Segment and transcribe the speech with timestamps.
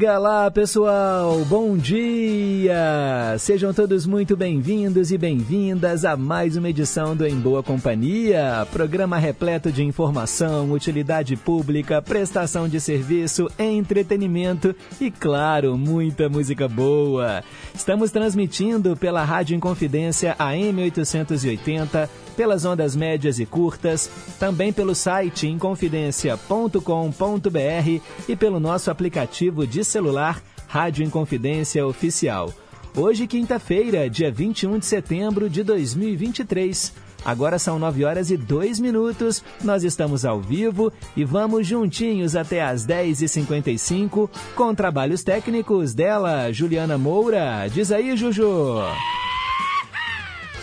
[0.00, 1.44] Diga lá, pessoal!
[1.44, 3.36] Bom dia!
[3.38, 9.18] Sejam todos muito bem-vindos e bem-vindas a mais uma edição do Em Boa Companhia, programa
[9.18, 17.44] repleto de informação, utilidade pública, prestação de serviço, entretenimento e, claro, muita música boa.
[17.74, 25.48] Estamos transmitindo pela Rádio Inconfidência AM 880 pelas ondas médias e curtas, também pelo site
[25.48, 32.52] inconfidencia.com.br e pelo nosso aplicativo de celular Rádio Inconfidência Oficial.
[32.96, 36.92] Hoje, quinta-feira, dia 21 de setembro de 2023.
[37.24, 42.62] Agora são 9 horas e 2 minutos, nós estamos ao vivo e vamos juntinhos até
[42.62, 47.68] às 10h55 com trabalhos técnicos dela, Juliana Moura.
[47.68, 48.80] Diz aí, Juju!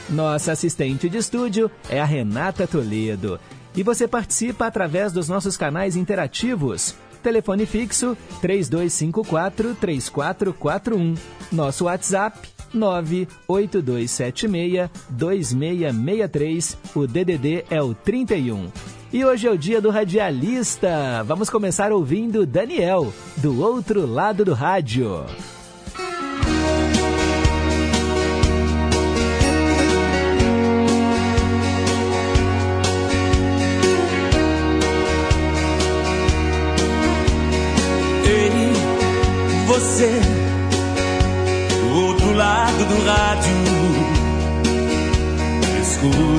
[0.10, 3.38] Nossa assistente de estúdio é a Renata Toledo.
[3.76, 6.96] E você participa através dos nossos canais interativos.
[7.22, 11.16] Telefone fixo 3254 3441.
[11.52, 12.40] Nosso WhatsApp
[12.74, 16.78] 98276 2663.
[16.96, 18.70] O DDD é o 31.
[19.12, 21.22] E hoje é o dia do radialista.
[21.26, 25.26] Vamos começar ouvindo Daniel, do outro lado do rádio.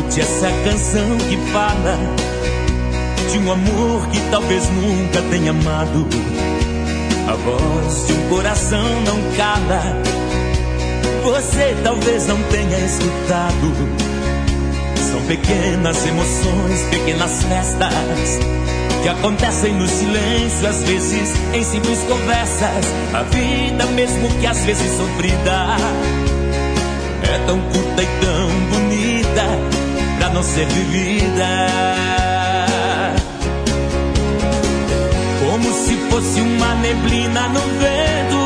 [0.08, 1.98] Escute essa canção que fala
[3.30, 6.06] de um amor que talvez nunca tenha amado.
[7.28, 9.82] A voz de um coração não cala.
[11.24, 13.74] Você talvez não tenha escutado.
[15.10, 18.38] São pequenas emoções, pequenas festas
[19.02, 22.84] que acontecem no silêncio, às vezes em simples conversas.
[23.12, 25.76] A vida, mesmo que às vezes sofrida,
[27.30, 28.87] é tão curta e tão bonita
[30.30, 31.66] não ser vivida.
[35.40, 38.38] Como se fosse uma neblina no vento,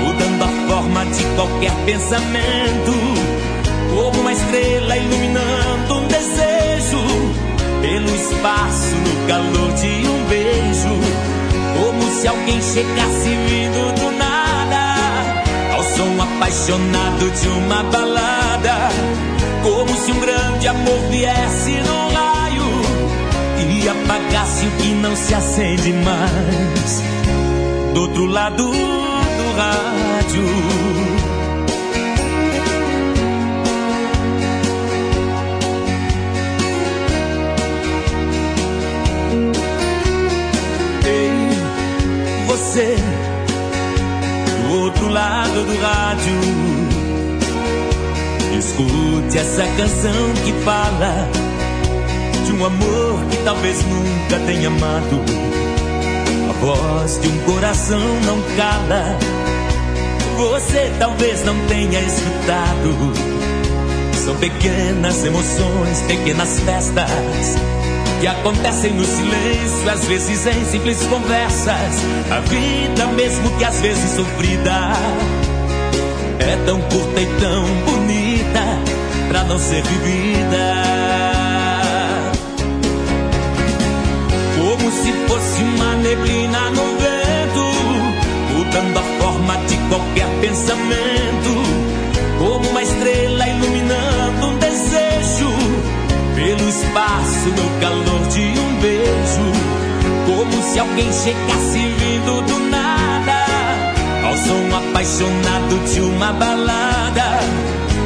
[0.00, 2.92] mudando a forma de qualquer pensamento.
[3.94, 6.98] Como uma estrela iluminando um desejo
[7.80, 10.94] pelo espaço no calor de um beijo,
[11.78, 18.88] como se alguém chegasse vindo do nada, ao som apaixonado de uma balada,
[19.64, 22.64] como se um grande amor viesse no raio
[23.66, 27.02] e apagasse o que não se acende mais,
[27.94, 30.44] do outro lado do rádio.
[42.46, 42.96] você
[44.68, 46.63] do outro lado do rádio.
[48.66, 51.28] Escute essa canção que fala
[52.46, 55.20] de um amor que talvez nunca tenha amado.
[56.48, 59.18] A voz de um coração não cala.
[60.38, 63.12] Você talvez não tenha escutado.
[64.24, 67.56] São pequenas emoções, pequenas festas
[68.20, 72.02] que acontecem no silêncio, às vezes em simples conversas.
[72.30, 74.92] A vida, mesmo que às vezes sofrida,
[76.38, 78.78] é tão curta e tão bonita
[79.28, 80.74] pra não ser vivida.
[84.56, 87.64] Como se fosse uma neblina no vento,
[88.52, 91.52] mudando a forma de qualquer pensamento,
[92.38, 95.50] como uma estrela iluminando um desejo
[96.34, 99.52] pelo espaço no calor de um beijo,
[100.26, 102.83] como se alguém chegasse vindo do nada,
[104.24, 107.40] ao som apaixonado de uma balada,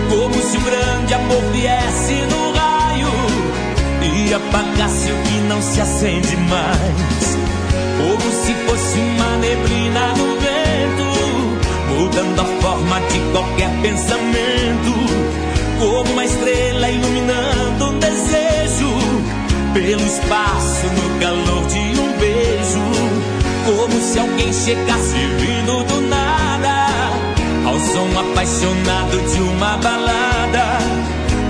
[0.09, 3.13] como se um grande amor viesse no raio
[4.03, 7.39] e apagasse o que não se acende mais,
[7.99, 11.09] como se fosse uma neblina no vento,
[11.99, 15.39] mudando a forma de qualquer pensamento.
[15.79, 18.91] Como uma estrela iluminando um desejo
[19.73, 22.88] pelo espaço no calor de um beijo,
[23.77, 26.87] como se alguém chegasse vindo do nada
[27.67, 30.79] ao som apaixonado de uma balada,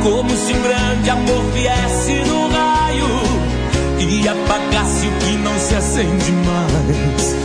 [0.02, 3.06] como se um grande amor viesse no raio
[4.00, 7.36] e apagasse o que não se acende mais.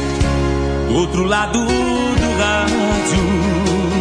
[0.87, 3.92] Do outro lado do rádio.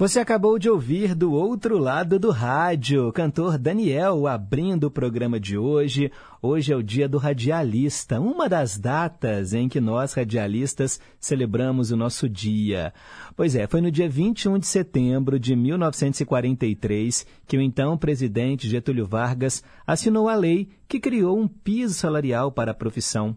[0.00, 5.38] Você acabou de ouvir do outro lado do rádio, o cantor Daniel abrindo o programa
[5.38, 6.10] de hoje.
[6.40, 11.98] Hoje é o dia do radialista, uma das datas em que nós radialistas celebramos o
[11.98, 12.94] nosso dia.
[13.36, 19.04] Pois é, foi no dia 21 de setembro de 1943 que o então presidente Getúlio
[19.04, 23.36] Vargas assinou a lei que criou um piso salarial para a profissão.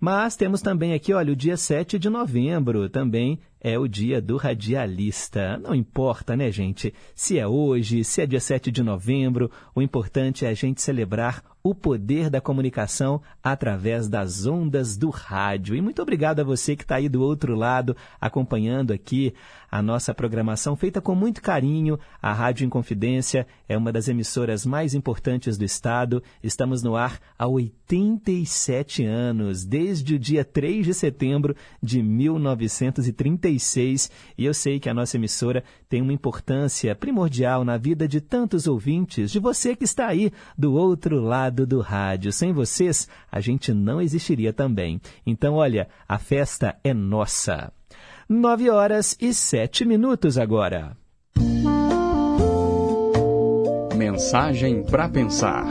[0.00, 4.36] Mas temos também aqui, olha, o dia 7 de novembro, também é o dia do
[4.36, 5.58] radialista.
[5.58, 6.94] Não importa, né, gente?
[7.14, 11.42] Se é hoje, se é dia 7 de novembro, o importante é a gente celebrar
[11.62, 15.74] o poder da comunicação através das ondas do rádio.
[15.74, 19.34] E muito obrigado a você que está aí do outro lado, acompanhando aqui
[19.70, 21.98] a nossa programação feita com muito carinho.
[22.20, 26.22] A Rádio Inconfidência é uma das emissoras mais importantes do estado.
[26.42, 32.02] Estamos no ar há 87 anos, desde o dia 3 de setembro de
[33.50, 34.10] 1936.
[34.36, 38.66] E eu sei que a nossa emissora tem uma importância primordial na vida de tantos
[38.66, 42.32] ouvintes, de você que está aí do outro lado do rádio.
[42.32, 45.00] Sem vocês, a gente não existiria também.
[45.26, 47.72] Então, olha, a festa é nossa.
[48.28, 50.96] Nove horas e sete minutos agora.
[53.96, 55.66] Mensagem para pensar.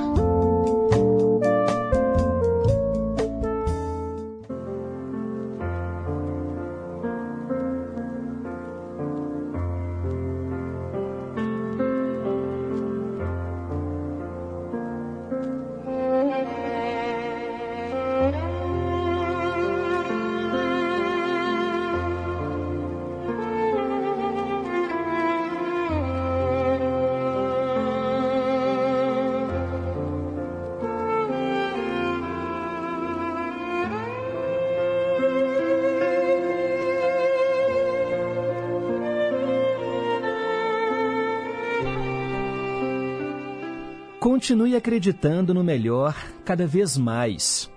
[44.39, 46.15] Continue acreditando no melhor
[46.45, 47.69] cada vez mais.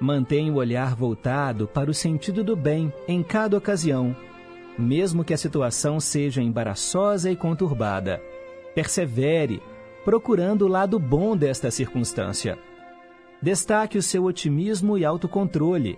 [0.00, 4.16] Mantenha o olhar voltado para o sentido do bem em cada ocasião,
[4.76, 8.20] mesmo que a situação seja embaraçosa e conturbada.
[8.74, 9.62] Persevere,
[10.04, 12.58] procurando o lado bom desta circunstância.
[13.40, 15.96] Destaque o seu otimismo e autocontrole.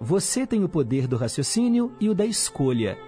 [0.00, 2.98] Você tem o poder do raciocínio e o da escolha.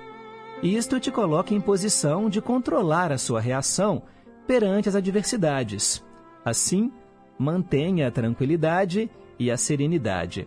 [0.62, 4.04] Isto te coloca em posição de controlar a sua reação
[4.46, 6.03] perante as adversidades.
[6.44, 6.92] Assim,
[7.38, 10.46] mantenha a tranquilidade e a serenidade.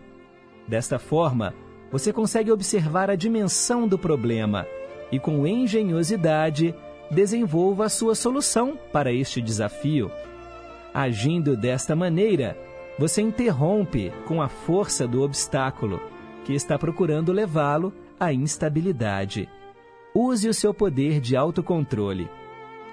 [0.66, 1.54] Desta forma,
[1.90, 4.66] você consegue observar a dimensão do problema
[5.10, 6.74] e, com engenhosidade,
[7.10, 10.10] desenvolva a sua solução para este desafio.
[10.92, 12.56] Agindo desta maneira,
[12.98, 16.00] você interrompe com a força do obstáculo
[16.44, 19.48] que está procurando levá-lo à instabilidade.
[20.14, 22.28] Use o seu poder de autocontrole.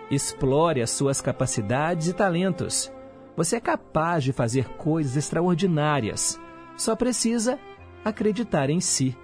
[0.09, 2.91] Explore as suas capacidades e talentos
[3.35, 6.39] você é capaz de fazer coisas extraordinárias.
[6.77, 7.59] Só precisa
[8.03, 9.15] acreditar em si.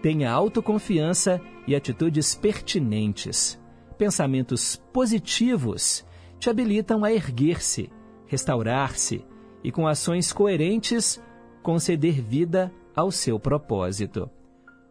[0.00, 3.60] Tenha autoconfiança e atitudes pertinentes.
[3.98, 6.06] Pensamentos positivos
[6.38, 7.90] te habilitam a erguer-se,
[8.26, 9.24] restaurar-se
[9.62, 11.20] e, com ações coerentes,
[11.62, 14.30] conceder vida ao seu propósito.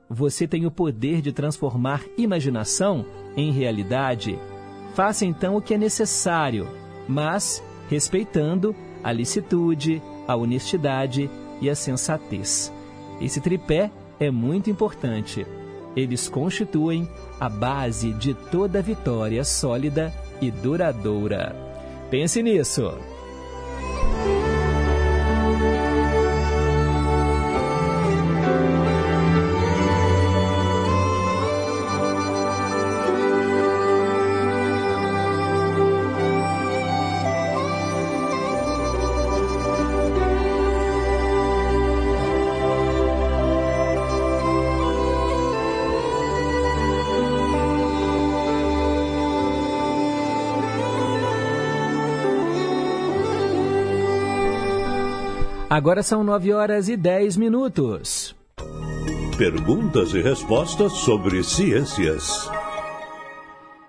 [0.10, 3.06] Você tem o poder de transformar imaginação
[3.36, 4.38] em realidade.
[4.94, 6.68] Faça então o que é necessário,
[7.08, 11.30] mas respeitando a licitude, a honestidade
[11.62, 12.72] e a sensatez.
[13.22, 15.46] Esse tripé é muito importante.
[15.96, 21.56] Eles constituem a base de toda vitória sólida e duradoura.
[22.10, 22.94] Pense nisso!
[55.80, 58.36] Agora são 9 horas e 10 minutos.
[59.38, 62.52] Perguntas e respostas sobre ciências.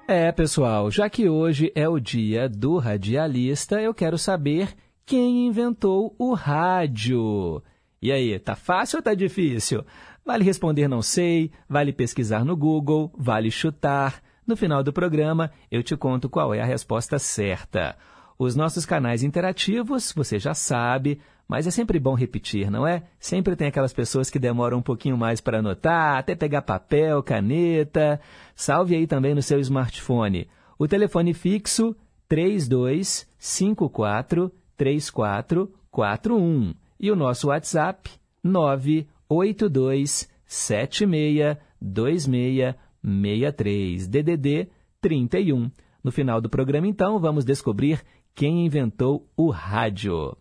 [0.07, 4.73] É, pessoal, já que hoje é o dia do radialista, eu quero saber
[5.05, 7.61] quem inventou o rádio.
[8.01, 9.85] E aí, tá fácil ou tá difícil?
[10.25, 14.23] Vale responder não sei, vale pesquisar no Google, vale chutar.
[14.47, 17.97] No final do programa, eu te conto qual é a resposta certa.
[18.39, 21.21] Os nossos canais interativos, você já sabe,
[21.51, 23.03] mas é sempre bom repetir, não é?
[23.19, 28.21] Sempre tem aquelas pessoas que demoram um pouquinho mais para anotar, até pegar papel, caneta.
[28.55, 30.47] Salve aí também no seu smartphone.
[30.79, 31.97] O telefone fixo
[32.29, 38.09] 3254 3441 e o nosso WhatsApp
[38.45, 44.69] 982 76 2663 DDD
[45.01, 45.69] 31.
[46.05, 48.05] No final do programa, então, vamos descobrir
[48.37, 50.37] quem inventou o rádio.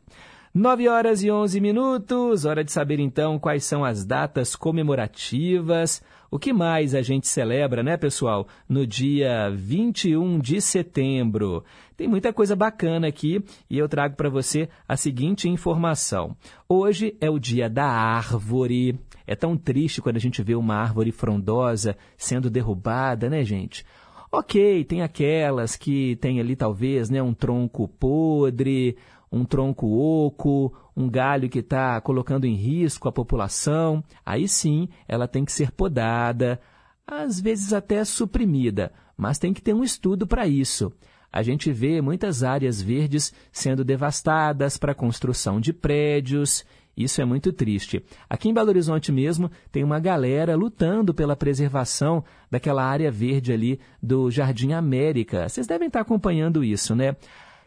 [0.53, 6.01] 9 horas e 11 minutos, hora de saber então quais são as datas comemorativas.
[6.31, 8.47] O que mais a gente celebra, né, pessoal?
[8.67, 11.63] No dia 21 de setembro.
[11.95, 16.35] Tem muita coisa bacana aqui e eu trago para você a seguinte informação.
[16.67, 18.99] Hoje é o dia da árvore.
[19.27, 23.85] É tão triste quando a gente vê uma árvore frondosa sendo derrubada, né, gente?
[24.31, 28.95] Ok, tem aquelas que tem ali talvez né, um tronco podre,
[29.31, 35.27] um tronco oco, um galho que está colocando em risco a população, aí sim ela
[35.27, 36.59] tem que ser podada,
[37.05, 40.91] às vezes até suprimida, mas tem que ter um estudo para isso.
[41.31, 46.65] A gente vê muitas áreas verdes sendo devastadas para construção de prédios.
[46.97, 48.03] Isso é muito triste.
[48.27, 53.79] Aqui em Belo Horizonte mesmo tem uma galera lutando pela preservação daquela área verde ali
[54.01, 55.47] do Jardim América.
[55.47, 57.15] Vocês devem estar acompanhando isso, né?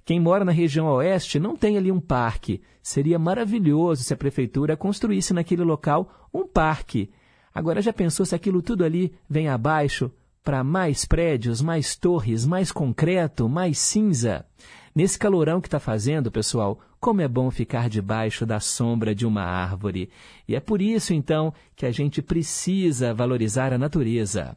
[0.05, 2.61] Quem mora na região oeste não tem ali um parque.
[2.83, 7.11] Seria maravilhoso se a prefeitura construísse naquele local um parque.
[7.55, 10.11] Agora já pensou se aquilo tudo ali vem abaixo
[10.43, 14.45] para mais prédios, mais torres, mais concreto, mais cinza?
[14.95, 19.43] Nesse calorão que está fazendo, pessoal, como é bom ficar debaixo da sombra de uma
[19.43, 20.11] árvore.
[20.49, 24.57] E é por isso, então, que a gente precisa valorizar a natureza.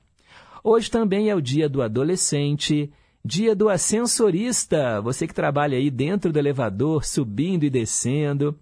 [0.63, 2.91] Hoje também é o dia do adolescente
[3.27, 8.55] Dia do ascensorista, você que trabalha aí dentro do elevador, subindo e descendo.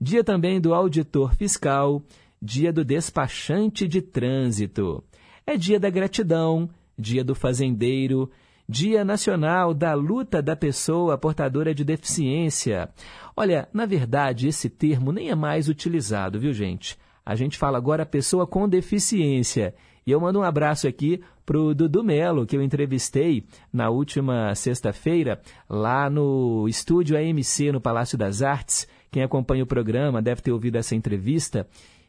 [0.00, 2.02] Dia também do auditor fiscal.
[2.42, 5.04] Dia do despachante de trânsito.
[5.46, 8.28] É dia da gratidão, dia do fazendeiro,
[8.68, 12.90] Dia Nacional da Luta da Pessoa Portadora de Deficiência.
[13.36, 16.98] Olha, na verdade, esse termo nem é mais utilizado, viu, gente?
[17.24, 19.76] A gente fala agora pessoa com deficiência.
[20.04, 24.54] E eu mando um abraço aqui para o Dudu Melo, que eu entrevistei na última
[24.54, 28.86] sexta-feira, lá no estúdio AMC, no Palácio das Artes.
[29.10, 31.66] Quem acompanha o programa deve ter ouvido essa entrevista.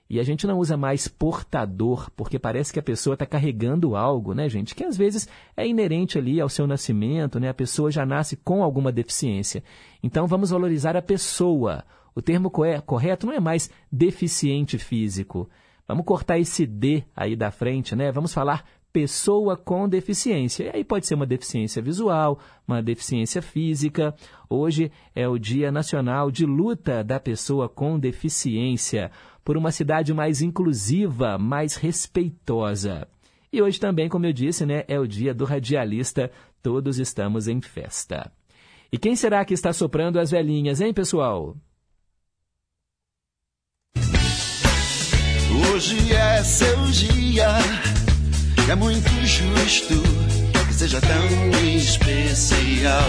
[0.10, 4.34] E a gente não usa mais portador, porque parece que a pessoa está carregando algo,
[4.34, 4.76] né, gente?
[4.76, 7.48] Que às vezes é inerente ali ao seu nascimento, né?
[7.48, 9.64] A pessoa já nasce com alguma deficiência.
[10.04, 11.86] Então vamos valorizar a pessoa.
[12.14, 15.50] O termo correto não é mais deficiente físico.
[15.88, 18.12] Vamos cortar esse D aí da frente, né?
[18.12, 20.66] Vamos falar pessoa com deficiência.
[20.66, 24.16] E aí pode ser uma deficiência visual, uma deficiência física.
[24.50, 29.12] Hoje é o Dia Nacional de Luta da Pessoa com Deficiência,
[29.44, 33.08] por uma cidade mais inclusiva, mais respeitosa.
[33.52, 36.32] E hoje também, como eu disse, né, é o dia do radialista.
[36.62, 38.32] Todos estamos em festa.
[38.92, 41.56] E quem será que está soprando as velhinhas, hein, pessoal?
[45.72, 47.48] Hoje é seu dia,
[48.70, 49.96] é muito justo
[50.68, 53.02] que seja tão especial.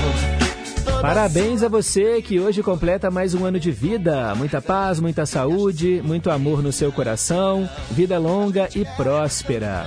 [1.02, 4.34] Parabéns a você que hoje completa mais um ano de vida.
[4.34, 9.84] Muita paz, muita saúde, muito amor no seu coração, vida longa e próspera.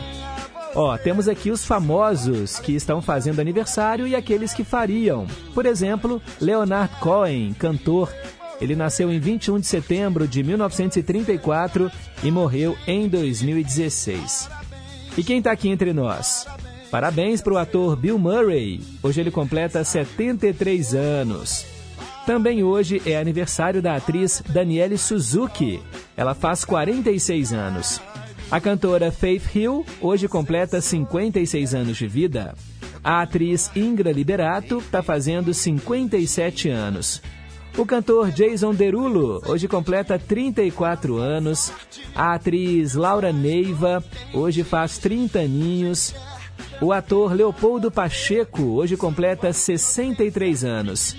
[0.76, 5.26] Ó, temos aqui os famosos que estão fazendo aniversário e aqueles que fariam.
[5.56, 8.14] Por exemplo, Leonard Cohen, cantor
[8.62, 11.92] ele nasceu em 21 de setembro de 1934
[12.24, 14.63] e morreu em 2016.
[15.16, 16.48] E quem está aqui entre nós?
[16.90, 18.82] Parabéns para o ator Bill Murray.
[19.02, 21.66] Hoje ele completa 73 anos.
[22.26, 25.80] Também hoje é aniversário da atriz Danielle Suzuki.
[26.18, 28.02] Ela faz 46 anos.
[28.50, 32.56] A cantora Faith Hill hoje completa 56 anos de vida.
[33.04, 37.22] A atriz Ingra Liberato está fazendo 57 anos.
[37.76, 41.72] O cantor Jason Derulo hoje completa 34 anos.
[42.14, 46.14] A atriz Laura Neiva hoje faz 30 aninhos.
[46.80, 51.16] O ator Leopoldo Pacheco hoje completa 63 anos.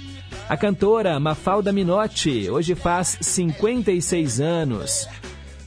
[0.49, 5.08] A cantora Mafalda Minotti hoje faz 56 anos.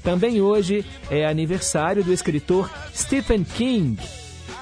[0.01, 3.97] Também hoje é aniversário do escritor Stephen King,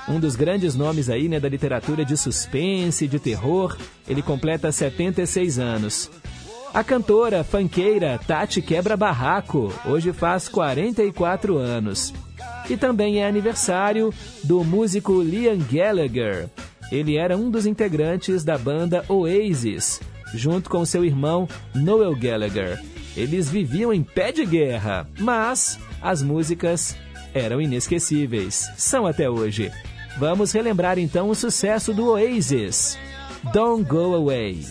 [0.08, 3.78] um dos grandes nomes aí, né, da literatura de suspense, de terror.
[4.08, 6.10] Ele completa 76 anos.
[6.74, 12.14] A cantora fanqueira Tati Quebra Barraco hoje faz 44 anos.
[12.70, 16.50] E também é aniversário do músico Liam Gallagher.
[16.92, 20.02] Ele era um dos integrantes da banda Oasis,
[20.34, 22.84] junto com seu irmão Noel Gallagher.
[23.16, 26.96] Eles viviam em pé de guerra, mas as músicas
[27.34, 28.70] eram inesquecíveis.
[28.76, 29.72] São até hoje.
[30.18, 32.98] Vamos relembrar então o sucesso do Oasis.
[33.54, 34.64] Don't Go Away.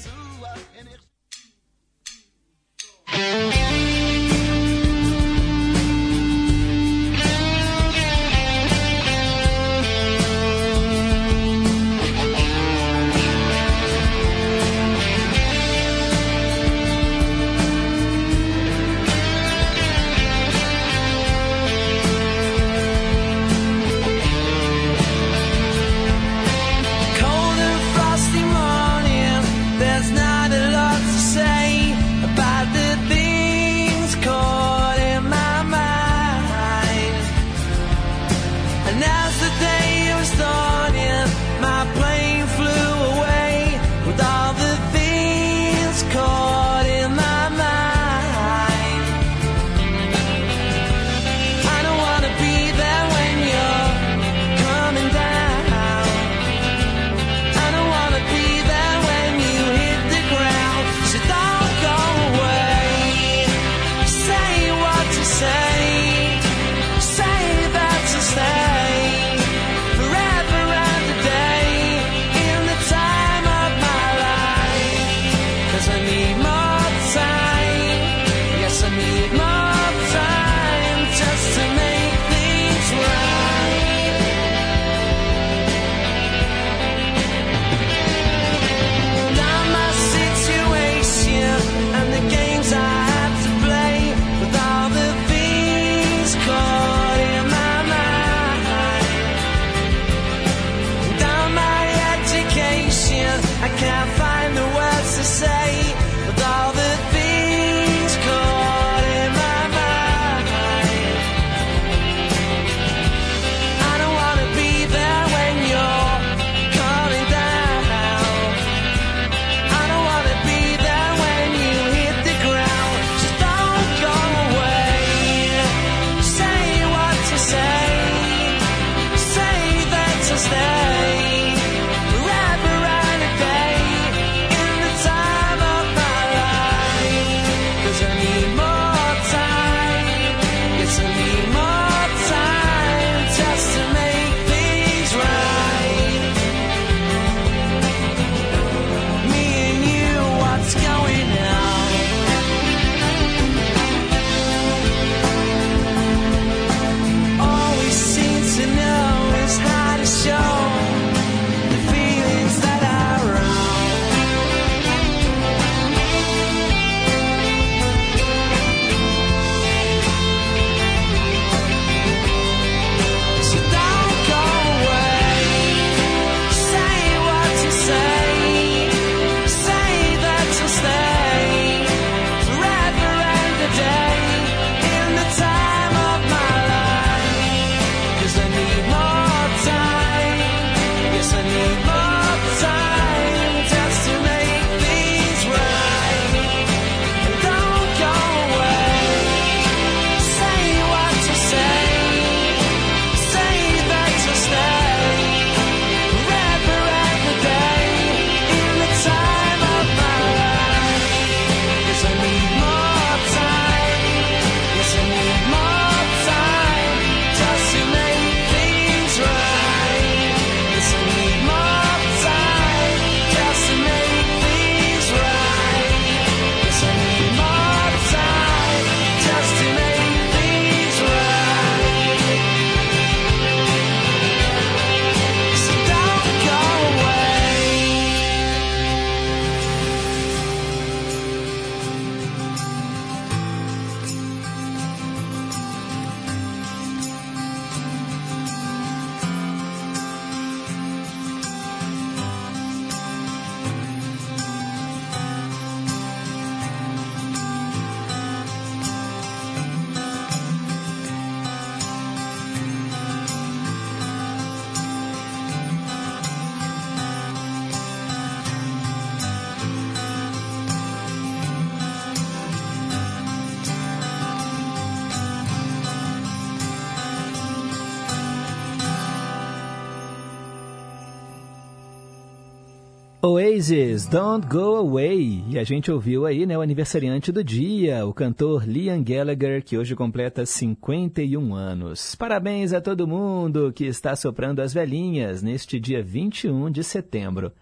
[284.06, 285.45] Don't Go Away.
[285.49, 289.78] E a gente ouviu aí, né, o aniversariante do dia, o cantor Liam Gallagher, que
[289.78, 292.14] hoje completa 51 anos.
[292.14, 297.52] Parabéns a todo mundo que está soprando as velhinhas neste dia 21 de setembro.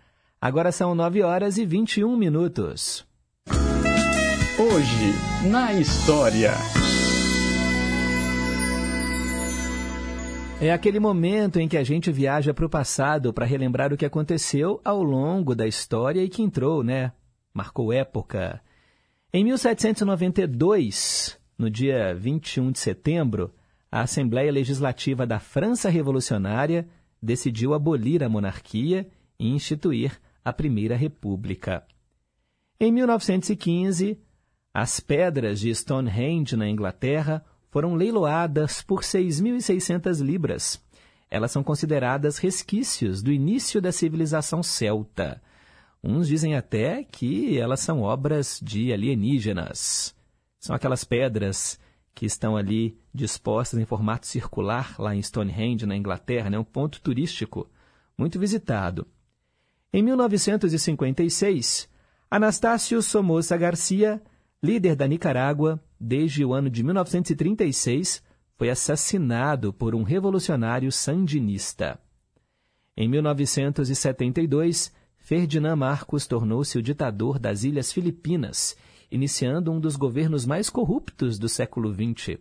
[0.41, 3.05] Agora são 9 horas e 21 minutos.
[4.59, 6.53] Hoje, na história.
[10.63, 14.07] É aquele momento em que a gente viaja para o passado para relembrar o que
[14.07, 17.11] aconteceu ao longo da história e que entrou, né?
[17.53, 18.63] Marcou época.
[19.33, 23.53] Em 1792, no dia 21 de setembro,
[23.91, 26.87] a Assembleia Legislativa da França Revolucionária
[27.21, 29.09] decidiu abolir a monarquia
[29.41, 31.85] e instituir a Primeira República.
[32.79, 34.17] Em 1915,
[34.73, 40.79] as pedras de Stonehenge, na Inglaterra, foram leiloadas por 6.600 libras.
[41.31, 45.43] Elas são consideradas resquícios do início da civilização celta.
[46.05, 50.15] Uns dizem até que elas são obras de alienígenas.
[50.61, 51.81] São aquelas pedras
[52.15, 56.59] que estão ali dispostas em formato circular lá em Stonehenge, na Inglaterra, né?
[56.59, 57.71] um ponto turístico
[58.19, 59.07] muito visitado.
[59.91, 61.89] Em 1956,
[62.31, 64.23] Anastácio Somoza Garcia,
[64.63, 68.23] líder da Nicarágua, desde o ano de 1936,
[68.55, 71.99] foi assassinado por um revolucionário sandinista.
[72.97, 78.77] Em 1972, Ferdinand Marcos tornou-se o ditador das Ilhas Filipinas,
[79.11, 82.39] iniciando um dos governos mais corruptos do século XX.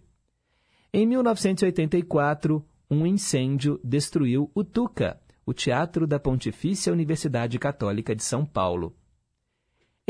[0.93, 8.45] Em 1984, um incêndio destruiu o Tuca, o Teatro da Pontifícia Universidade Católica de São
[8.45, 8.95] Paulo.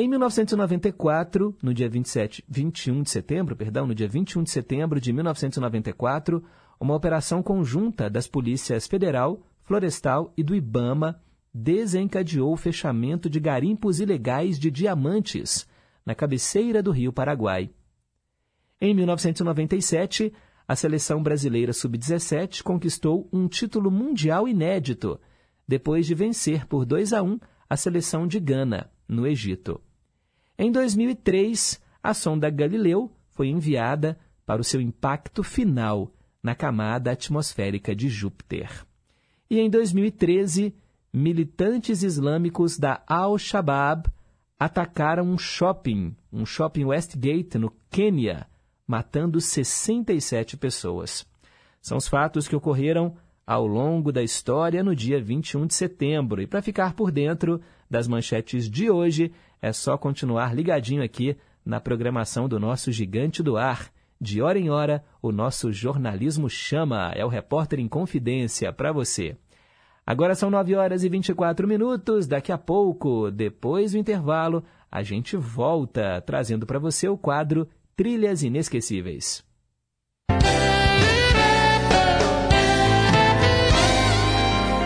[0.02, 5.14] Em 1994, no dia 27, 21 de setembro, perdão, no dia 21 de setembro de
[5.14, 6.44] 1994,
[6.80, 11.22] uma operação conjunta das polícias federal, florestal e do IBAMA
[11.54, 15.68] desencadeou o fechamento de garimpos ilegais de diamantes
[16.04, 17.70] na cabeceira do Rio Paraguai.
[18.82, 20.34] Em 1997,
[20.68, 25.20] a seleção brasileira sub-17 conquistou um título mundial inédito,
[25.68, 29.80] depois de vencer por 2 a 1 a seleção de Gana no Egito.
[30.64, 37.96] Em 2003, a sonda Galileu foi enviada para o seu impacto final na camada atmosférica
[37.96, 38.86] de Júpiter.
[39.50, 40.76] E em 2013,
[41.12, 44.08] militantes islâmicos da Al-Shabaab
[44.60, 48.46] atacaram um shopping, um shopping Westgate, no Quênia,
[48.86, 51.26] matando 67 pessoas.
[51.82, 53.16] São os fatos que ocorreram
[53.48, 56.40] ao longo da história no dia 21 de setembro.
[56.40, 61.80] E para ficar por dentro das manchetes de hoje, é só continuar ligadinho aqui na
[61.80, 63.92] programação do nosso Gigante do Ar.
[64.20, 69.36] De hora em hora, o nosso jornalismo chama, é o repórter em confidência para você.
[70.06, 72.28] Agora são 9 horas e 24 minutos.
[72.28, 78.44] Daqui a pouco, depois do intervalo, a gente volta trazendo para você o quadro Trilhas
[78.44, 79.44] Inesquecíveis.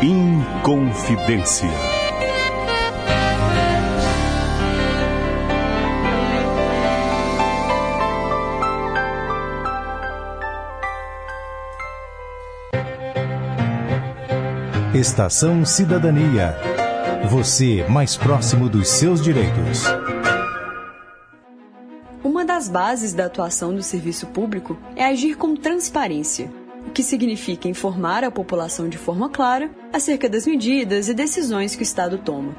[0.02, 1.95] Inconfidência.
[14.96, 16.56] Estação Cidadania.
[17.30, 19.84] Você mais próximo dos seus direitos.
[22.24, 26.50] Uma das bases da atuação do serviço público é agir com transparência,
[26.88, 31.82] o que significa informar a população de forma clara acerca das medidas e decisões que
[31.82, 32.56] o Estado toma.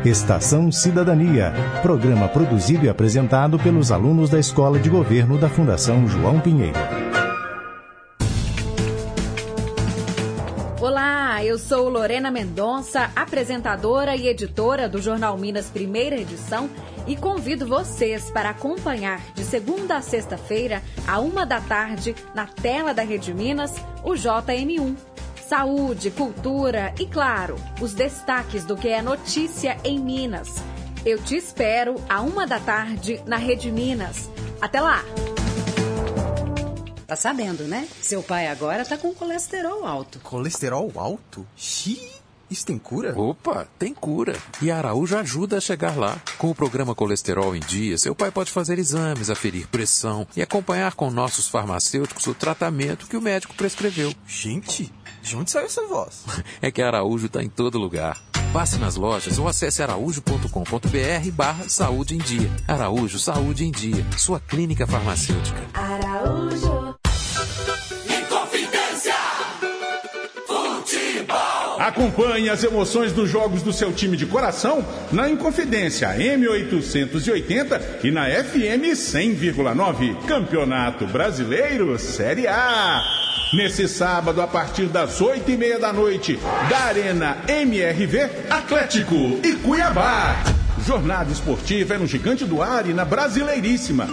[0.06, 6.42] Estação Cidadania, programa produzido e apresentado pelos alunos da Escola de Governo da Fundação João
[6.42, 6.78] Pinheiro.
[10.82, 16.70] Olá, eu sou Lorena Mendonça, apresentadora e editora do Jornal Minas Primeira Edição
[17.08, 22.94] e convido vocês para acompanhar de segunda a sexta-feira, a uma da tarde, na tela
[22.94, 24.98] da Rede Minas, o JM1
[25.54, 30.50] saúde, cultura e, claro, os destaques do que é notícia em Minas.
[31.06, 34.32] Eu te espero a uma da tarde na Rede Minas.
[34.60, 35.06] Até lá!
[37.06, 37.88] Tá sabendo, né?
[38.02, 40.20] Seu pai agora tá com colesterol alto.
[40.22, 41.46] Colesterol alto?
[41.56, 42.24] Xiii.
[42.50, 43.13] Isso tem cura?
[43.16, 44.36] Opa, tem cura.
[44.60, 46.20] E a Araújo ajuda a chegar lá.
[46.39, 50.94] Com o programa Colesterol em Dia, seu pai pode fazer exames, aferir pressão e acompanhar
[50.96, 54.13] com nossos farmacêuticos o tratamento que o médico prescreveu.
[54.28, 54.92] Gente,
[55.24, 56.26] de onde saiu essa voz?
[56.62, 58.22] É que Araújo está em todo lugar.
[58.54, 62.50] Passe nas lojas ou acesse araújo.com.br barra saúde em dia.
[62.68, 65.62] Araújo Saúde em Dia, sua clínica farmacêutica.
[65.74, 66.96] Araújo.
[68.06, 69.16] Inconfidência.
[70.46, 71.82] Futebol.
[71.82, 78.26] Acompanhe as emoções dos jogos do seu time de coração na Inconfidência M880 e na
[78.26, 80.26] FM 100,9.
[80.28, 83.23] Campeonato Brasileiro Série A.
[83.54, 89.54] Nesse sábado, a partir das oito e meia da noite, da Arena MRV, Atlético e
[89.58, 90.43] Cuiabá.
[90.86, 94.08] Jornada esportiva é no Gigante do Ar e na Brasileiríssima.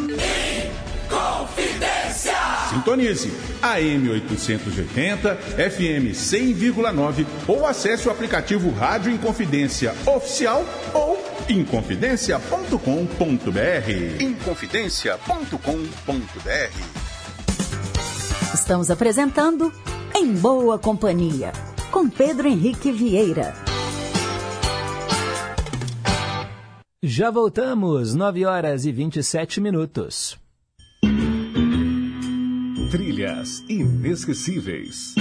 [1.09, 2.37] Confidência!
[2.69, 14.23] Sintonize AM 880, FM 100,9 ou acesse o aplicativo Rádio Inconfidência Oficial ou inconfidencia.com.br.
[14.23, 17.10] Inconfidencia.com.br.
[18.53, 19.73] Estamos apresentando
[20.15, 21.53] Em Boa Companhia,
[21.93, 23.55] com Pedro Henrique Vieira.
[27.01, 30.37] Já voltamos, 9 horas e 27 minutos.
[32.91, 35.15] Trilhas inesquecíveis.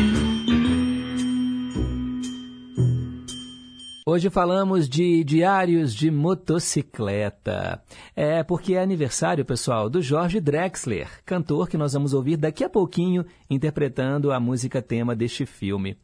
[4.12, 7.80] Hoje falamos de diários de motocicleta.
[8.16, 12.70] É porque é aniversário, pessoal, do Jorge Drexler, cantor que nós vamos ouvir daqui a
[12.70, 15.96] pouquinho interpretando a música tema deste filme.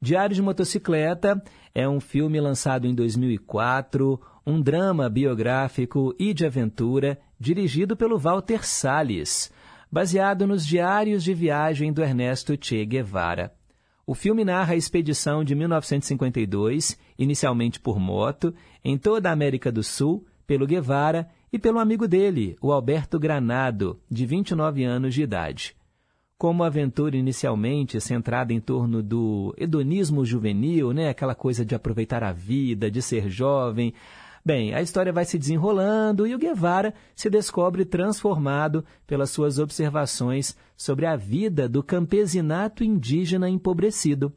[0.00, 1.42] Diários de Motocicleta
[1.74, 8.64] é um filme lançado em 2004, um drama biográfico e de aventura dirigido pelo Walter
[8.64, 9.50] Salles,
[9.90, 13.52] baseado nos diários de viagem do Ernesto Che Guevara.
[14.10, 18.52] O filme narra a expedição de 1952, inicialmente por moto,
[18.84, 24.00] em toda a América do Sul, pelo Guevara e pelo amigo dele, o Alberto Granado,
[24.10, 25.76] de 29 anos de idade.
[26.36, 32.32] Como aventura inicialmente centrada em torno do hedonismo juvenil, né, aquela coisa de aproveitar a
[32.32, 33.94] vida, de ser jovem,
[34.44, 40.56] Bem, a história vai se desenrolando e o Guevara se descobre transformado pelas suas observações
[40.74, 44.32] sobre a vida do campesinato indígena empobrecido.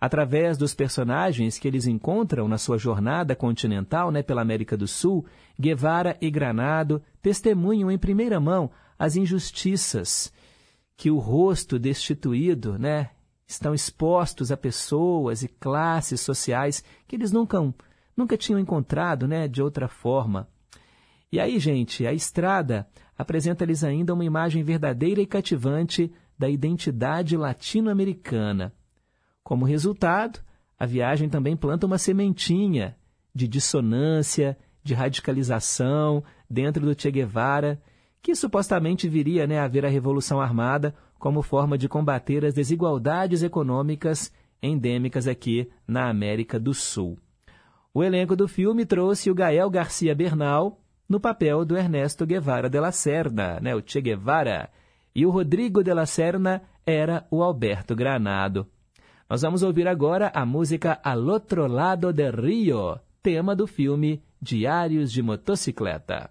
[0.00, 5.26] Através dos personagens que eles encontram na sua jornada continental né, pela América do Sul,
[5.58, 10.32] Guevara e Granado testemunham em primeira mão as injustiças
[10.96, 13.10] que o rosto destituído né,
[13.48, 17.58] estão expostos a pessoas e classes sociais que eles nunca
[18.20, 20.48] nunca tinham encontrado né, de outra forma.
[21.32, 28.72] E aí, gente, a estrada apresenta-lhes ainda uma imagem verdadeira e cativante da identidade latino-americana.
[29.42, 30.40] Como resultado,
[30.78, 32.96] a viagem também planta uma sementinha
[33.34, 37.80] de dissonância, de radicalização dentro do Che Guevara,
[38.22, 43.42] que supostamente viria né, a ver a Revolução Armada como forma de combater as desigualdades
[43.42, 47.18] econômicas endêmicas aqui na América do Sul.
[47.92, 52.78] O elenco do filme trouxe o Gael Garcia Bernal no papel do Ernesto Guevara de
[52.78, 54.70] la Serna, né, o Che Guevara,
[55.12, 58.68] e o Rodrigo de la Serna era o Alberto Granado.
[59.28, 65.10] Nós vamos ouvir agora a música Al Otro Lado del Rio, tema do filme Diários
[65.10, 66.30] de Motocicleta.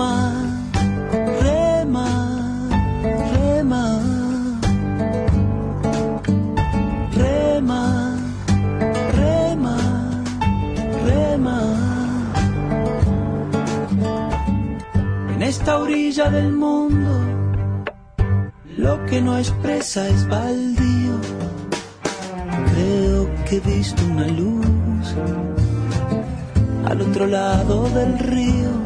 [0.00, 0.32] rema,
[1.42, 2.06] rema,
[3.32, 3.84] rema.
[7.14, 8.16] Rema,
[9.16, 9.76] rema,
[11.04, 11.60] rema.
[15.34, 17.10] En esta orilla del mundo,
[18.78, 21.16] lo que no expresa es baldío.
[22.72, 24.66] Creo que he visto una luz
[26.86, 28.79] al otro lado del río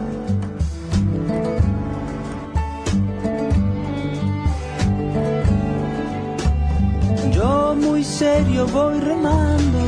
[8.55, 9.81] serio voy remando,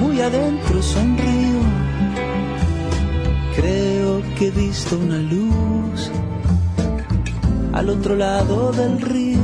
[0.00, 1.60] muy adentro sonrío.
[3.54, 6.10] Creo que he visto una luz
[7.72, 9.38] al otro lado del río.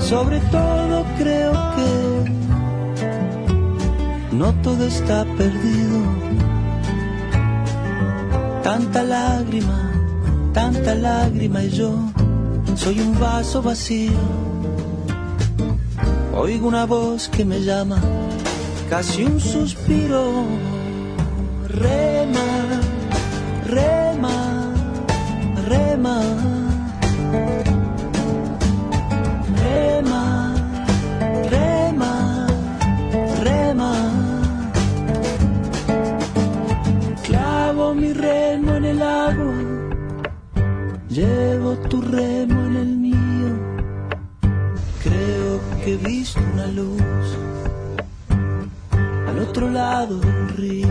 [0.00, 2.30] Sobre todo creo que
[4.36, 6.00] no todo está perdido.
[8.62, 9.93] Tanta lágrima,
[10.84, 11.94] tanta lágrima y yo
[12.76, 14.12] soy un vaso vacío.
[16.36, 17.98] Oigo una voz que me llama,
[18.90, 20.44] casi un suspiro.
[42.16, 43.50] Remo en el mío.
[45.02, 47.36] Creo que he visto una luz
[49.28, 50.88] al otro lado del río.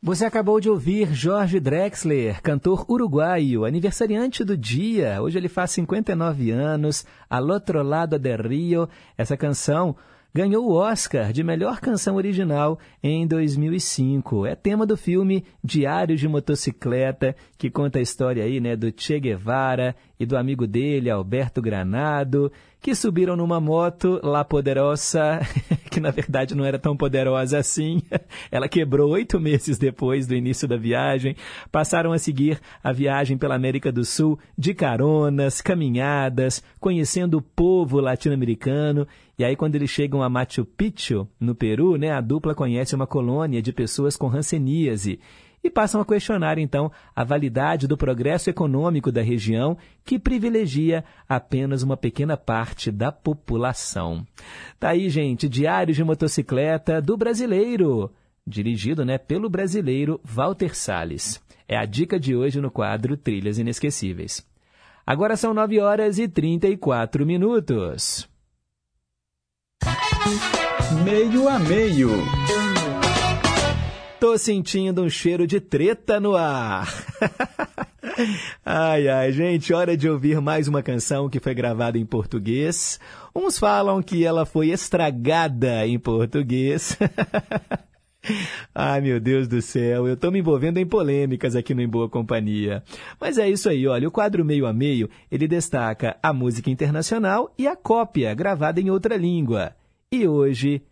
[0.00, 5.20] Você acabou de ouvir Jorge Drexler, cantor uruguaio, aniversariante do dia.
[5.20, 8.88] Hoje ele faz 59 anos, Al outro lado del Rio.
[9.18, 9.96] Essa canção
[10.34, 14.46] ganhou o Oscar de melhor canção original em 2005.
[14.46, 19.18] É tema do filme Diário de Motocicleta, que conta a história aí, né, do Che
[19.18, 25.40] Guevara e do amigo dele, Alberto Granado, que subiram numa moto lá poderosa,
[25.90, 28.02] que na verdade não era tão poderosa assim.
[28.50, 31.36] Ela quebrou oito meses depois do início da viagem.
[31.72, 38.00] Passaram a seguir a viagem pela América do Sul de caronas, caminhadas, conhecendo o povo
[38.00, 39.06] latino-americano.
[39.38, 43.06] E aí, quando eles chegam a Machu Picchu, no Peru, né, a dupla conhece uma
[43.06, 45.20] colônia de pessoas com hanseníase
[45.62, 51.82] e passam a questionar então a validade do progresso econômico da região, que privilegia apenas
[51.84, 54.26] uma pequena parte da população.
[54.78, 58.10] Tá aí, gente, Diário de Motocicleta do Brasileiro,
[58.44, 61.40] dirigido, né, pelo brasileiro Walter Salles.
[61.68, 64.44] É a dica de hoje no quadro Trilhas Inesquecíveis.
[65.06, 68.27] Agora são 9 horas e 34 minutos.
[71.04, 72.10] Meio a meio.
[74.20, 76.88] Tô sentindo um cheiro de treta no ar.
[78.64, 82.98] ai, ai, gente, hora de ouvir mais uma canção que foi gravada em português.
[83.34, 86.96] Uns falam que ela foi estragada em português.
[88.74, 92.08] Ai, meu Deus do céu, eu tô me envolvendo em polêmicas aqui no Em Boa
[92.08, 92.82] Companhia.
[93.18, 97.52] Mas é isso aí, olha, o quadro Meio a Meio, ele destaca a música internacional
[97.56, 99.74] e a cópia gravada em outra língua.
[100.10, 100.82] E hoje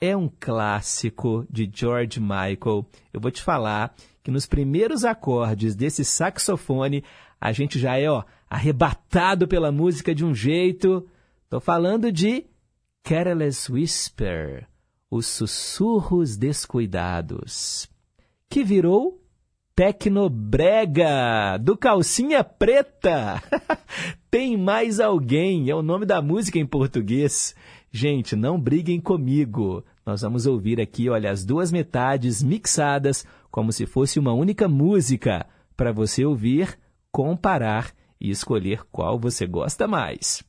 [0.00, 2.86] é um clássico de George Michael.
[3.12, 7.02] Eu vou te falar que nos primeiros acordes desse saxofone,
[7.40, 11.04] a gente já é, ó, arrebatado pela música de um jeito.
[11.48, 12.44] Tô falando de
[13.02, 14.68] Careless Whisper,
[15.10, 17.90] os sussurros descuidados,
[18.48, 19.20] que virou
[19.74, 23.42] Tecnobrega, do Calcinha Preta.
[24.30, 27.52] Tem mais alguém, é o nome da música em português.
[27.92, 29.84] Gente, não briguem comigo.
[30.06, 35.44] Nós vamos ouvir aqui, olha, as duas metades mixadas como se fosse uma única música
[35.76, 36.78] para você ouvir,
[37.10, 40.44] comparar e escolher qual você gosta mais.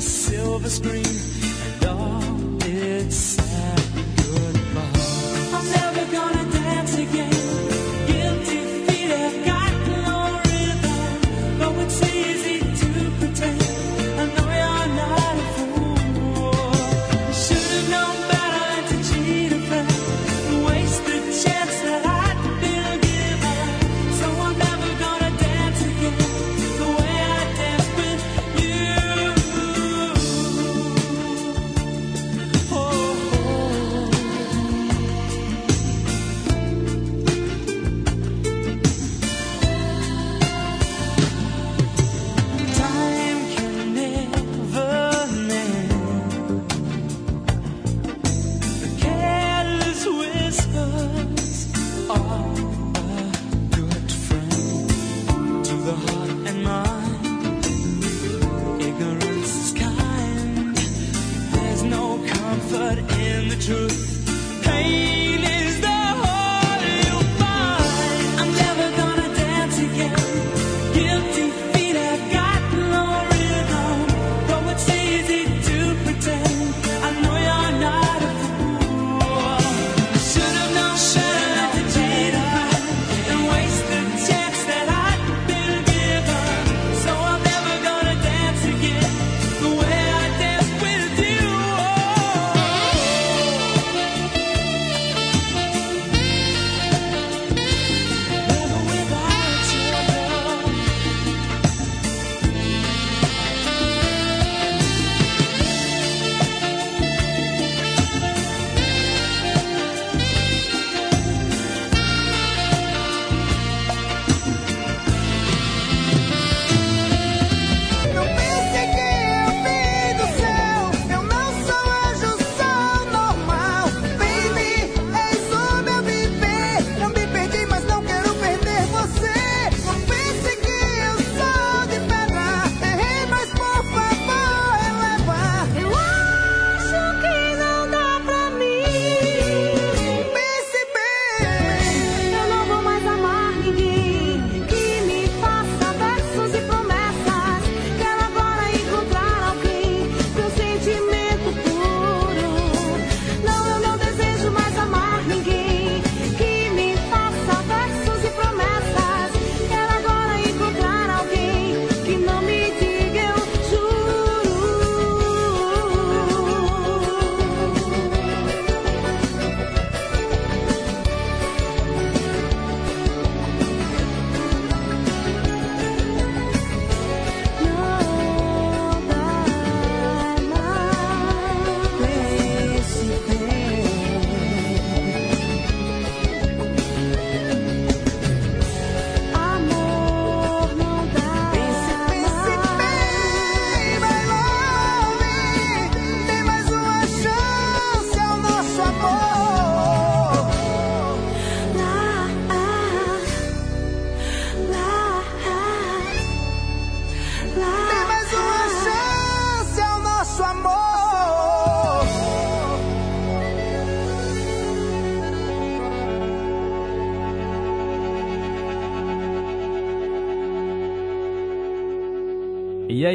[0.00, 1.27] Silver screen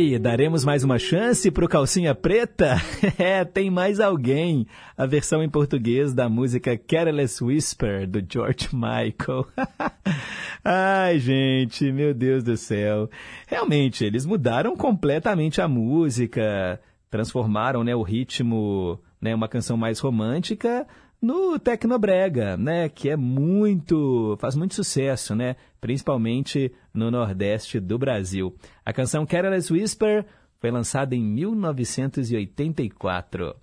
[0.03, 2.75] aí, daremos mais uma chance pro Calcinha Preta?
[3.17, 4.67] é, tem mais alguém.
[4.97, 9.47] A versão em português da música Careless Whisper, do George Michael.
[10.63, 13.09] Ai, gente, meu Deus do céu.
[13.47, 16.79] Realmente, eles mudaram completamente a música,
[17.09, 20.85] transformaram né, o ritmo, né, uma canção mais romântica,
[21.21, 28.55] no Tecnobrega, né, que é muito, faz muito sucesso, né, principalmente no Nordeste do Brasil.
[28.85, 30.25] A canção Careless Whisper
[30.59, 33.55] foi lançada em 1984.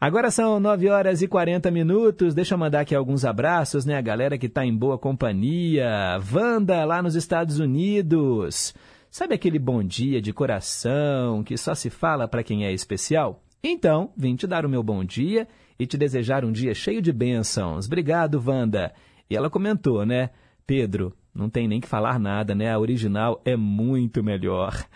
[0.00, 2.34] Agora são 9 horas e 40 minutos.
[2.34, 3.96] Deixa eu mandar aqui alguns abraços, né?
[3.96, 6.18] A galera que está em boa companhia.
[6.32, 8.74] Wanda, lá nos Estados Unidos.
[9.10, 13.42] Sabe aquele bom dia de coração que só se fala para quem é especial?
[13.62, 15.46] Então, vim te dar o meu bom dia
[15.78, 17.86] e te desejar um dia cheio de bênçãos.
[17.86, 18.92] Obrigado, Wanda.
[19.30, 20.30] E ela comentou, né?
[20.66, 22.72] Pedro, não tem nem que falar nada, né?
[22.72, 24.86] A original é muito melhor.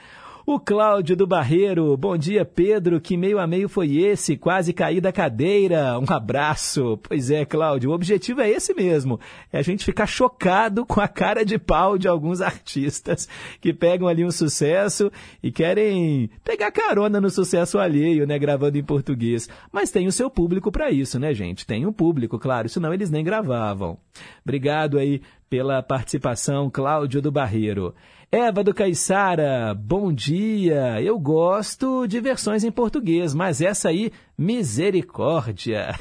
[0.48, 4.36] O Cláudio do Barreiro, bom dia Pedro, que meio a meio foi esse?
[4.36, 7.00] Quase caí da cadeira, um abraço.
[7.02, 9.18] Pois é, Cláudio, o objetivo é esse mesmo,
[9.52, 13.28] é a gente ficar chocado com a cara de pau de alguns artistas
[13.60, 15.10] que pegam ali um sucesso
[15.42, 19.48] e querem pegar carona no sucesso alheio, né, gravando em português.
[19.72, 21.66] Mas tem o seu público para isso, né, gente?
[21.66, 23.98] Tem um público, claro, senão eles nem gravavam.
[24.44, 27.94] Obrigado aí pela participação, Cláudio do Barreiro.
[28.30, 31.00] Eva do Caiçara, bom dia.
[31.00, 35.94] Eu gosto de versões em português, mas essa aí, misericórdia.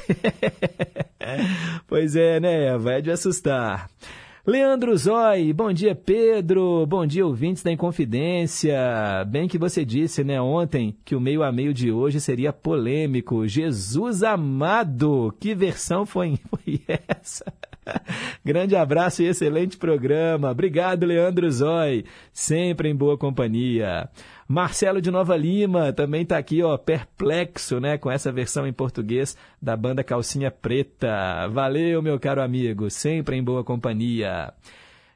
[1.86, 2.94] pois é, né, Eva?
[2.94, 3.88] É de assustar.
[4.46, 8.76] Leandro Zói, bom dia Pedro, bom dia ouvintes da Inconfidência.
[9.26, 13.48] Bem que você disse, né, ontem, que o meio a meio de hoje seria polêmico.
[13.48, 17.52] Jesus amado, que versão foi, foi essa?
[18.44, 20.50] Grande abraço e excelente programa.
[20.50, 22.04] Obrigado, Leandro Zói.
[22.32, 24.08] Sempre em boa companhia.
[24.48, 29.36] Marcelo de Nova Lima também está aqui, ó, perplexo, né, com essa versão em português
[29.60, 31.48] da banda Calcinha Preta.
[31.48, 32.88] Valeu, meu caro amigo.
[32.88, 34.52] Sempre em boa companhia.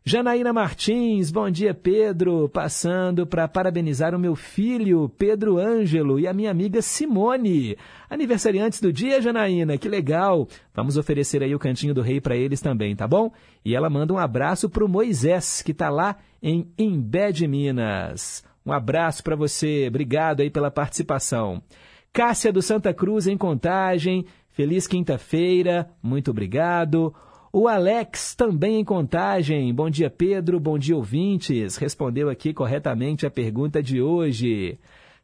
[0.02, 6.32] Janaína Martins, bom dia Pedro, passando para parabenizar o meu filho Pedro Ângelo e a
[6.32, 7.76] minha amiga Simone.
[8.08, 10.48] Aniversariantes do dia, Janaína, que legal.
[10.74, 13.30] Vamos oferecer aí o Cantinho do Rei para eles também, tá bom?
[13.62, 18.42] E ela manda um abraço para o Moisés, que está lá em Imbé de Minas.
[18.64, 21.62] Um abraço para você, obrigado aí pela participação.
[22.10, 27.14] Cássia do Santa Cruz em Contagem, feliz quinta-feira, muito obrigado.
[27.52, 29.74] O Alex, também em contagem.
[29.74, 30.60] Bom dia, Pedro.
[30.60, 31.76] Bom dia, ouvintes.
[31.76, 34.78] Respondeu aqui corretamente a pergunta de hoje.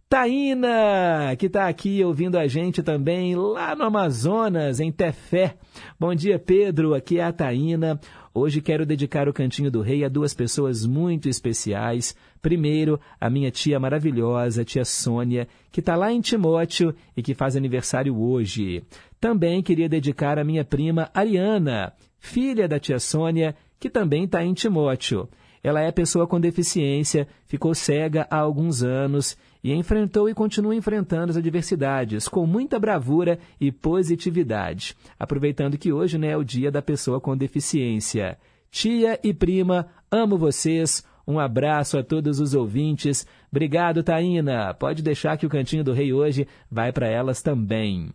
[0.08, 5.56] Taína, que está aqui ouvindo a gente também lá no Amazonas, em Tefé.
[6.00, 6.94] Bom dia, Pedro.
[6.94, 8.00] Aqui é a Taína.
[8.34, 12.14] Hoje quero dedicar o Cantinho do Rei a duas pessoas muito especiais.
[12.42, 17.56] Primeiro, a minha tia maravilhosa, tia Sônia, que está lá em Timóteo e que faz
[17.56, 18.82] aniversário hoje.
[19.20, 24.54] Também queria dedicar a minha prima Ariana, filha da tia Sônia, que também está em
[24.54, 25.28] Timóteo.
[25.62, 31.30] Ela é pessoa com deficiência, ficou cega há alguns anos e enfrentou e continua enfrentando
[31.30, 34.96] as adversidades com muita bravura e positividade.
[35.18, 38.38] Aproveitando que hoje né, é o dia da pessoa com deficiência.
[38.70, 41.04] Tia e prima, amo vocês.
[41.26, 43.26] Um abraço a todos os ouvintes.
[43.50, 44.72] Obrigado, Taína.
[44.74, 48.12] Pode deixar que o Cantinho do Rei hoje vai para elas também.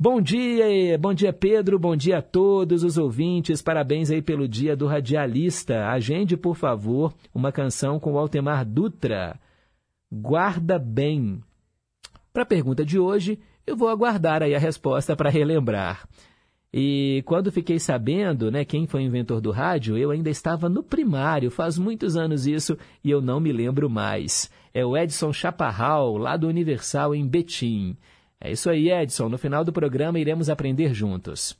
[0.00, 4.76] Bom dia, bom dia Pedro, bom dia a todos os ouvintes, parabéns aí pelo dia
[4.76, 5.88] do radialista.
[5.88, 9.40] Agende, por favor, uma canção com o Altemar Dutra.
[10.08, 11.42] Guarda bem.
[12.32, 16.08] Para a pergunta de hoje, eu vou aguardar aí a resposta para relembrar.
[16.72, 20.84] E quando fiquei sabendo, né, quem foi o inventor do rádio, eu ainda estava no
[20.84, 24.48] primário, faz muitos anos isso, e eu não me lembro mais.
[24.72, 27.96] É o Edson Chaparral, lá do Universal em Betim.
[28.40, 29.28] É isso aí, Edson.
[29.28, 31.56] No final do programa iremos aprender juntos.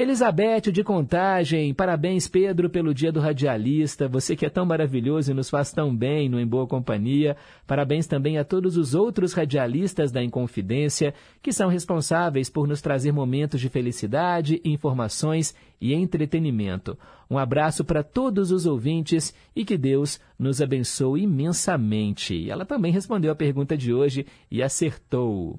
[0.00, 4.06] Elizabeth de Contagem, parabéns, Pedro, pelo dia do radialista.
[4.06, 7.36] Você que é tão maravilhoso e nos faz tão bem no Em Boa Companhia.
[7.66, 11.12] Parabéns também a todos os outros radialistas da Inconfidência,
[11.42, 16.96] que são responsáveis por nos trazer momentos de felicidade, informações e entretenimento.
[17.28, 22.48] Um abraço para todos os ouvintes e que Deus nos abençoe imensamente.
[22.48, 25.58] Ela também respondeu a pergunta de hoje e acertou.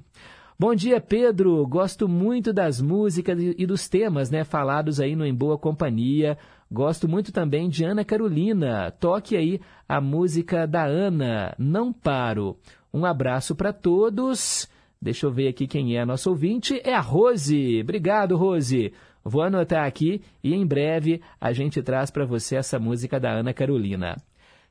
[0.61, 1.65] Bom dia, Pedro.
[1.65, 6.37] Gosto muito das músicas e dos temas, né, falados aí no Em Boa Companhia.
[6.69, 8.91] Gosto muito também de Ana Carolina.
[8.91, 12.57] Toque aí a música da Ana, Não Paro.
[12.93, 14.67] Um abraço para todos.
[15.01, 16.81] Deixa eu ver aqui quem é a nossa ouvinte.
[16.83, 17.79] É a Rose.
[17.79, 18.91] Obrigado, Rose.
[19.23, 23.53] Vou anotar aqui e em breve a gente traz para você essa música da Ana
[23.53, 24.17] Carolina.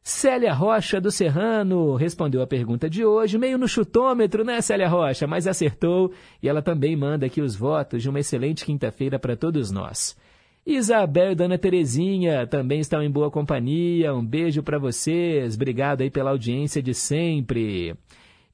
[0.08, 5.26] Célia Rocha do Serrano respondeu a pergunta de hoje, meio no chutômetro, né, Célia Rocha?
[5.26, 6.10] Mas acertou
[6.42, 10.16] e ela também manda aqui os votos de uma excelente quinta-feira para todos nós.
[10.64, 14.14] Isabel e Dona Terezinha também estão em boa companhia.
[14.14, 15.56] Um beijo para vocês.
[15.56, 17.94] Obrigado aí pela audiência de sempre.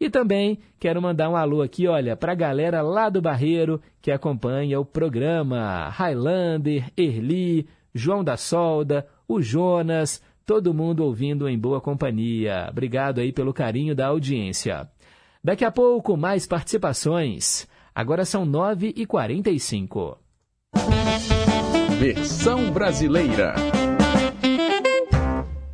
[0.01, 4.11] E também quero mandar um alô aqui, olha, para a galera lá do Barreiro que
[4.11, 5.89] acompanha o programa.
[5.91, 12.69] Highlander, Erli, João da Solda, o Jonas, todo mundo ouvindo em boa companhia.
[12.71, 14.89] Obrigado aí pelo carinho da audiência.
[15.43, 17.67] Daqui a pouco, mais participações.
[17.95, 20.17] Agora são 9h45.
[21.99, 23.55] Versão brasileira.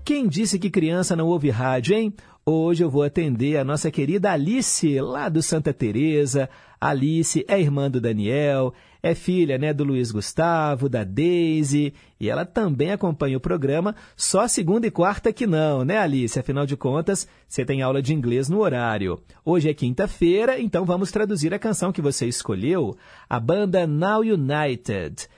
[0.05, 2.13] Quem disse que criança não ouve rádio, hein?
[2.45, 6.51] Hoje eu vou atender a nossa querida Alice, lá do Santa Teresa.
[6.81, 12.45] Alice é irmã do Daniel, é filha né, do Luiz Gustavo, da Daisy, e ela
[12.45, 16.39] também acompanha o programa, só segunda e quarta que não, né, Alice?
[16.39, 19.21] Afinal de contas, você tem aula de inglês no horário.
[19.45, 22.97] Hoje é quinta-feira, então vamos traduzir a canção que você escolheu,
[23.29, 25.29] a banda Now United.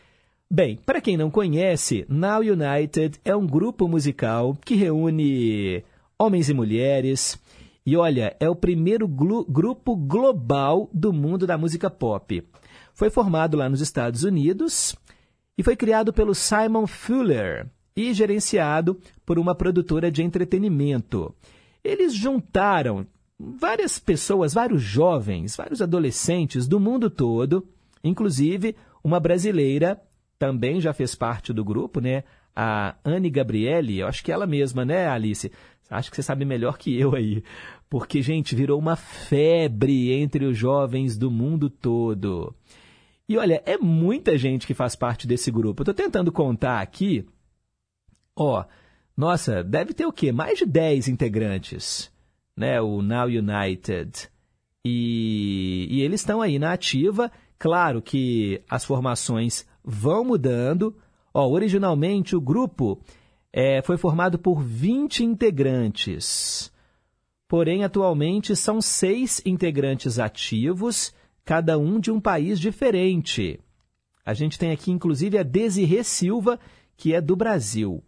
[0.50, 5.82] Bem, para quem não conhece, Now United é um grupo musical que reúne
[6.18, 7.38] homens e mulheres.
[7.86, 12.44] E olha, é o primeiro grupo global do mundo da música pop.
[13.02, 14.94] Foi formado lá nos Estados Unidos
[15.58, 18.96] e foi criado pelo Simon Fuller e gerenciado
[19.26, 21.34] por uma produtora de entretenimento.
[21.82, 23.04] Eles juntaram
[23.36, 27.66] várias pessoas, vários jovens, vários adolescentes do mundo todo,
[28.04, 30.00] inclusive uma brasileira
[30.38, 32.22] também já fez parte do grupo, né?
[32.54, 35.50] A Anne Gabriele, eu acho que ela mesma, né, Alice?
[35.90, 37.42] Acho que você sabe melhor que eu aí.
[37.90, 42.54] Porque, gente, virou uma febre entre os jovens do mundo todo.
[43.32, 45.80] E olha, é muita gente que faz parte desse grupo.
[45.80, 47.26] Eu tô tentando contar aqui.
[48.36, 48.62] Ó,
[49.16, 50.30] nossa, deve ter o quê?
[50.30, 52.12] Mais de 10 integrantes,
[52.54, 52.78] né?
[52.82, 54.28] O Now United.
[54.84, 57.32] E, e eles estão aí na ativa.
[57.58, 60.94] Claro que as formações vão mudando.
[61.32, 63.00] Ó, originalmente, o grupo
[63.50, 66.70] é, foi formado por 20 integrantes.
[67.48, 71.14] Porém, atualmente são seis integrantes ativos,
[71.44, 73.60] cada um de um país diferente.
[74.24, 76.58] A gente tem aqui, inclusive, a Desirê Silva,
[76.96, 78.02] que é do Brasil.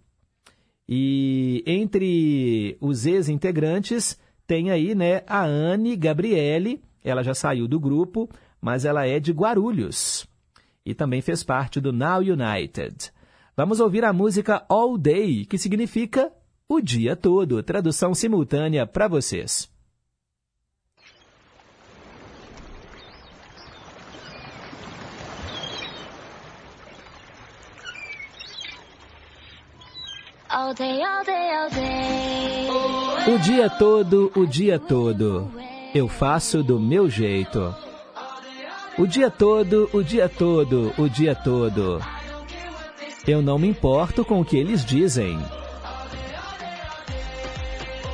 [0.88, 8.28] E entre os ex-integrantes tem aí né, a Anne Gabriele, ela já saiu do grupo,
[8.60, 10.28] mas ela é de Guarulhos
[10.84, 13.10] e também fez parte do Now United.
[13.56, 16.30] Vamos ouvir a música All Day, que significa
[16.68, 17.62] o dia todo.
[17.62, 19.70] Tradução simultânea para vocês.
[33.26, 35.50] O dia todo, o dia todo,
[35.92, 37.74] eu faço do meu jeito.
[38.96, 42.00] O dia todo, o dia todo, o dia todo.
[43.26, 45.36] Eu não me importo com o que eles dizem.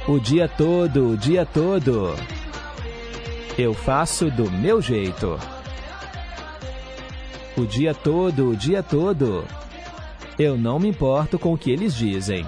[0.08, 2.14] O dia todo, o dia todo.
[3.58, 5.38] Eu faço do meu jeito.
[7.54, 9.44] O dia todo, o dia todo.
[10.40, 12.46] Eu não me importo com o que eles dizem.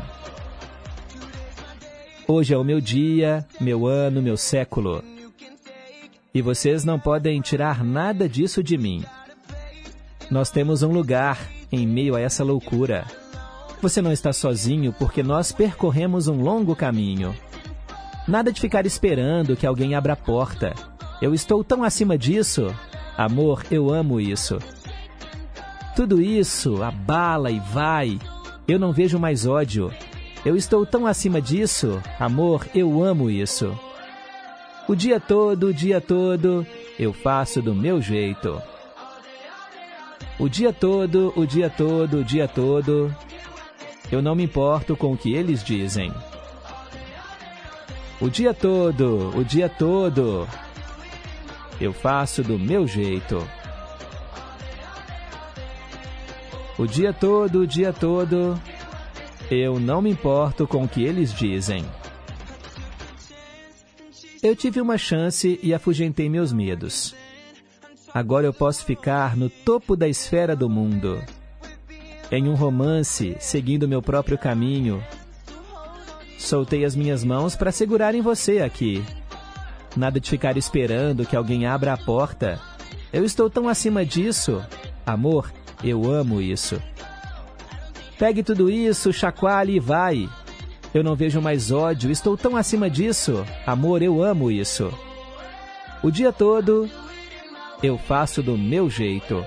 [2.26, 5.04] Hoje é o meu dia, meu ano, meu século.
[6.32, 9.04] E vocês não podem tirar nada disso de mim.
[10.30, 11.38] Nós temos um lugar
[11.70, 13.04] em meio a essa loucura.
[13.82, 17.36] Você não está sozinho porque nós percorremos um longo caminho.
[18.26, 20.72] Nada de ficar esperando que alguém abra a porta.
[21.20, 22.74] Eu estou tão acima disso.
[23.18, 24.58] Amor, eu amo isso.
[25.94, 28.18] Tudo isso abala e vai.
[28.66, 29.92] Eu não vejo mais ódio.
[30.44, 32.02] Eu estou tão acima disso.
[32.18, 33.78] Amor, eu amo isso.
[34.88, 36.66] O dia todo, o dia todo,
[36.98, 38.60] eu faço do meu jeito.
[40.38, 43.14] O dia todo, o dia todo, o dia todo,
[44.10, 46.12] eu não me importo com o que eles dizem.
[48.20, 50.48] O dia todo, o dia todo,
[51.80, 53.46] eu faço do meu jeito.
[56.78, 58.58] O dia todo, o dia todo,
[59.50, 61.84] eu não me importo com o que eles dizem.
[64.42, 67.14] Eu tive uma chance e afugentei meus medos.
[68.12, 71.22] Agora eu posso ficar no topo da esfera do mundo.
[72.30, 75.02] Em um romance, seguindo meu próprio caminho.
[76.38, 79.04] Soltei as minhas mãos para segurar em você aqui.
[79.96, 82.58] Nada de ficar esperando que alguém abra a porta.
[83.12, 84.60] Eu estou tão acima disso.
[85.06, 85.52] Amor,
[85.82, 86.80] eu amo isso.
[88.18, 90.28] Pegue tudo isso, chacoalhe e vai.
[90.94, 93.44] Eu não vejo mais ódio, estou tão acima disso.
[93.66, 94.92] Amor, eu amo isso.
[96.02, 96.88] O dia todo
[97.82, 99.44] eu faço do meu jeito.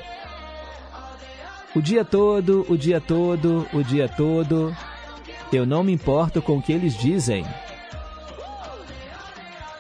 [1.76, 4.76] O dia todo, o dia todo, o dia todo,
[5.52, 7.46] eu não me importo com o que eles dizem.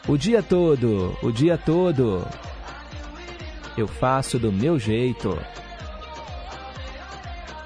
[0.08, 2.26] O dia todo, o dia todo,
[3.78, 5.38] eu faço do meu jeito.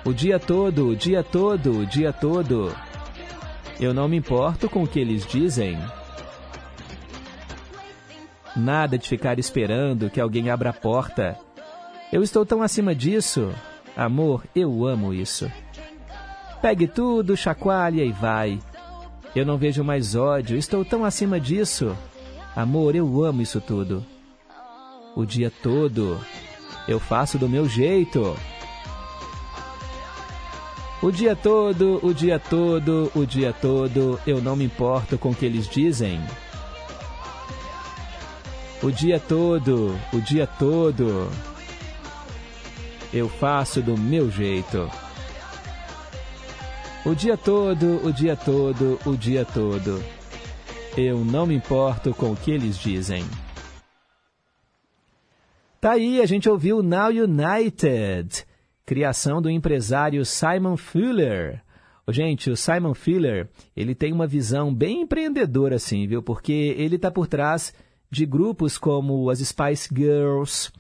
[0.06, 2.74] O dia todo, o dia todo, o dia todo,
[3.80, 5.78] eu não me importo com o que eles dizem.
[8.56, 11.38] Nada de ficar esperando que alguém abra a porta.
[12.12, 13.54] Eu estou tão acima disso.
[13.96, 15.52] Amor, eu amo isso.
[16.62, 18.60] Pegue tudo, chacoalha e vai.
[19.36, 21.96] Eu não vejo mais ódio, estou tão acima disso.
[22.56, 24.06] Amor, eu amo isso tudo.
[25.16, 26.20] O dia todo
[26.88, 28.36] eu faço do meu jeito.
[31.02, 35.36] O dia todo, o dia todo, o dia todo, eu não me importo com o
[35.36, 36.20] que eles dizem.
[38.84, 41.32] O dia todo, o dia todo,
[43.14, 44.92] eu faço do meu jeito.
[47.06, 50.04] O dia todo, o dia todo, o dia todo.
[50.98, 53.24] Eu não me importo com o que eles dizem.
[55.80, 58.46] Tá aí, a gente ouviu Now United,
[58.90, 61.62] criação do empresário Simon Fuller.
[62.08, 66.24] Gente, o Simon Fuller, ele tem uma visão bem empreendedora assim, viu?
[66.24, 67.72] Porque ele está por trás
[68.10, 70.72] de grupos como as Spice Girls.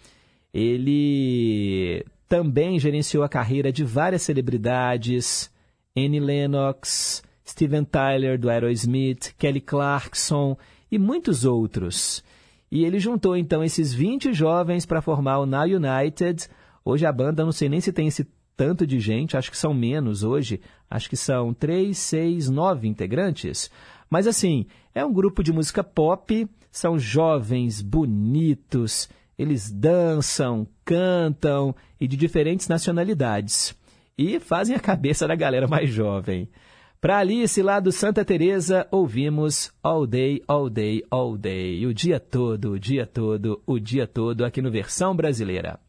[0.51, 5.51] Ele também gerenciou a carreira de várias celebridades,
[5.95, 10.57] Annie Lennox, Steven Tyler do Aerosmith, Kelly Clarkson
[10.91, 12.23] e muitos outros.
[12.71, 16.49] E ele juntou então esses 20 jovens para formar o Now United.
[16.89, 18.27] Hoje a banda, não sei nem se tem esse
[18.57, 20.59] tanto de gente, acho que são menos hoje,
[20.89, 23.69] acho que são 3, 6, 9 integrantes.
[24.09, 24.65] Mas assim,
[24.95, 32.67] é um grupo de música pop, são jovens, bonitos, eles dançam, cantam e de diferentes
[32.67, 33.75] nacionalidades.
[34.17, 36.49] E fazem a cabeça da galera mais jovem.
[36.99, 41.85] Para Alice, lá do Santa Teresa, ouvimos All Day, All Day, All Day.
[41.85, 45.79] O dia todo, o dia todo, o dia todo aqui no Versão Brasileira.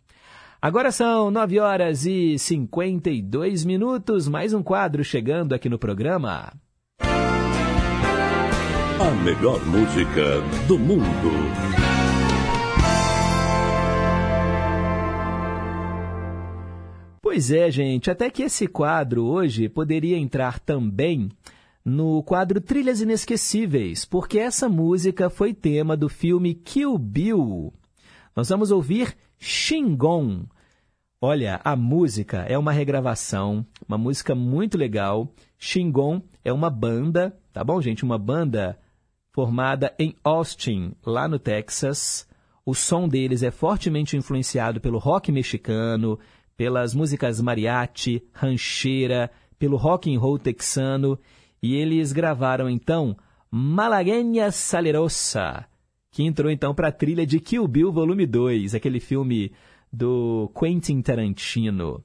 [0.62, 6.52] Agora são 9 horas e 52 minutos, mais um quadro chegando aqui no programa.
[7.00, 11.30] A melhor música do mundo.
[17.22, 21.30] Pois é, gente, até que esse quadro hoje poderia entrar também
[21.82, 27.72] no quadro Trilhas Inesquecíveis, porque essa música foi tema do filme Kill Bill.
[28.36, 30.45] Nós vamos ouvir Shingon.
[31.20, 35.32] Olha, a música é uma regravação, uma música muito legal.
[35.59, 38.05] Shingon é uma banda, tá bom, gente?
[38.05, 38.78] Uma banda
[39.32, 42.28] formada em Austin, lá no Texas.
[42.64, 46.18] O som deles é fortemente influenciado pelo rock mexicano,
[46.57, 51.18] pelas músicas mariachi, rancheira, pelo rock and roll texano,
[51.62, 53.16] e eles gravaram então
[53.51, 55.66] Malagueña Salerosa,
[56.11, 59.52] que entrou então para a trilha de Kill Bill Volume 2, aquele filme
[59.92, 62.02] do Quentin Tarantino,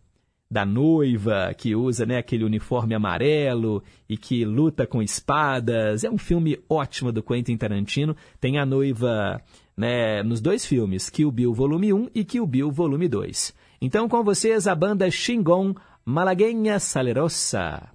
[0.50, 6.04] da noiva que usa né, aquele uniforme amarelo e que luta com espadas.
[6.04, 8.16] É um filme ótimo do Quentin Tarantino.
[8.40, 9.42] Tem a noiva
[9.76, 13.54] né, nos dois filmes, Kill Bill Volume 1 e Kill Bill Volume 2.
[13.82, 15.74] Então, com vocês, a banda Xingon
[16.06, 17.95] Malagueña Salerosa.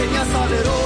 [0.00, 0.79] malagueña salerosa,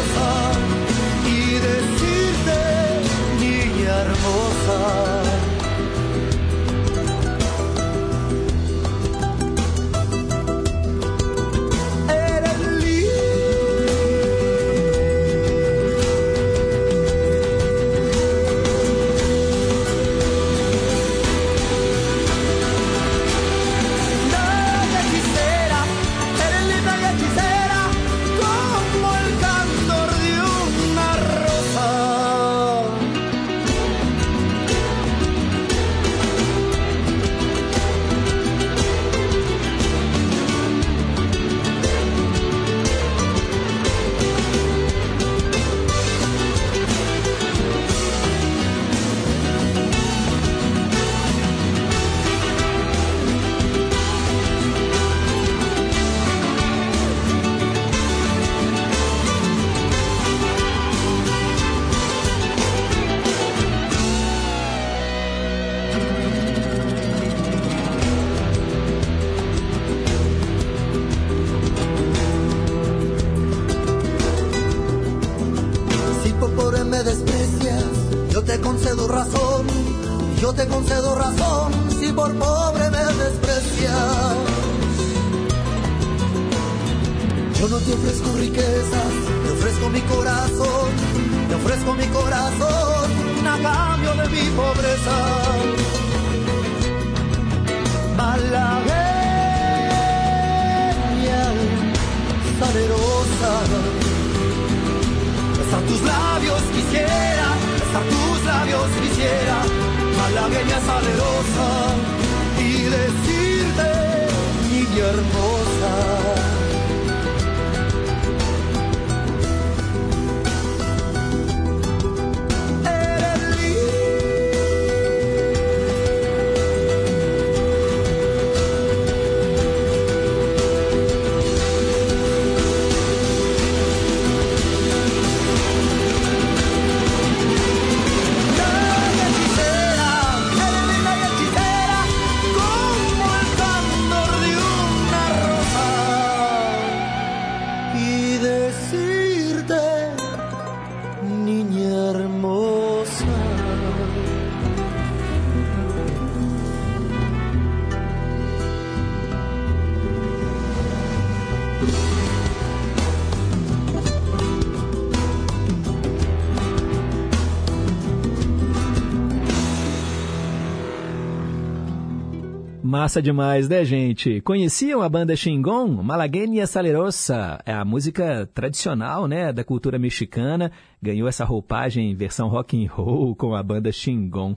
[173.04, 174.40] Massa demais, né, gente?
[174.40, 176.02] Conheciam a banda Xingon?
[176.02, 177.60] Malagueña Salerosa.
[177.66, 180.72] É a música tradicional, né, da cultura mexicana.
[181.02, 184.56] Ganhou essa roupagem em versão rock and roll com a banda Xingon.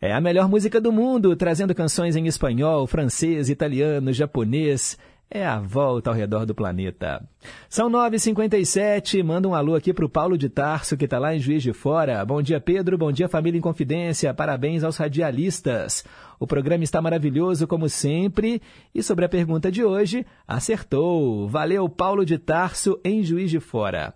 [0.00, 4.98] É a melhor música do mundo, trazendo canções em espanhol, francês, italiano, japonês.
[5.30, 7.22] É a volta ao redor do planeta.
[7.68, 11.38] São 9h57, manda um alô aqui para o Paulo de Tarso, que está lá em
[11.38, 12.24] Juiz de Fora.
[12.24, 12.96] Bom dia, Pedro.
[12.96, 14.32] Bom dia, família em Confidência.
[14.32, 16.02] Parabéns aos radialistas.
[16.40, 18.62] O programa está maravilhoso, como sempre.
[18.94, 21.46] E sobre a pergunta de hoje, acertou.
[21.46, 24.14] Valeu, Paulo de Tarso, em Juiz de Fora.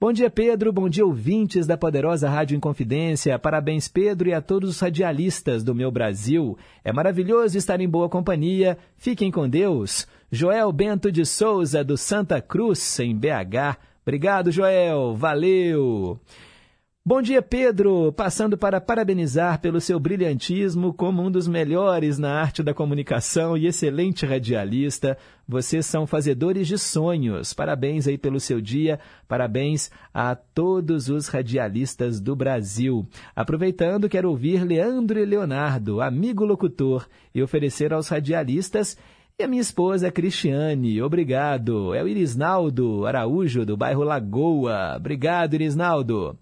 [0.00, 0.72] Bom dia, Pedro.
[0.72, 3.36] Bom dia, ouvintes da poderosa Rádio Inconfidência.
[3.36, 6.56] Parabéns, Pedro, e a todos os radialistas do meu Brasil.
[6.84, 8.78] É maravilhoso estar em boa companhia.
[8.96, 10.06] Fiquem com Deus.
[10.30, 13.78] Joel Bento de Souza, do Santa Cruz, em BH.
[14.02, 15.16] Obrigado, Joel.
[15.16, 16.20] Valeu.
[17.02, 18.12] Bom dia, Pedro.
[18.12, 23.66] Passando para parabenizar pelo seu brilhantismo como um dos melhores na arte da comunicação e
[23.66, 25.16] excelente radialista.
[25.48, 27.54] Vocês são fazedores de sonhos.
[27.54, 29.00] Parabéns aí pelo seu dia.
[29.26, 33.08] Parabéns a todos os radialistas do Brasil.
[33.34, 38.94] Aproveitando, quero ouvir Leandro e Leonardo, amigo locutor, e oferecer aos radialistas
[39.40, 41.94] e a minha esposa Cristiane, obrigado.
[41.94, 44.96] É o Irisnaldo Araújo, do bairro Lagoa.
[44.96, 46.36] Obrigado, Irisnaldo.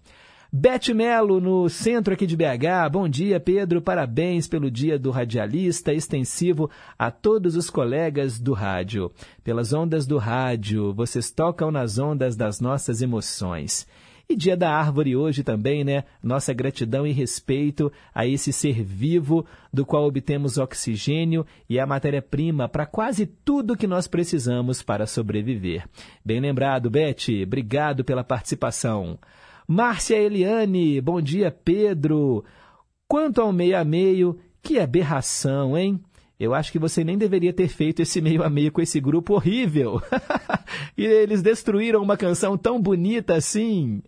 [0.51, 2.89] Bete Melo, no centro aqui de BH.
[2.91, 3.83] Bom dia, Pedro.
[3.83, 9.11] Parabéns pelo dia do radialista, extensivo a todos os colegas do rádio.
[9.43, 13.85] Pelas ondas do rádio, vocês tocam nas ondas das nossas emoções.
[14.29, 16.03] E dia da árvore hoje também, né?
[16.21, 22.67] Nossa gratidão e respeito a esse ser vivo do qual obtemos oxigênio e a matéria-prima
[22.67, 25.87] para quase tudo que nós precisamos para sobreviver.
[26.25, 27.41] Bem lembrado, Bete.
[27.43, 29.17] Obrigado pela participação.
[29.65, 32.43] Márcia Eliane, bom dia, Pedro.
[33.07, 36.03] Quanto ao meio a meio, que aberração, hein?
[36.39, 39.33] Eu acho que você nem deveria ter feito esse meio a meio com esse grupo
[39.33, 39.99] horrível.
[40.95, 44.03] e eles destruíram uma canção tão bonita assim.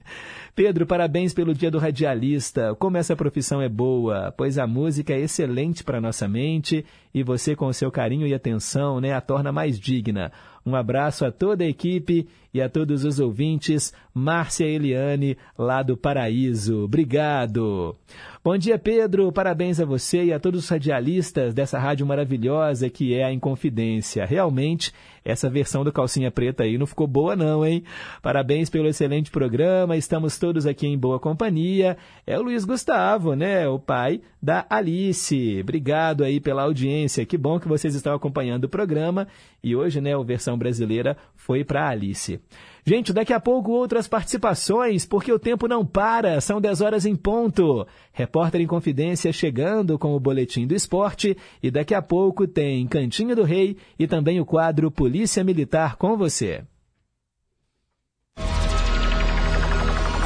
[0.56, 2.76] Pedro, parabéns pelo Dia do Radialista.
[2.76, 7.56] Como essa profissão é boa, pois a música é excelente para nossa mente e você,
[7.56, 10.32] com o seu carinho e atenção, né, a torna mais digna.
[10.70, 13.92] Um abraço a toda a equipe e a todos os ouvintes.
[14.14, 16.84] Márcia Eliane, lá do Paraíso.
[16.84, 17.96] Obrigado.
[18.44, 19.32] Bom dia, Pedro.
[19.32, 24.26] Parabéns a você e a todos os radialistas dessa rádio maravilhosa que é a Inconfidência.
[24.26, 24.94] Realmente,
[25.26, 27.84] essa versão do Calcinha Preta aí não ficou boa não, hein?
[28.22, 29.98] Parabéns pelo excelente programa.
[29.98, 31.98] Estamos todos aqui em boa companhia.
[32.28, 33.68] É o Luiz Gustavo, né?
[33.68, 35.60] O pai da Alice.
[35.62, 37.26] Obrigado aí pela audiência.
[37.26, 39.28] Que bom que vocês estão acompanhando o programa.
[39.64, 42.40] E hoje, né, a versão brasileira foi para Alice.
[42.86, 47.16] Gente, daqui a pouco outras participações, porque o tempo não para, são 10 horas em
[47.16, 47.86] ponto.
[48.12, 53.36] Repórter em Confidência chegando com o Boletim do Esporte e daqui a pouco tem Cantinho
[53.36, 56.64] do Rei e também o quadro Polícia Militar com você.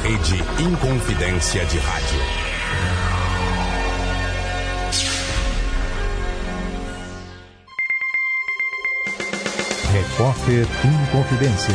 [0.02, 2.33] Rede Inconfidência de Rádio.
[10.14, 11.74] Repórter Inconfidência.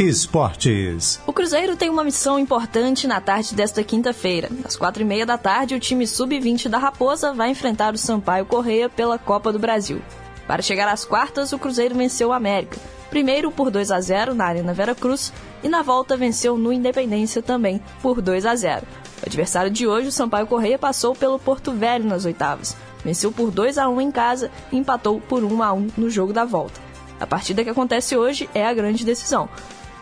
[0.00, 1.20] Esportes.
[1.24, 4.48] O Cruzeiro tem uma missão importante na tarde desta quinta-feira.
[4.64, 8.44] Às quatro e meia da tarde, o time sub-20 da Raposa vai enfrentar o Sampaio
[8.46, 10.02] Correia pela Copa do Brasil.
[10.44, 12.76] Para chegar às quartas, o Cruzeiro venceu o América.
[13.10, 17.40] Primeiro por 2 a 0 na Arena Vera Cruz e na volta venceu no Independência
[17.40, 18.84] também por 2 a 0.
[19.22, 22.76] O adversário de hoje, o Sampaio Correia, passou pelo Porto Velho nas oitavas.
[23.04, 26.32] Venceu por 2 a 1 em casa e empatou por 1 a 1 no jogo
[26.32, 26.80] da volta.
[27.18, 29.48] A partida que acontece hoje é a grande decisão.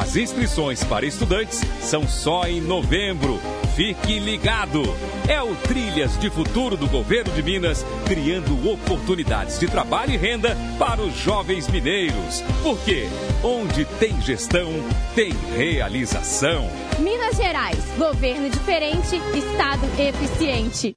[0.00, 3.40] As inscrições para estudantes são só em novembro.
[3.78, 4.82] Fique ligado!
[5.28, 10.56] É o Trilhas de Futuro do Governo de Minas, criando oportunidades de trabalho e renda
[10.80, 12.42] para os jovens mineiros.
[12.60, 13.04] Porque
[13.40, 14.68] onde tem gestão,
[15.14, 16.68] tem realização.
[16.98, 20.96] Minas Gerais, governo diferente, estado eficiente.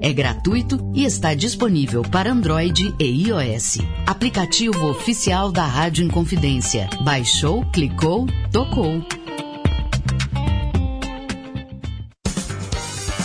[0.00, 3.78] é gratuito e está disponível para Android e iOS.
[4.06, 6.88] Aplicativo oficial da Rádio Inconfidência.
[7.02, 9.02] Baixou, clicou, tocou.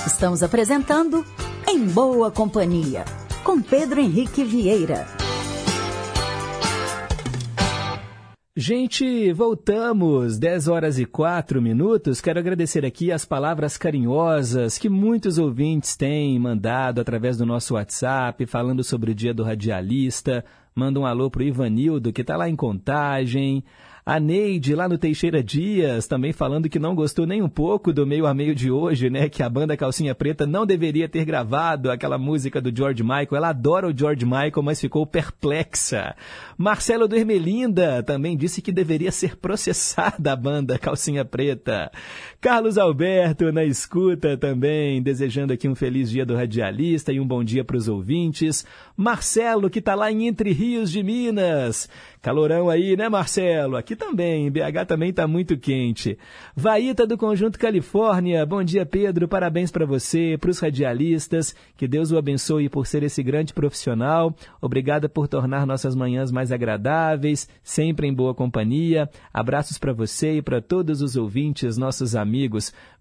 [0.05, 1.25] Estamos apresentando
[1.67, 3.05] Em Boa Companhia,
[3.43, 5.18] com Pedro Henrique Vieira.
[8.61, 12.19] Gente, voltamos, 10 horas e 4 minutos.
[12.19, 18.45] Quero agradecer aqui as palavras carinhosas que muitos ouvintes têm mandado através do nosso WhatsApp,
[18.45, 20.43] falando sobre o dia do radialista.
[20.75, 23.63] Manda um alô pro Ivanildo, que está lá em contagem.
[24.09, 28.07] A Neide, lá no Teixeira Dias, também falando que não gostou nem um pouco do
[28.07, 29.29] meio a meio de hoje, né?
[29.29, 33.35] Que a banda Calcinha Preta não deveria ter gravado aquela música do George Michael.
[33.35, 36.15] Ela adora o George Michael, mas ficou perplexa.
[36.57, 41.91] Marcelo do Ermelinda também disse que deveria ser processada a banda Calcinha Preta.
[42.41, 47.43] Carlos Alberto na escuta também, desejando aqui um feliz dia do radialista e um bom
[47.43, 48.65] dia para os ouvintes.
[48.95, 51.89] Marcelo, que está lá em Entre Rios de Minas.
[52.21, 53.75] Calorão aí, né, Marcelo?
[53.75, 56.17] Aqui também, BH também está muito quente.
[56.55, 59.27] Vaíta do Conjunto Califórnia, bom dia, Pedro.
[59.27, 61.53] Parabéns para você, para os radialistas.
[61.75, 64.33] Que Deus o abençoe por ser esse grande profissional.
[64.61, 69.09] Obrigada por tornar nossas manhãs mais agradáveis, sempre em boa companhia.
[69.33, 72.28] Abraços para você e para todos os ouvintes, nossos amigos.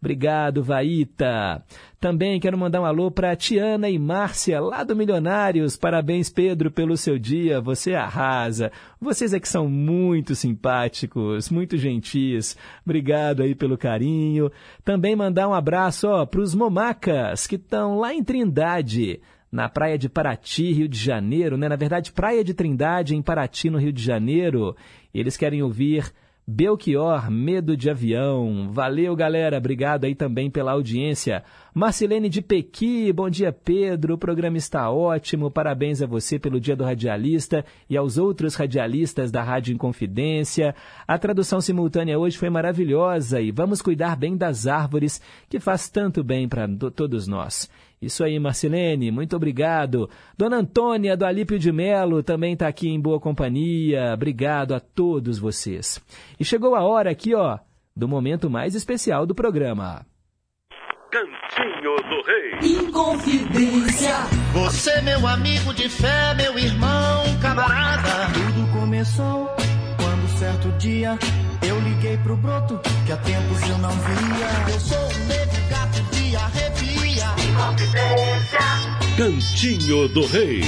[0.01, 1.63] Obrigado, Vaíta.
[2.01, 5.77] Também quero mandar um alô para Tiana e Márcia, lá do Milionários.
[5.77, 7.61] Parabéns, Pedro, pelo seu dia.
[7.61, 8.73] Você arrasa.
[9.01, 12.57] Vocês é que são muito simpáticos, muito gentis.
[12.85, 14.51] Obrigado aí pelo carinho.
[14.85, 19.21] Também mandar um abraço para os Momacas, que estão lá em Trindade
[19.51, 21.69] na praia de Paraty, Rio de Janeiro, né?
[21.69, 24.77] Na verdade, Praia de Trindade, em Paraty, no Rio de Janeiro.
[25.13, 26.13] Eles querem ouvir
[26.51, 28.71] Belchior, medo de avião.
[28.73, 29.59] Valeu, galera.
[29.59, 31.45] Obrigado aí também pela audiência.
[31.75, 34.15] Marcelene de Pequi, bom dia, Pedro.
[34.15, 35.51] O programa está ótimo.
[35.51, 40.75] Parabéns a você pelo Dia do Radialista e aos outros radialistas da Rádio Inconfidência.
[41.07, 45.21] A tradução simultânea hoje foi maravilhosa e vamos cuidar bem das árvores,
[45.51, 47.69] que faz tanto bem para todos nós.
[48.01, 50.09] Isso aí, Marcelene, muito obrigado.
[50.37, 54.13] Dona Antônia do Alípio de Melo também está aqui em boa companhia.
[54.15, 56.01] Obrigado a todos vocês.
[56.39, 57.59] E chegou a hora aqui, ó,
[57.97, 60.07] do momento mais especial do programa.
[61.11, 62.87] Cantinho do Rei.
[62.87, 64.15] Inconfidência.
[64.53, 68.33] Você, meu amigo de fé, meu irmão, camarada.
[68.35, 69.47] Tudo começou
[69.97, 71.19] quando certo dia
[71.67, 74.73] eu liguei pro broto que há tempos eu não via.
[74.75, 76.78] Eu sou um negro gato de arrepia.
[79.17, 80.61] Cantinho do Rei.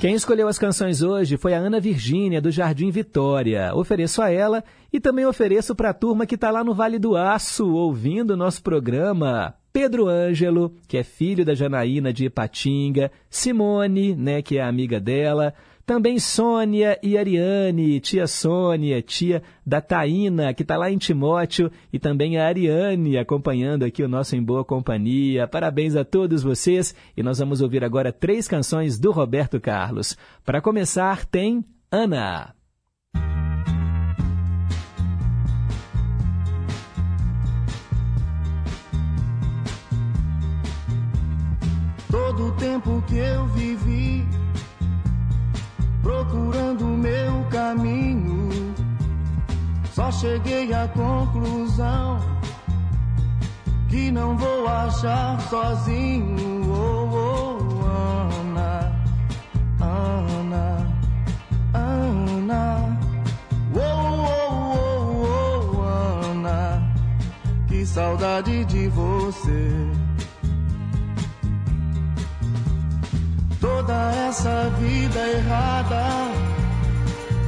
[0.00, 3.74] Quem escolheu as canções hoje foi a Ana Virgínia, do Jardim Vitória.
[3.74, 7.14] Ofereço a ela e também ofereço para a turma que está lá no Vale do
[7.14, 9.54] Aço, ouvindo o nosso programa.
[9.72, 15.54] Pedro Ângelo, que é filho da Janaína de Ipatinga, Simone, né, que é amiga dela,
[15.92, 21.98] também Sônia e Ariane, tia Sônia, tia da Taína, que está lá em Timóteo, e
[21.98, 25.46] também a Ariane acompanhando aqui o nosso Em Boa Companhia.
[25.46, 30.16] Parabéns a todos vocês e nós vamos ouvir agora três canções do Roberto Carlos.
[30.46, 32.54] Para começar, tem Ana.
[42.10, 44.41] Todo o tempo que eu vivi
[46.02, 48.50] procurando meu caminho.
[49.92, 52.18] Só cheguei à conclusão
[53.88, 56.62] que não vou achar sozinho.
[56.72, 57.84] Oh, oh,
[58.40, 58.92] Ana,
[59.80, 60.86] Ana,
[61.74, 62.98] Ana.
[63.74, 65.82] Oh, oh, oh, oh,
[66.30, 66.82] Ana,
[67.68, 70.11] que saudade de você.
[73.62, 76.04] Toda essa vida errada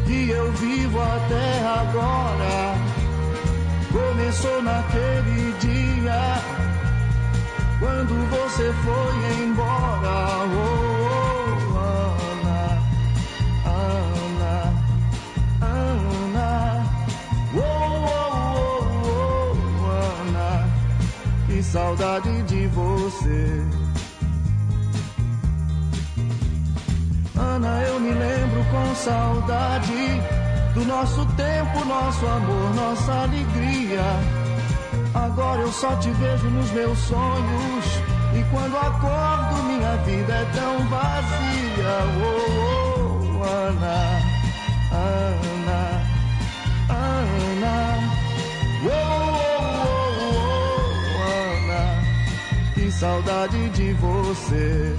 [0.07, 2.75] que eu vivo até agora
[3.93, 6.41] começou naquele dia
[7.81, 10.15] quando você foi embora.
[10.55, 10.95] Oh,
[11.75, 12.63] oh, Ana,
[13.67, 14.57] Ana,
[15.61, 16.51] Ana,
[17.55, 18.41] oh, oh,
[19.05, 20.71] oh, oh, Ana,
[21.49, 23.84] que saudade de você.
[27.37, 29.93] Ana, eu me lembro com saudade
[30.73, 34.03] do nosso tempo, nosso amor, nossa alegria.
[35.13, 37.85] Agora eu só te vejo nos meus sonhos.
[38.35, 41.95] E quando acordo, minha vida é tão vazia.
[42.23, 44.21] Oh, oh Ana,
[44.93, 46.03] Ana,
[46.89, 47.99] Ana.
[48.85, 50.37] Oh, oh, oh,
[51.17, 51.33] oh,
[51.67, 54.97] Ana, que saudade de você.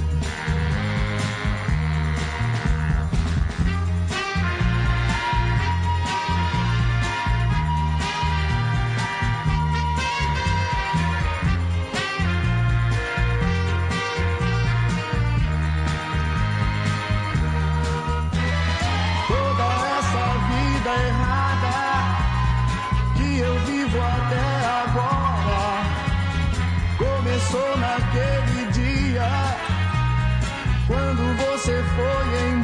[30.88, 32.55] Quando você foi embora.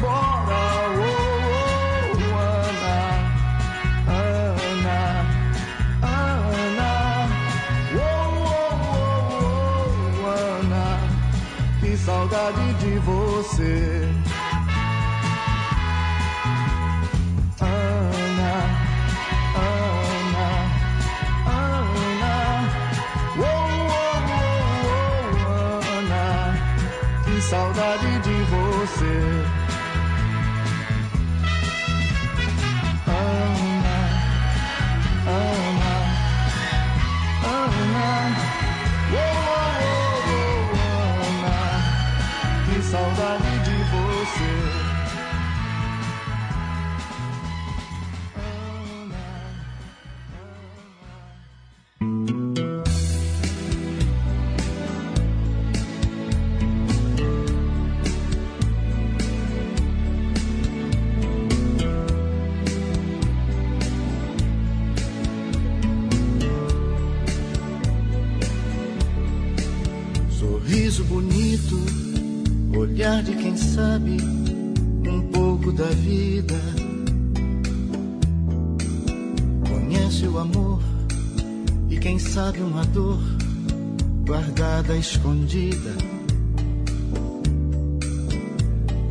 [85.22, 85.96] Escondida.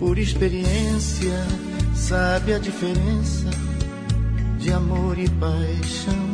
[0.00, 1.46] Por experiência,
[1.94, 3.48] sabe a diferença
[4.58, 6.30] de amor e paixão.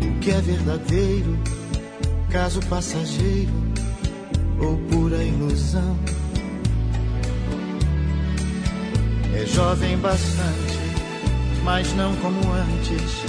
[0.00, 1.38] O que é verdadeiro,
[2.30, 3.52] caso passageiro
[4.58, 5.98] ou pura ilusão.
[9.34, 10.78] É jovem bastante,
[11.62, 13.24] mas não como antes,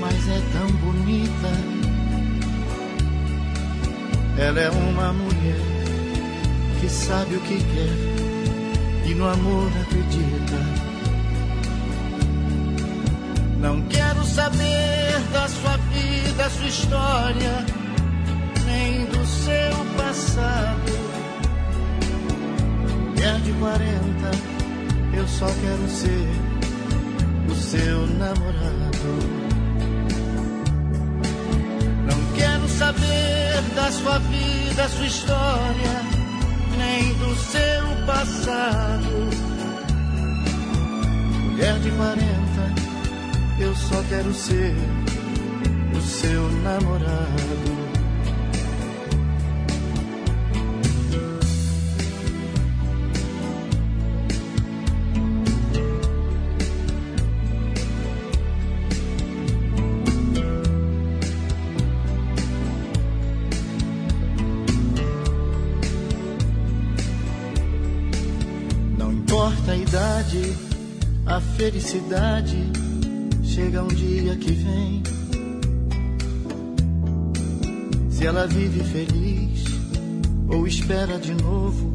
[0.00, 1.77] mas é tão bonita.
[4.38, 5.58] Ela é uma mulher
[6.80, 10.88] que sabe o que quer e no amor acredita.
[13.60, 17.66] Não quero saber da sua vida, sua história,
[18.64, 20.92] nem do seu passado.
[23.08, 26.28] Mulher de 40, eu só quero ser
[27.50, 28.67] o seu namorado.
[33.78, 36.02] Da sua vida, sua história,
[36.76, 39.30] nem do seu passado.
[41.44, 42.24] Mulher de 40,
[43.60, 44.74] eu só quero ser
[45.96, 47.77] o seu namorado.
[71.68, 72.56] Felicidade
[73.44, 75.02] chega um dia que vem.
[78.08, 79.64] Se ela vive feliz
[80.48, 81.92] ou espera de novo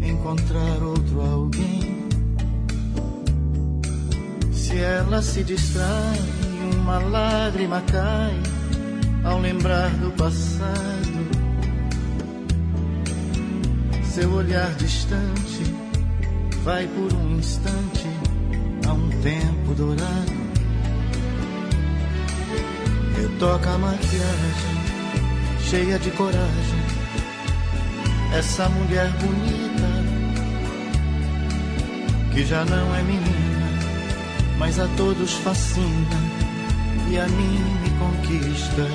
[0.00, 2.06] encontrar outro alguém.
[4.52, 6.20] Se ela se distrai,
[6.80, 8.40] uma lágrima cai
[9.24, 11.24] ao lembrar do passado.
[14.04, 15.64] Seu olhar distante
[16.62, 18.13] vai por um instante
[19.24, 20.44] tempo dourado.
[23.16, 24.76] Retoca a maquiagem,
[25.62, 26.84] cheia de coragem.
[28.36, 29.88] Essa mulher bonita,
[32.34, 33.66] que já não é menina,
[34.58, 36.20] mas a todos fascina
[37.10, 38.88] e a mim me conquista.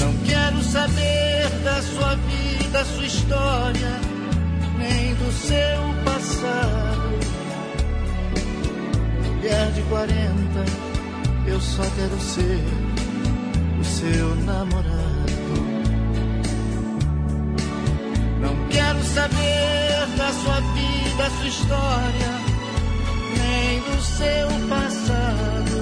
[0.00, 4.00] Não quero saber da sua vida, sua história,
[4.76, 7.03] nem do seu passado.
[9.44, 10.64] Mulher de 40,
[11.46, 12.64] eu só quero ser
[13.78, 15.54] o seu namorado.
[18.40, 22.30] Não quero saber da sua vida, sua história,
[23.36, 25.76] nem do seu passado.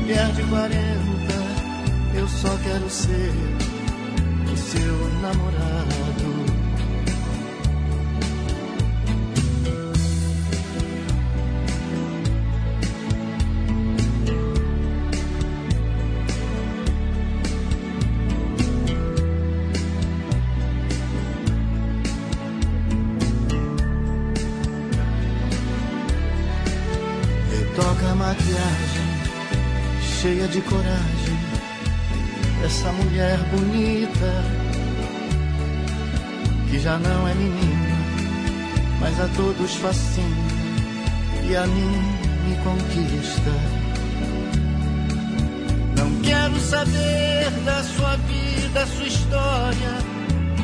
[0.00, 3.32] Mulher de 40, eu só quero ser
[4.52, 5.71] o seu namorado.
[30.52, 31.38] De coragem.
[32.62, 34.44] Essa mulher bonita,
[36.68, 37.96] que já não é menina,
[39.00, 40.52] mas a todos fascina
[41.48, 41.96] e a mim
[42.44, 43.50] me conquista.
[45.96, 49.92] Não quero saber da sua vida, sua história,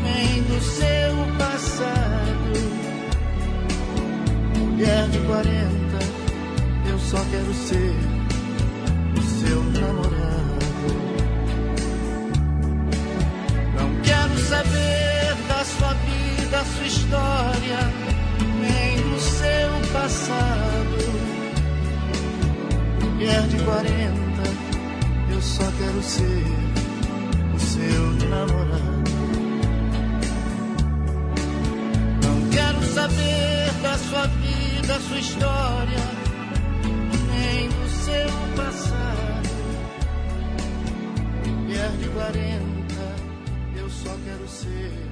[0.02, 2.52] nem do seu passado.
[4.59, 8.18] Mulher de 40, eu só quero ser
[9.80, 10.59] namorado.
[13.76, 17.78] Não quero saber da sua vida, sua história,
[18.60, 20.98] nem do seu passado.
[23.02, 24.42] Mulher de 40,
[25.32, 26.44] eu só quero ser
[27.55, 28.98] o seu namorado.
[32.22, 36.18] Não quero saber da sua vida, sua história,
[44.69, 45.07] quero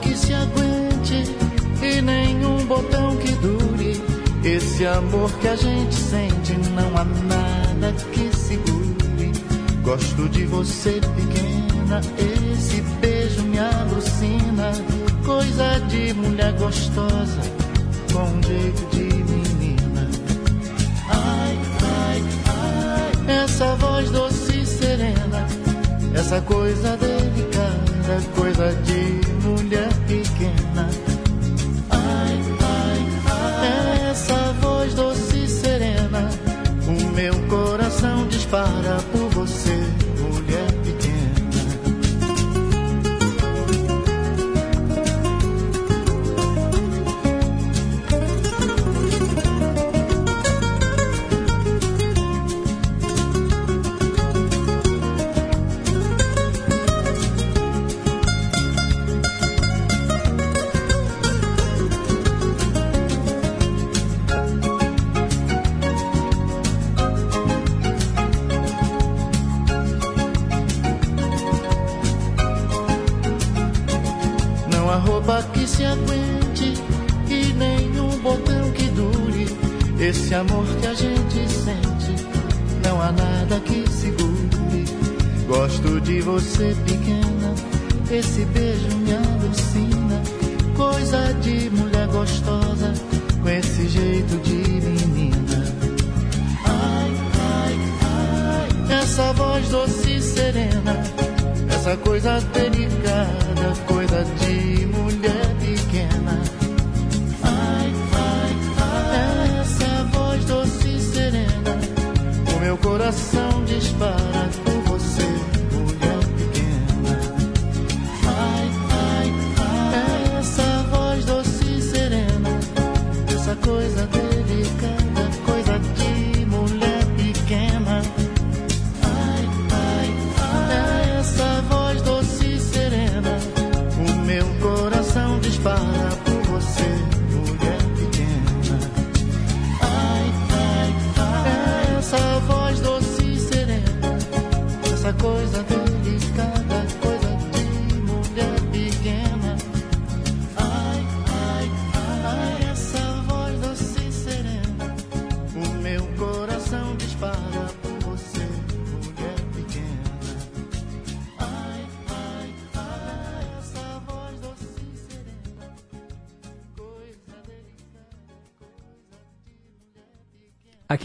[0.00, 1.24] que se aguente
[1.82, 4.00] e nenhum botão que dure.
[4.42, 9.32] Esse amor que a gente sente, não há nada que segure.
[9.82, 14.72] Gosto de você pequena, esse beijo me alucina.
[15.24, 17.40] Coisa de mulher gostosa,
[18.12, 20.08] com jeito de menina.
[21.10, 25.46] Ai, ai, ai, essa voz doce e serena,
[26.14, 29.27] essa coisa delicada, coisa de
[30.40, 30.97] mulher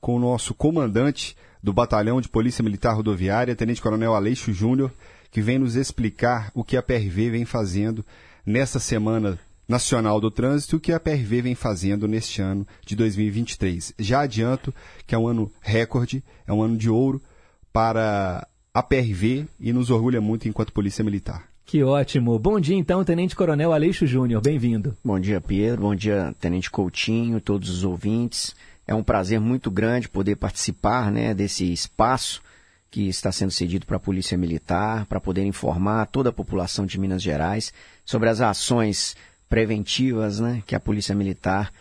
[0.00, 4.92] com o nosso comandante do Batalhão de Polícia Militar Rodoviária, Tenente Coronel Aleixo Júnior,
[5.28, 8.04] que vem nos explicar o que a PRV vem fazendo
[8.44, 9.38] nessa Semana
[9.68, 13.94] Nacional do Trânsito o que a PRV vem fazendo neste ano de 2023.
[13.98, 14.74] Já adianto
[15.06, 17.22] que é um ano recorde, é um ano de ouro
[17.72, 21.48] para a PRV e nos orgulha muito enquanto Polícia Militar.
[21.64, 22.38] Que ótimo.
[22.38, 24.42] Bom dia, então, Tenente Coronel Aleixo Júnior.
[24.42, 24.96] Bem-vindo.
[25.02, 25.82] Bom dia, Pedro.
[25.82, 28.54] Bom dia, Tenente Coutinho, todos os ouvintes.
[28.86, 32.42] É um prazer muito grande poder participar né, desse espaço
[32.92, 37.00] que está sendo cedido para a Polícia Militar, para poder informar toda a população de
[37.00, 37.72] Minas Gerais
[38.04, 39.16] sobre as ações
[39.48, 41.72] preventivas né, que a Polícia Militar,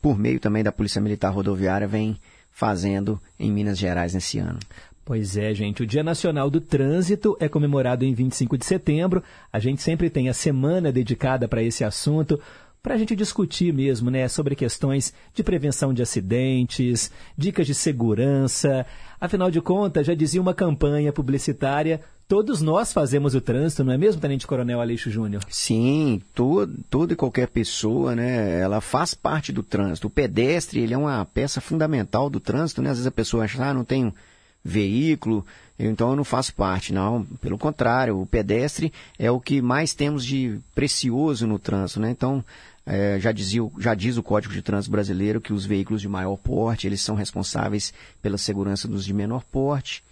[0.00, 2.20] por meio também da Polícia Militar Rodoviária, vem
[2.52, 4.60] fazendo em Minas Gerais nesse ano.
[5.04, 5.82] Pois é, gente.
[5.82, 9.24] O Dia Nacional do Trânsito é comemorado em 25 de setembro.
[9.52, 12.40] A gente sempre tem a semana dedicada para esse assunto
[12.82, 18.86] para a gente discutir mesmo, né, sobre questões de prevenção de acidentes, dicas de segurança.
[19.20, 23.98] Afinal de contas, já dizia uma campanha publicitária, todos nós fazemos o trânsito, não é
[23.98, 25.42] mesmo, Tenente Coronel Aleixo Júnior?
[25.48, 30.06] Sim, toda e qualquer pessoa, né, ela faz parte do trânsito.
[30.06, 32.90] O pedestre, ele é uma peça fundamental do trânsito, né?
[32.90, 34.14] Às vezes a pessoa acha, ah, não tenho
[34.62, 35.44] veículo,
[35.78, 36.92] então eu não faço parte.
[36.92, 42.10] Não, pelo contrário, o pedestre é o que mais temos de precioso no trânsito, né?
[42.10, 42.44] Então,
[42.84, 46.36] é, já, dizia, já diz o Código de Trânsito Brasileiro que os veículos de maior
[46.36, 47.92] porte, eles são responsáveis
[48.22, 50.02] pela segurança dos de menor porte.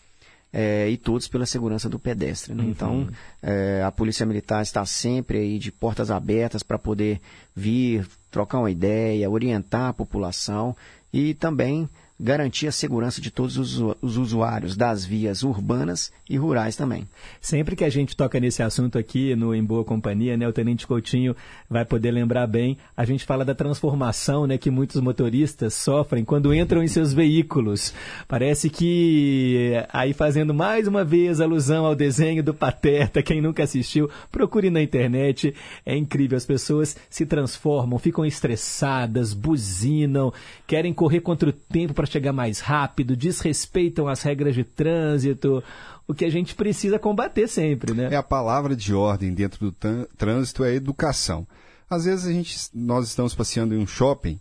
[0.53, 2.55] É, e todos pela segurança do pedestre.
[2.55, 2.63] Né?
[2.63, 2.71] Uhum.
[2.71, 3.09] Então,
[3.43, 7.21] é, a Polícia Militar está sempre aí de portas abertas para poder
[7.55, 10.75] vir, trocar uma ideia, orientar a população
[11.13, 11.89] e também
[12.19, 17.07] garantir a segurança de todos os, os, usuários das vias urbanas e rurais também.
[17.41, 20.87] Sempre que a gente toca nesse assunto aqui no Em Boa Companhia, né, o Tenente
[20.87, 21.37] Coutinho
[21.69, 26.55] vai poder lembrar bem, a gente fala da transformação né, que muitos motoristas sofrem quando
[26.55, 27.93] entram em seus veículos.
[28.27, 34.09] Parece que, aí fazendo mais uma vez alusão ao desenho do Pateta, quem nunca assistiu,
[34.33, 40.33] procure na internet, é incrível, as pessoas se transformam, ficam estressadas, buzinam,
[40.67, 45.63] querem correr contra o tempo para chegar mais rápido, desrespeitam as regras de trânsito,
[46.07, 48.09] o que a gente precisa combater sempre, né?
[48.13, 51.47] É a palavra de ordem dentro do trânsito é educação.
[51.89, 54.41] Às vezes a gente, nós estamos passeando em um shopping,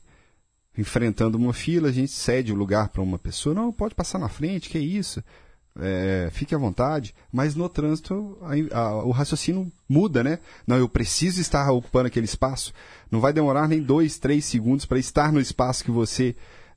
[0.77, 4.29] enfrentando uma fila, a gente cede o lugar para uma pessoa, não, pode passar na
[4.29, 5.23] frente, que é isso?
[5.77, 10.39] É, fique à vontade, mas no trânsito a, a, o raciocínio muda, né?
[10.65, 12.73] Não, eu preciso estar ocupando aquele espaço.
[13.11, 16.33] Não vai demorar nem dois, três segundos para estar no espaço que você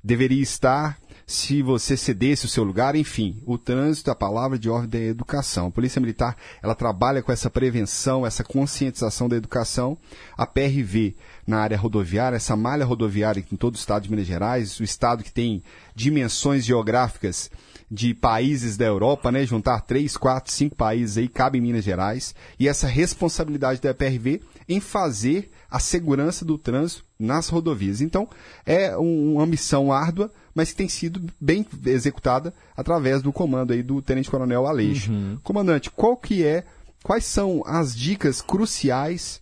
[0.08, 5.02] deveria estar se você cedesse o seu lugar, enfim, o trânsito, a palavra de ordem
[5.02, 5.66] é educação.
[5.66, 9.98] A Polícia Militar, ela trabalha com essa prevenção, essa conscientização da educação.
[10.38, 11.14] A PRV,
[11.48, 15.24] na área rodoviária, essa malha rodoviária em todo o estado de Minas Gerais, o estado
[15.24, 15.62] que tem
[15.94, 17.50] dimensões geográficas
[17.90, 19.46] de países da Europa, né?
[19.46, 22.34] Juntar três, quatro, cinco países aí cabe em Minas Gerais.
[22.60, 28.02] E essa responsabilidade da PRV em fazer a segurança do trânsito nas rodovias.
[28.02, 28.28] Então,
[28.66, 33.82] é um, uma missão árdua, mas que tem sido bem executada através do comando aí
[33.82, 35.10] do Tenente Coronel Aleixo.
[35.10, 35.38] Uhum.
[35.42, 36.64] Comandante, qual que é,
[37.02, 39.40] quais são as dicas cruciais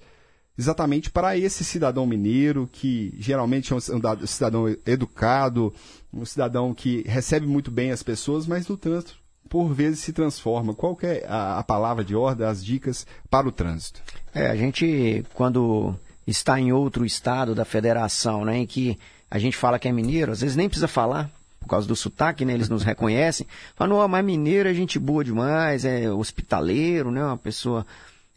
[0.59, 5.73] exatamente para esse cidadão mineiro que geralmente é um cidadão educado,
[6.13, 9.17] um cidadão que recebe muito bem as pessoas, mas no trânsito
[9.49, 10.75] por vezes se transforma.
[10.75, 14.03] Qual é a, a palavra de ordem, as dicas para o trânsito?
[14.35, 15.95] É, a gente, quando
[16.27, 18.99] está em outro estado da federação, né, em que
[19.31, 21.31] a gente fala que é mineiro, às vezes nem precisa falar,
[21.61, 25.25] por causa do sotaque, né, eles nos reconhecem, falam, oh, mas mineiro é gente boa
[25.25, 27.87] demais, é hospitaleiro, né, uma pessoa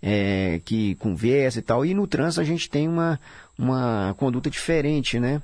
[0.01, 3.19] é, que conversa e tal, e no trânsito a gente tem uma,
[3.57, 5.41] uma conduta diferente, né,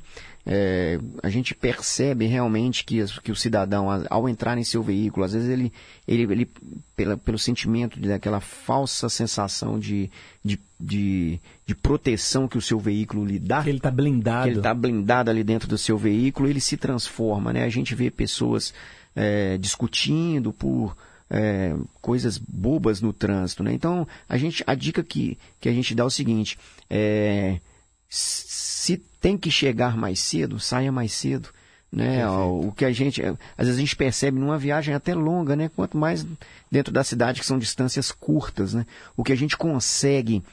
[0.47, 5.33] é, a gente percebe realmente que, que o cidadão, ao entrar em seu veículo, às
[5.33, 5.73] vezes ele,
[6.07, 6.49] ele, ele
[6.95, 10.07] pela, pelo sentimento daquela falsa sensação de,
[10.43, 13.63] de, de, de, proteção que o seu veículo lhe dá.
[13.63, 14.43] Que ele está blindado.
[14.43, 17.63] Que ele está blindado ali dentro do seu veículo, ele se transforma, né?
[17.63, 18.71] A gente vê pessoas
[19.15, 20.95] é, discutindo por
[21.29, 23.73] é, coisas bobas no trânsito, né?
[23.73, 26.57] Então, a, gente, a dica que, que a gente dá é o seguinte,
[26.89, 27.59] é
[28.07, 31.49] se tem que chegar mais cedo, saia mais cedo.
[31.91, 32.27] Né?
[32.27, 35.69] O que a gente, às vezes a gente percebe numa viagem até longa, né?
[35.69, 36.25] Quanto mais
[36.69, 38.85] dentro da cidade que são distâncias curtas, né?
[39.15, 40.43] O que a gente consegue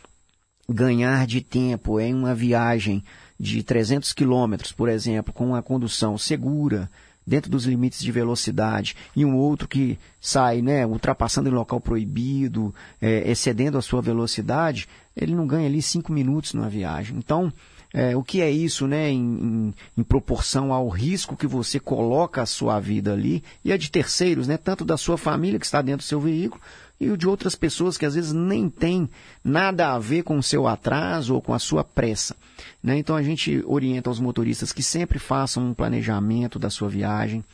[0.68, 3.02] ganhar de tempo em uma viagem
[3.38, 6.88] de 300 quilômetros, por exemplo, com uma condução segura,
[7.26, 12.74] dentro dos limites de velocidade e um outro que sai né, ultrapassando em local proibido,
[13.00, 17.16] é, excedendo a sua velocidade, ele não ganha ali cinco minutos numa viagem.
[17.16, 17.52] Então,
[17.94, 22.40] é, o que é isso né, em, em, em, proporção ao risco que você coloca
[22.40, 25.82] a sua vida ali e a de terceiros, né, tanto da sua família que está
[25.82, 26.60] dentro do seu veículo
[27.02, 29.08] e o de outras pessoas que às vezes nem tem
[29.42, 32.36] nada a ver com o seu atraso ou com a sua pressa.
[32.82, 32.98] Né?
[32.98, 37.44] Então a gente orienta os motoristas que sempre façam um planejamento da sua viagem.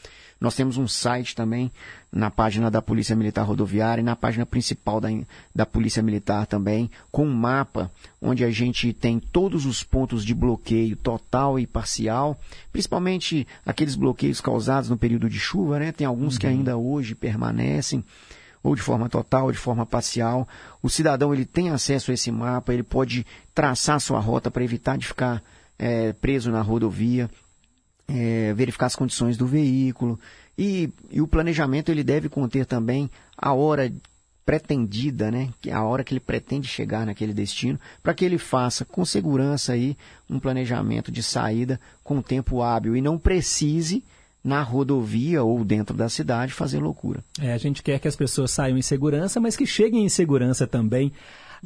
[0.41, 1.73] Nós temos um site também
[2.12, 5.09] na página da Polícia Militar Rodoviária e na página principal da,
[5.53, 7.91] da Polícia Militar também, com um mapa
[8.23, 12.39] onde a gente tem todos os pontos de bloqueio total e parcial,
[12.70, 15.91] principalmente aqueles bloqueios causados no período de chuva, né?
[15.91, 16.41] Tem alguns uhum.
[16.41, 18.05] que ainda hoje permanecem
[18.62, 20.47] ou de forma total, ou de forma parcial.
[20.82, 24.98] O cidadão ele tem acesso a esse mapa, ele pode traçar sua rota para evitar
[24.98, 25.43] de ficar
[25.78, 27.30] é, preso na rodovia,
[28.09, 30.18] é, verificar as condições do veículo.
[30.56, 33.93] E, e, o planejamento ele deve conter também a hora
[34.44, 39.05] pretendida, né, a hora que ele pretende chegar naquele destino, para que ele faça com
[39.05, 39.94] segurança aí
[40.28, 44.02] um planejamento de saída com tempo hábil e não precise
[44.49, 47.23] na rodovia ou dentro da cidade fazer loucura.
[47.39, 50.66] É, a gente quer que as pessoas saiam em segurança, mas que cheguem em segurança
[50.66, 51.12] também.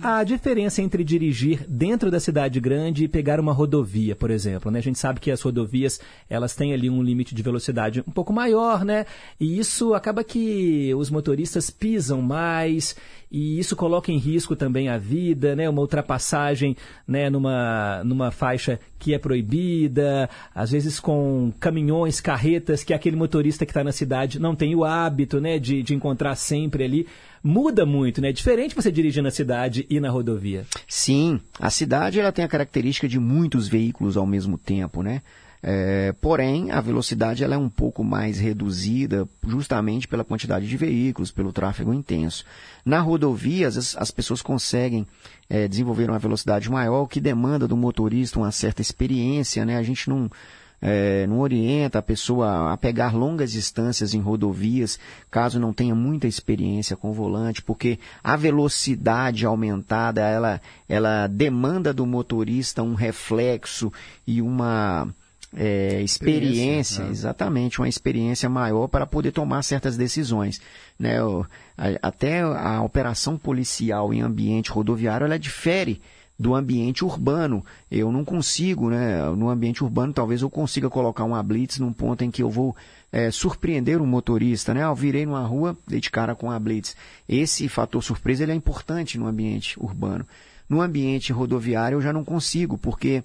[0.01, 4.79] A diferença entre dirigir dentro da cidade grande e pegar uma rodovia, por exemplo, né?
[4.79, 6.01] A gente sabe que as rodovias,
[6.31, 9.05] elas têm ali um limite de velocidade um pouco maior, né?
[9.39, 12.97] E isso acaba que os motoristas pisam mais
[13.33, 15.67] e isso coloca em risco também a vida, né?
[15.67, 16.77] Uma ultrapassagem,
[17.09, 23.65] né, numa numa faixa que é proibida, às vezes com caminhões, carretas que aquele motorista
[23.65, 27.07] que está na cidade não tem o hábito, né, de, de encontrar sempre ali
[27.43, 28.33] muda muito, né?
[28.33, 30.67] Diferente você dirigir na cidade e na rodovia.
[30.87, 35.23] Sim, a cidade ela tem a característica de muitos veículos ao mesmo tempo, né?
[35.64, 41.30] É, porém, a velocidade ela é um pouco mais reduzida justamente pela quantidade de veículos,
[41.30, 42.44] pelo tráfego intenso.
[42.84, 45.06] Na rodovia, as, as pessoas conseguem
[45.48, 49.64] é, desenvolver uma velocidade maior, que demanda do motorista uma certa experiência.
[49.64, 49.76] Né?
[49.76, 50.28] A gente não,
[50.80, 54.98] é, não orienta a pessoa a pegar longas distâncias em rodovias,
[55.30, 61.94] caso não tenha muita experiência com o volante, porque a velocidade aumentada, ela, ela demanda
[61.94, 63.93] do motorista um reflexo
[64.26, 65.14] e uma
[65.57, 67.11] é, experiência, né?
[67.11, 70.61] exatamente, uma experiência maior para poder tomar certas decisões.
[70.99, 71.16] Né?
[72.01, 76.01] Até a operação policial em ambiente rodoviário, ela difere
[76.39, 77.65] do ambiente urbano.
[77.91, 79.23] Eu não consigo, né?
[79.31, 82.74] No ambiente urbano, talvez eu consiga colocar uma blitz num ponto em que eu vou
[83.12, 84.83] é, surpreender o um motorista, né?
[84.83, 86.97] Eu virei numa rua, dei de cara com a blitz.
[87.29, 90.27] Esse fator surpresa ele é importante no ambiente urbano.
[90.69, 93.23] No ambiente rodoviário eu já não consigo, porque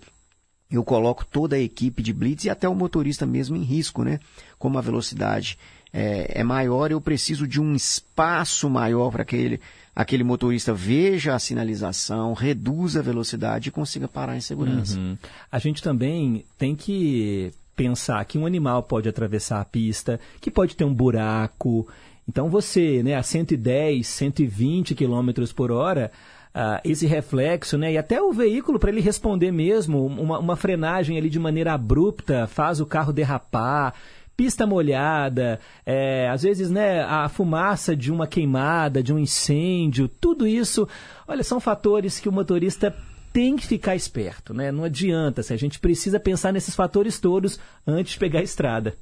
[0.69, 4.19] eu coloco toda a equipe de blitz e até o motorista mesmo em risco, né?
[4.59, 5.57] Como a velocidade
[5.93, 9.59] é, é maior, eu preciso de um espaço maior para aquele
[9.95, 14.99] aquele motorista veja a sinalização, reduza a velocidade e consiga parar em segurança.
[14.99, 15.17] Uhum.
[15.51, 20.75] A gente também tem que pensar que um animal pode atravessar a pista, que pode
[20.75, 21.87] ter um buraco.
[22.29, 26.11] Então você, né, a 110, 120 km por hora,
[26.57, 31.17] uh, esse reflexo, né, e até o veículo para ele responder mesmo, uma, uma frenagem
[31.17, 33.93] ali de maneira abrupta faz o carro derrapar
[34.35, 40.45] pista molhada, é, às vezes né, a fumaça de uma queimada, de um incêndio, tudo
[40.45, 40.87] isso,
[41.27, 42.95] olha, são fatores que o motorista
[43.33, 44.71] tem que ficar esperto, né?
[44.71, 48.95] Não adianta, se a gente precisa pensar nesses fatores todos antes de pegar a estrada.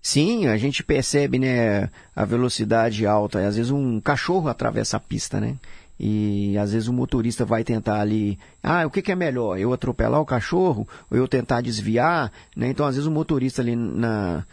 [0.00, 3.46] Sim, a gente percebe, né, a velocidade alta.
[3.46, 5.56] Às vezes um cachorro atravessa a pista, né?
[5.98, 9.58] E às vezes o motorista vai tentar ali, ah, o que, que, é melhor?
[9.58, 12.32] Eu atropelar o cachorro ou eu tentar desviar?
[12.56, 12.68] Né?
[12.68, 14.44] Então, às vezes o motorista ali na,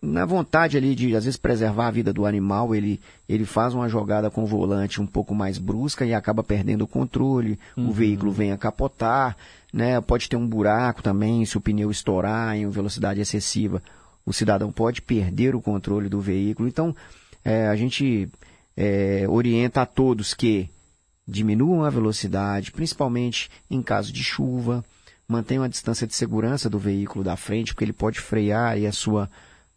[0.00, 3.88] na vontade ali de às vezes preservar a vida do animal, ele, ele faz uma
[3.88, 7.88] jogada com o volante um pouco mais brusca e acaba perdendo o controle, uhum.
[7.88, 9.36] o veículo vem a capotar,
[9.72, 10.00] né?
[10.00, 13.82] Pode ter um buraco também, se o pneu estourar em velocidade excessiva,
[14.24, 16.68] o cidadão pode perder o controle do veículo.
[16.68, 16.94] Então,
[17.44, 18.28] é, a gente
[18.82, 20.70] é, orienta a todos que
[21.28, 24.82] diminuam a velocidade, principalmente em caso de chuva,
[25.28, 28.92] mantenham a distância de segurança do veículo da frente, porque ele pode frear e a
[28.92, 29.28] sua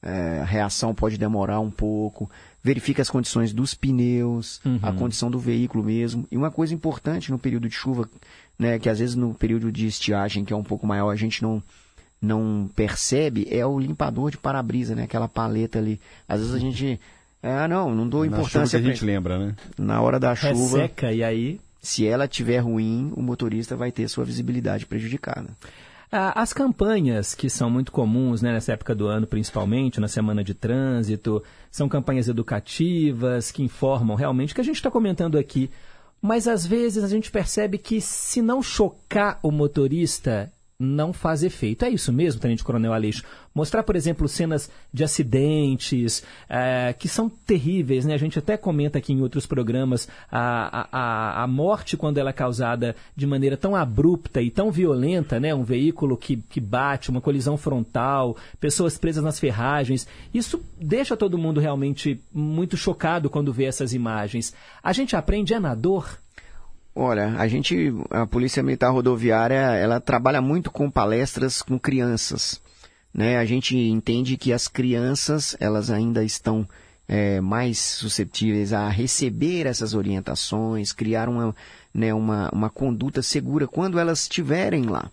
[0.01, 2.31] é, reação pode demorar um pouco.
[2.63, 4.80] Verifique as condições dos pneus, uhum.
[4.81, 6.25] a condição do veículo mesmo.
[6.31, 8.09] E uma coisa importante no período de chuva,
[8.57, 11.43] né, que às vezes no período de estiagem, que é um pouco maior, a gente
[11.43, 11.61] não,
[12.21, 15.99] não percebe, é o limpador de para-brisa, né, aquela paleta ali.
[16.25, 17.01] Às vezes a gente
[17.44, 18.80] ah, não, não dou importância.
[18.80, 19.56] que a gente lembra, né?
[19.78, 20.78] Na hora da chuva.
[20.78, 21.60] Seca, e aí?
[21.82, 25.49] Se ela tiver ruim, o motorista vai ter sua visibilidade prejudicada.
[26.10, 30.41] Ah, as campanhas que são muito comuns né, nessa época do ano, principalmente na semana
[30.41, 35.70] de trânsito, são campanhas educativas que informam realmente o que a gente está comentando aqui.
[36.22, 41.85] Mas às vezes a gente percebe que se não chocar o motorista, não faz efeito.
[41.85, 43.23] É isso mesmo, Tenente Coronel Aleixo?
[43.53, 48.13] Mostrar, por exemplo, cenas de acidentes é, que são terríveis, né?
[48.13, 52.33] A gente até comenta aqui em outros programas a, a, a morte quando ela é
[52.33, 55.53] causada de maneira tão abrupta e tão violenta, né?
[55.53, 60.07] Um veículo que, que bate, uma colisão frontal, pessoas presas nas ferragens.
[60.33, 64.53] Isso deixa todo mundo realmente muito chocado quando vê essas imagens.
[64.83, 66.23] A gente aprende é na dor?
[66.95, 72.61] Olha, a gente, a Polícia Militar Rodoviária, ela trabalha muito com palestras com crianças.
[73.11, 73.38] Né?
[73.38, 76.68] A gente entende que as crianças, elas ainda estão
[77.07, 81.56] é, mais suscetíveis a receber essas orientações, criar uma,
[81.94, 85.11] né, uma, uma conduta segura quando elas estiverem lá.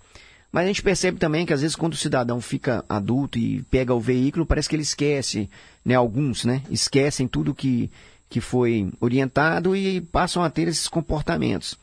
[0.53, 3.95] Mas a gente percebe também que às vezes quando o cidadão fica adulto e pega
[3.95, 5.49] o veículo, parece que ele esquece,
[5.85, 7.91] né, alguns, né, esquecem tudo que,
[8.31, 11.77] que foi orientado e passam a ter esses comportamentos.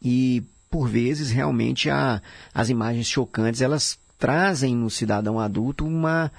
[0.00, 2.22] E, por vezes, realmente, a,
[2.54, 6.30] as imagens chocantes, elas trazem no cidadão adulto uma,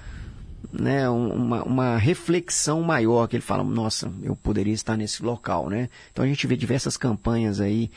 [0.72, 5.90] né, uma, uma reflexão maior, que ele fala, nossa, eu poderia estar nesse local, né?
[6.10, 7.90] Então, a gente vê diversas campanhas aí,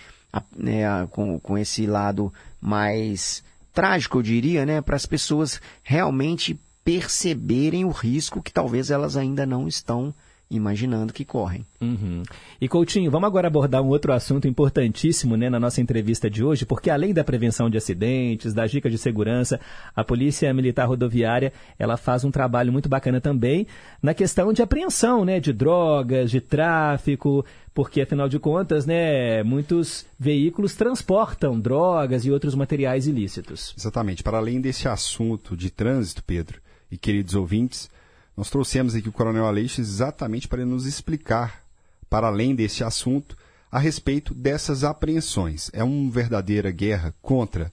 [0.56, 3.41] né, com, com esse lado mais
[3.74, 9.45] trágico, eu diria, né, para as pessoas realmente perceberem o risco que talvez elas ainda
[9.45, 10.14] não estão
[10.52, 11.65] imaginando que correm.
[11.80, 12.22] Uhum.
[12.60, 16.65] E Coutinho, vamos agora abordar um outro assunto importantíssimo né, na nossa entrevista de hoje,
[16.65, 19.60] porque além da prevenção de acidentes, das dicas de segurança,
[19.95, 23.65] a Polícia Militar Rodoviária ela faz um trabalho muito bacana também
[24.03, 30.06] na questão de apreensão né, de drogas, de tráfico, porque afinal de contas, né, muitos
[30.19, 33.73] veículos transportam drogas e outros materiais ilícitos.
[33.78, 34.22] Exatamente.
[34.22, 36.60] Para além desse assunto de trânsito, Pedro
[36.91, 37.90] e queridos ouvintes,
[38.36, 41.64] nós trouxemos aqui o Coronel Aleixo exatamente para nos explicar,
[42.10, 43.38] para além desse assunto,
[43.72, 45.70] a respeito dessas apreensões.
[45.74, 47.72] É uma verdadeira guerra contra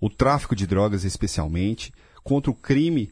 [0.00, 1.92] o tráfico de drogas, especialmente,
[2.22, 3.10] contra o crime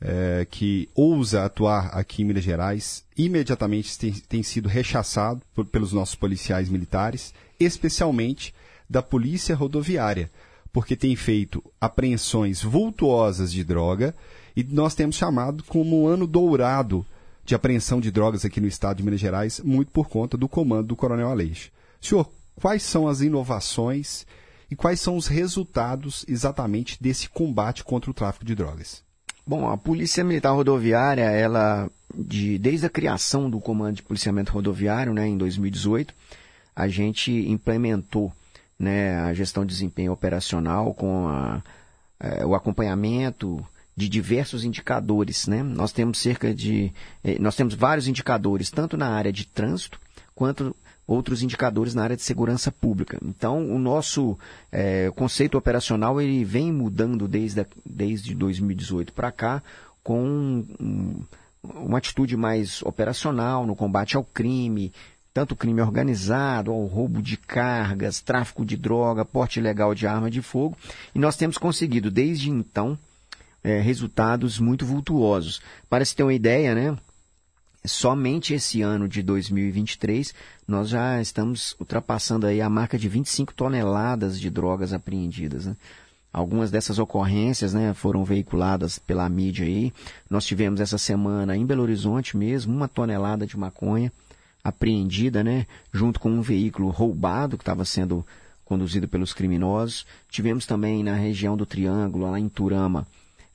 [0.00, 3.04] é, que ousa atuar aqui em Minas Gerais.
[3.16, 8.54] Imediatamente tem, tem sido rechaçado por, pelos nossos policiais militares, especialmente
[8.88, 10.30] da Polícia Rodoviária,
[10.72, 14.14] porque tem feito apreensões vultuosas de droga
[14.58, 17.06] e nós temos chamado como ano dourado
[17.44, 20.88] de apreensão de drogas aqui no estado de Minas Gerais, muito por conta do comando
[20.88, 21.70] do Coronel Aleixo.
[22.00, 24.26] Senhor, quais são as inovações
[24.68, 29.00] e quais são os resultados exatamente desse combate contra o tráfico de drogas?
[29.46, 35.14] Bom, a Polícia Militar Rodoviária, ela, de, desde a criação do Comando de Policiamento Rodoviário,
[35.14, 36.12] né, em 2018,
[36.74, 38.32] a gente implementou
[38.76, 41.62] né, a gestão de desempenho operacional com a,
[42.18, 43.64] é, o acompanhamento
[43.98, 45.60] de diversos indicadores, né?
[45.60, 46.92] Nós temos cerca de,
[47.24, 49.98] eh, nós temos vários indicadores, tanto na área de trânsito,
[50.36, 53.18] quanto outros indicadores na área de segurança pública.
[53.24, 54.38] Então, o nosso
[54.70, 59.60] é, conceito operacional ele vem mudando desde, a, desde 2018 para cá,
[60.04, 61.20] com um,
[61.64, 64.92] uma atitude mais operacional no combate ao crime,
[65.34, 70.40] tanto crime organizado, ao roubo de cargas, tráfico de droga, porte ilegal de arma de
[70.40, 70.76] fogo.
[71.12, 72.96] E nós temos conseguido, desde então,
[73.62, 75.60] é, resultados muito vultuosos.
[75.88, 76.96] Para se ter uma ideia, né?
[77.84, 80.34] Somente esse ano de 2023
[80.66, 85.66] nós já estamos ultrapassando aí a marca de 25 toneladas de drogas apreendidas.
[85.66, 85.76] Né?
[86.32, 89.92] Algumas dessas ocorrências né, foram veiculadas pela mídia aí.
[90.28, 94.12] Nós tivemos essa semana em Belo Horizonte mesmo uma tonelada de maconha
[94.62, 98.26] apreendida, né, junto com um veículo roubado que estava sendo
[98.64, 100.04] conduzido pelos criminosos.
[100.28, 103.06] Tivemos também na região do Triângulo, lá em Turama,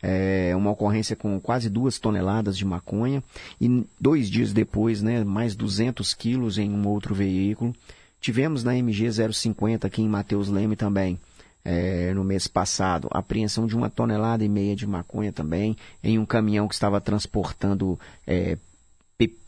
[0.03, 3.23] é, uma ocorrência com quase duas toneladas de maconha
[3.59, 7.73] e dois dias depois, né, mais 200 quilos em um outro veículo.
[8.19, 11.17] Tivemos na MG 050 aqui em Mateus Leme também,
[11.63, 16.25] é, no mês passado, apreensão de uma tonelada e meia de maconha também em um
[16.25, 17.97] caminhão que estava transportando
[18.27, 18.57] é,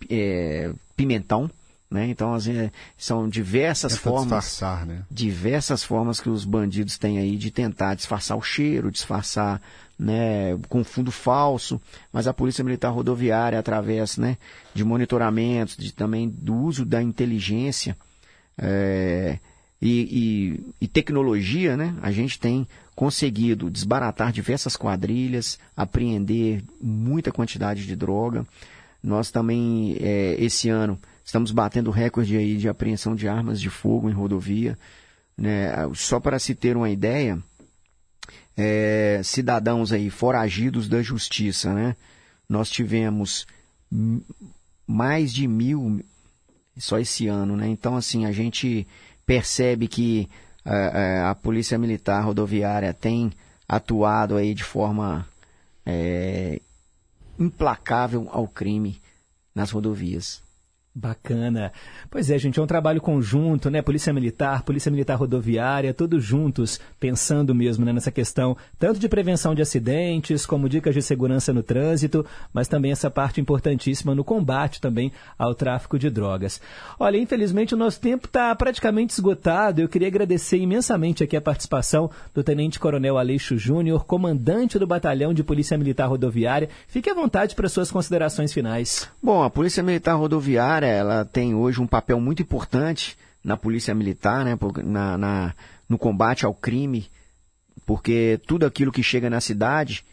[0.09, 1.51] é pimentão.
[1.89, 2.07] Né?
[2.07, 4.43] Então, assim, são diversas Tenta formas.
[4.43, 5.03] Disfarçar, né?
[5.09, 9.61] Diversas formas que os bandidos têm aí de tentar disfarçar o cheiro, disfarçar
[9.97, 11.81] né, com fundo falso,
[12.11, 14.37] mas a Polícia Militar Rodoviária, através né,
[14.73, 17.95] de monitoramentos, de, também do uso da inteligência
[18.57, 19.39] é,
[19.81, 27.85] e, e, e, tecnologia, né, a gente tem conseguido desbaratar diversas quadrilhas, apreender muita quantidade
[27.85, 28.45] de droga.
[29.03, 34.09] Nós também, é, esse ano, estamos batendo recorde aí de apreensão de armas de fogo
[34.09, 34.77] em rodovia.
[35.35, 35.71] Né?
[35.95, 37.41] Só para se ter uma ideia,
[38.55, 41.95] é, cidadãos aí foragidos da justiça, né?
[42.47, 43.45] Nós tivemos
[44.87, 45.99] mais de mil
[46.77, 47.67] só esse ano, né?
[47.67, 48.87] Então, assim, a gente
[49.25, 50.29] percebe que
[50.63, 53.31] a, a Polícia Militar Rodoviária tem
[53.67, 55.27] atuado aí de forma
[55.85, 56.61] é,
[57.39, 59.01] implacável ao crime
[59.53, 60.44] nas rodovias.
[60.97, 61.73] Bacana.
[62.09, 63.81] Pois é, gente, é um trabalho conjunto, né?
[63.81, 69.53] Polícia Militar, Polícia Militar Rodoviária, todos juntos, pensando mesmo né, nessa questão, tanto de prevenção
[69.53, 74.79] de acidentes, como dicas de segurança no trânsito, mas também essa parte importantíssima no combate
[74.79, 76.61] também ao tráfico de drogas.
[76.97, 79.81] Olha, infelizmente o nosso tempo está praticamente esgotado.
[79.81, 85.33] Eu queria agradecer imensamente aqui a participação do Tenente Coronel Aleixo Júnior, comandante do Batalhão
[85.33, 86.69] de Polícia Militar Rodoviária.
[86.87, 89.09] Fique à vontade para suas considerações finais.
[89.21, 94.43] Bom, a Polícia Militar Rodoviária ela tem hoje um papel muito importante na polícia militar,
[94.43, 95.55] né, na, na,
[95.87, 97.07] no combate ao crime,
[97.85, 100.03] porque tudo aquilo que chega na cidade,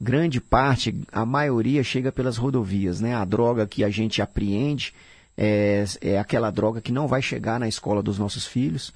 [0.00, 3.14] grande parte, a maioria chega pelas rodovias, né?
[3.14, 4.94] A droga que a gente apreende
[5.36, 8.92] é, é aquela droga que não vai chegar na escola dos nossos filhos,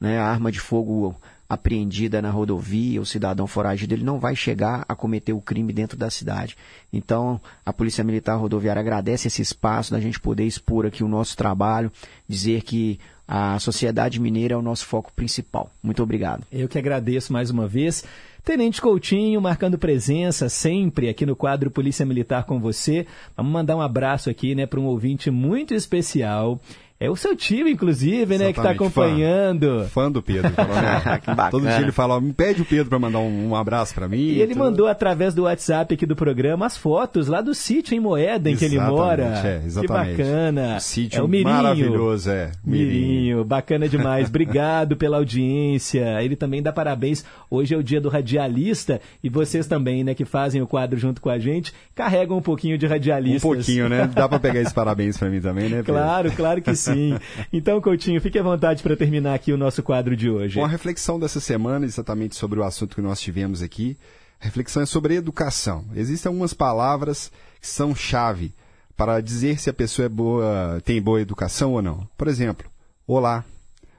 [0.00, 0.18] né?
[0.18, 1.14] A arma de fogo
[1.48, 5.96] apreendida na rodovia, o cidadão foragido, ele não vai chegar a cometer o crime dentro
[5.96, 6.56] da cidade.
[6.92, 11.36] Então, a Polícia Militar Rodoviária agradece esse espaço da gente poder expor aqui o nosso
[11.36, 11.92] trabalho,
[12.28, 15.70] dizer que a sociedade mineira é o nosso foco principal.
[15.82, 16.44] Muito obrigado.
[16.52, 18.04] Eu que agradeço mais uma vez.
[18.44, 23.06] Tenente Coutinho, marcando presença sempre aqui no quadro Polícia Militar com você.
[23.34, 26.60] Vamos mandar um abraço aqui, né, para um ouvinte muito especial.
[27.00, 29.80] É o seu time, inclusive, né, que está acompanhando.
[29.80, 31.50] Fã, fã do Pedro, que bacana.
[31.50, 34.18] Todo dia ele fala, me pede o Pedro para mandar um, um, abraço para mim.
[34.18, 34.64] E ele tudo.
[34.64, 38.52] mandou através do WhatsApp aqui do programa as fotos lá do sítio em Moeda em
[38.52, 39.42] exatamente, que ele mora.
[39.44, 40.14] É, exatamente.
[40.14, 40.76] Que bacana.
[40.76, 41.50] O sítio é o Mirinho.
[41.52, 42.52] maravilhoso, é.
[42.64, 42.88] Mirinho.
[42.88, 44.28] Mirinho, bacana demais.
[44.30, 46.22] Obrigado pela audiência.
[46.22, 47.24] Ele também dá parabéns.
[47.50, 51.20] Hoje é o dia do radialista e vocês também, né, que fazem o quadro junto
[51.20, 53.44] com a gente, carregam um pouquinho de radialistas.
[53.44, 54.08] Um pouquinho, né?
[54.14, 55.78] Dá para pegar esses parabéns para mim também, né?
[55.78, 55.92] Pedro?
[55.92, 57.18] Claro, claro que sim sim.
[57.52, 60.56] Então, Coutinho, fique à vontade para terminar aqui o nosso quadro de hoje.
[60.58, 63.96] Bom, a reflexão dessa semana, exatamente sobre o assunto que nós tivemos aqui,
[64.40, 65.84] a reflexão é sobre educação.
[65.94, 68.52] Existem algumas palavras que são chave
[68.96, 72.06] para dizer se a pessoa é boa, tem boa educação ou não.
[72.16, 72.70] Por exemplo,
[73.06, 73.44] olá,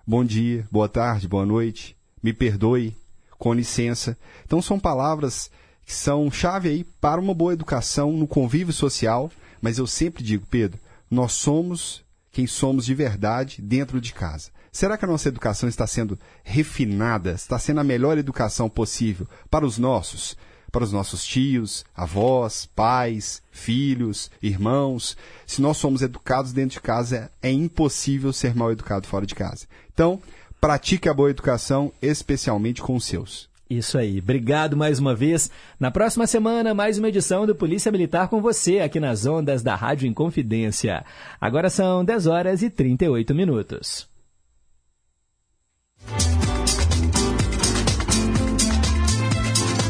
[0.06, 2.96] bom dia, boa tarde, boa noite, me perdoe,
[3.38, 4.18] com licença.
[4.46, 5.50] Então são palavras
[5.86, 9.32] que são chave aí para uma boa educação no convívio social,
[9.62, 10.80] mas eu sempre digo, Pedro,
[11.10, 12.05] nós somos
[12.36, 14.52] quem somos de verdade dentro de casa.
[14.70, 19.66] Será que a nossa educação está sendo refinada, está sendo a melhor educação possível para
[19.66, 20.36] os nossos?
[20.70, 25.16] Para os nossos tios, avós, pais, filhos, irmãos.
[25.48, 29.66] Se nós somos educados dentro de casa, é, impossível ser mal educado fora de casa.
[29.94, 30.22] Então,
[30.60, 33.50] pratique a boa educação, especialmente com os seus.
[33.78, 34.20] Isso aí.
[34.20, 35.50] Obrigado mais uma vez.
[35.80, 39.76] Na próxima semana, mais uma edição do Polícia Militar com você aqui nas ondas da
[39.76, 41.04] Rádio Inconfidência.
[41.40, 44.08] Agora são 10 horas e 38 minutos.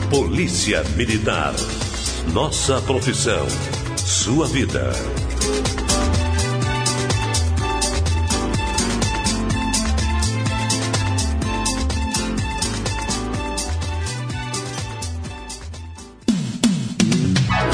[0.09, 1.53] Polícia Militar.
[2.33, 3.45] Nossa profissão.
[3.97, 4.91] Sua vida.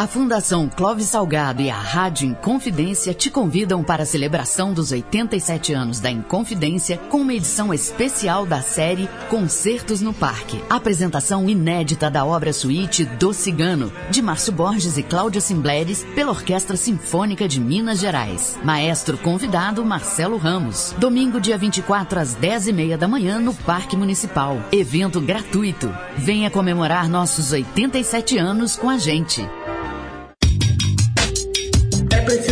[0.00, 5.74] A Fundação Clóvis Salgado e a Rádio Inconfidência te convidam para a celebração dos 87
[5.74, 10.58] anos da Inconfidência com uma edição especial da série Concertos no Parque.
[10.70, 16.78] Apresentação inédita da obra suíte Do Cigano, de Márcio Borges e Cláudia Simbleres, pela Orquestra
[16.78, 18.58] Sinfônica de Minas Gerais.
[18.64, 20.94] Maestro convidado Marcelo Ramos.
[20.96, 24.62] Domingo, dia 24, às 10h30 da manhã, no Parque Municipal.
[24.72, 25.94] Evento gratuito.
[26.16, 29.46] Venha comemorar nossos 87 anos com a gente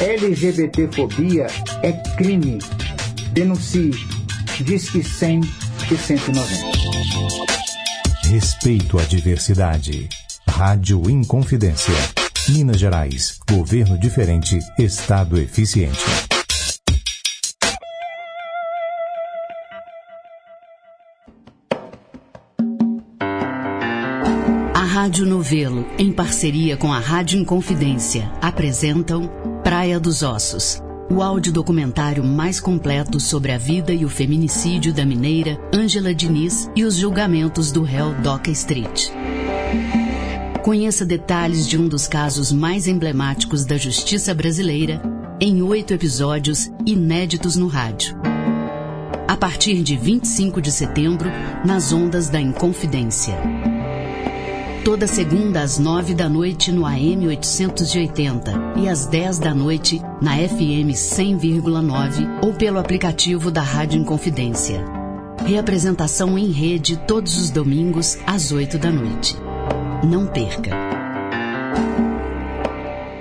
[0.00, 1.46] LGBTfobia
[1.82, 2.58] é crime.
[3.32, 3.92] Denuncie.
[4.64, 5.40] Disque 100
[5.90, 6.82] e 190.
[8.24, 10.08] Respeito à diversidade.
[10.48, 11.94] Rádio Inconfidência.
[12.48, 13.38] Minas Gerais.
[13.48, 14.58] Governo diferente.
[14.78, 15.98] Estado eficiente.
[24.74, 29.51] A Rádio Novelo, em parceria com a Rádio Inconfidência, apresentam.
[29.82, 30.80] Praia dos Ossos,
[31.10, 36.84] o audiodocumentário mais completo sobre a vida e o feminicídio da mineira Ângela Diniz e
[36.84, 39.08] os julgamentos do réu Doca Street.
[40.62, 45.02] Conheça detalhes de um dos casos mais emblemáticos da justiça brasileira
[45.40, 48.16] em oito episódios inéditos no rádio.
[49.26, 51.28] A partir de 25 de setembro,
[51.66, 53.36] nas ondas da Inconfidência.
[54.84, 60.32] Toda segunda às nove da noite no AM 880 e às 10 da noite na
[60.32, 64.84] FM 100,9 ou pelo aplicativo da Rádio Inconfidência.
[65.46, 69.36] Reapresentação em rede todos os domingos às 8 da noite.
[70.02, 70.72] Não perca.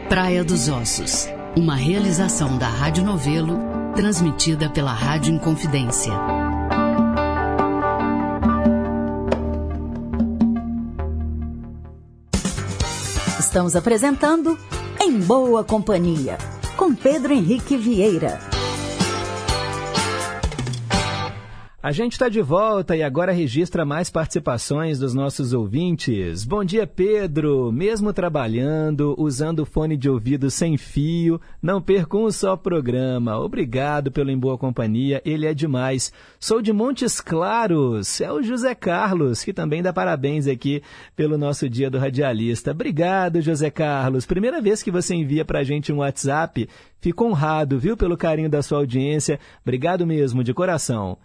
[0.09, 1.29] Praia dos Ossos.
[1.55, 3.59] Uma realização da Rádio Novelo,
[3.95, 6.40] transmitida pela Rádio Inconfidência.
[13.52, 14.57] Estamos apresentando
[14.98, 16.38] Em Boa Companhia,
[16.78, 18.51] com Pedro Henrique Vieira.
[21.83, 26.45] A gente está de volta e agora registra mais participações dos nossos ouvintes.
[26.45, 27.71] Bom dia, Pedro.
[27.71, 33.39] Mesmo trabalhando, usando fone de ouvido sem fio, não perco um só programa.
[33.39, 36.13] Obrigado pelo Em Boa Companhia, ele é demais.
[36.39, 40.83] Sou de Montes Claros, é o José Carlos, que também dá parabéns aqui
[41.15, 42.69] pelo nosso Dia do Radialista.
[42.69, 44.27] Obrigado, José Carlos.
[44.27, 46.69] Primeira vez que você envia para a gente um WhatsApp.
[46.99, 49.39] Fico honrado, viu, pelo carinho da sua audiência.
[49.63, 51.17] Obrigado mesmo, de coração.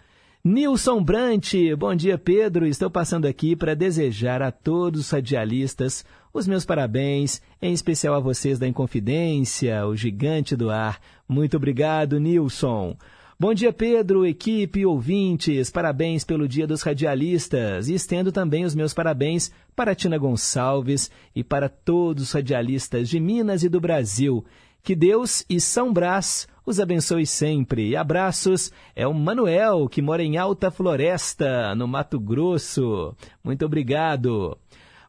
[0.49, 2.65] Nilson Brant, bom dia Pedro.
[2.65, 8.21] Estou passando aqui para desejar a todos os radialistas os meus parabéns, em especial a
[8.21, 11.01] vocês da Inconfidência, o gigante do ar.
[11.27, 12.95] Muito obrigado, Nilson.
[13.37, 15.69] Bom dia, Pedro, equipe, ouvintes.
[15.69, 17.89] Parabéns pelo Dia dos Radialistas.
[17.89, 23.19] E estendo também os meus parabéns para Tina Gonçalves e para todos os radialistas de
[23.19, 24.45] Minas e do Brasil.
[24.81, 27.95] Que Deus e São Brás os abençoe sempre.
[27.95, 28.73] Abraços.
[28.93, 33.15] É o Manuel, que mora em Alta Floresta, no Mato Grosso.
[33.41, 34.57] Muito obrigado.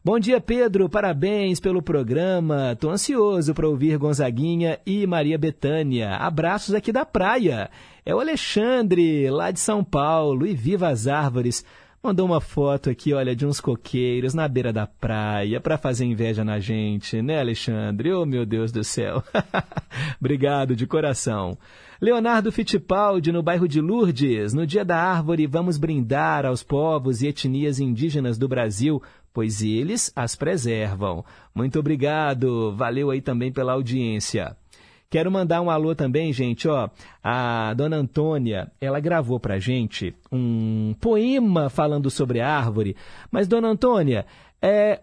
[0.01, 0.87] Bom dia, Pedro.
[0.87, 2.77] Parabéns pelo programa.
[2.79, 6.15] Tô ansioso para ouvir Gonzaguinha e Maria Betânia.
[6.15, 7.69] Abraços aqui da praia.
[8.05, 10.47] É o Alexandre, lá de São Paulo.
[10.47, 11.65] E viva as árvores.
[12.01, 16.45] Mandou uma foto aqui, olha, de uns coqueiros na beira da praia para fazer inveja
[16.45, 18.13] na gente, né, Alexandre?
[18.13, 19.21] Oh, meu Deus do céu.
[20.17, 21.57] Obrigado de coração.
[21.99, 24.53] Leonardo Fittipaldi, no bairro de Lourdes.
[24.53, 29.03] No Dia da Árvore, vamos brindar aos povos e etnias indígenas do Brasil,
[29.33, 31.25] pois eles as preservam.
[31.53, 32.73] Muito obrigado.
[32.77, 34.55] Valeu aí também pela audiência.
[35.09, 36.87] Quero mandar um alô também, gente, ó.
[37.23, 42.95] A dona Antônia, ela gravou pra gente um poema falando sobre a árvore.
[43.31, 44.27] Mas, dona Antônia,
[44.61, 45.01] é,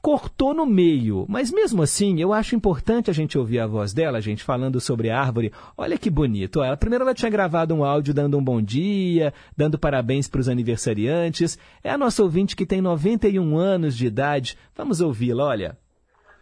[0.00, 1.26] cortou no meio.
[1.28, 5.10] Mas mesmo assim, eu acho importante a gente ouvir a voz dela, gente, falando sobre
[5.10, 5.52] a árvore.
[5.76, 6.60] Olha que bonito.
[6.60, 10.40] Ó, ela, primeiro ela tinha gravado um áudio dando um bom dia, dando parabéns para
[10.40, 11.58] os aniversariantes.
[11.82, 14.56] É a nossa ouvinte que tem 91 anos de idade.
[14.76, 15.78] Vamos ouvi-la, olha.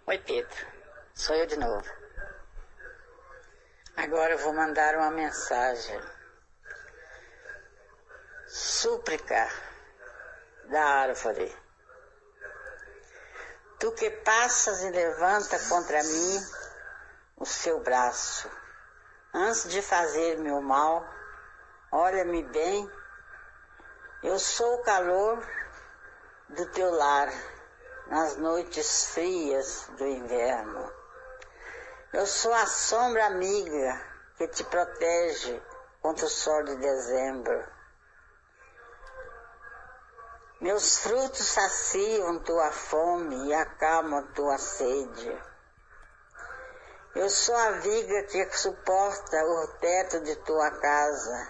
[0.07, 0.51] Oi, Pedro.
[1.15, 2.00] Sou eu de novo.
[4.03, 6.01] Agora eu vou mandar uma mensagem.
[8.49, 9.47] Súplica
[10.71, 11.55] da árvore.
[13.79, 16.41] Tu que passas e levanta contra mim
[17.37, 18.51] o seu braço.
[19.35, 21.07] Antes de fazer meu mal,
[21.93, 22.91] olha-me bem.
[24.23, 25.47] Eu sou o calor
[26.49, 27.29] do teu lar
[28.07, 31.00] nas noites frias do inverno.
[32.13, 34.05] Eu sou a sombra amiga
[34.37, 35.63] que te protege
[36.03, 37.73] contra o sol de dezembro.
[40.61, 45.41] Meus frutos saciam tua fome e acalmam tua sede.
[47.15, 51.49] Eu sou a viga que suporta o teto de tua casa,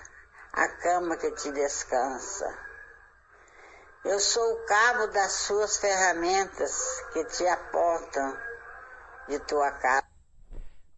[0.53, 2.59] a cama que te descansa.
[4.05, 8.39] Eu sou o cabo das suas ferramentas que te aportam
[9.27, 10.10] de tua casa.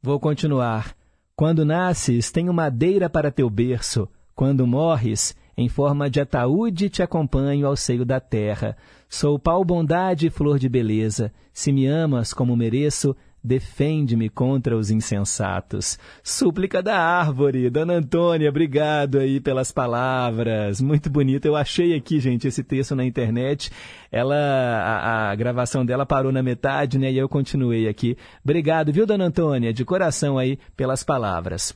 [0.04, 0.96] Vou continuar.
[1.36, 4.08] Quando nasces, tenho madeira para teu berço.
[4.34, 8.76] Quando morres, em forma de ataúde te acompanho ao seio da terra.
[9.08, 11.32] Sou pau bondade e flor de beleza.
[11.52, 15.98] Se me amas como mereço, defende-me contra os insensatos.
[16.22, 20.80] Súplica da árvore, Dona Antônia, obrigado aí pelas palavras.
[20.80, 21.46] Muito bonito.
[21.46, 23.70] Eu achei aqui, gente, esse texto na internet.
[24.10, 27.10] Ela, a, a gravação dela parou na metade, né?
[27.10, 28.16] E eu continuei aqui.
[28.44, 31.74] Obrigado, viu, Dona Antônia, de coração aí pelas palavras.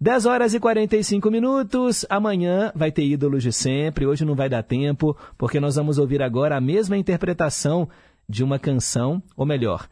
[0.00, 2.06] 10 horas e 45 minutos.
[2.08, 4.06] Amanhã vai ter ídolos de sempre.
[4.06, 7.88] Hoje não vai dar tempo, porque nós vamos ouvir agora a mesma interpretação
[8.28, 9.88] de uma canção, ou melhor,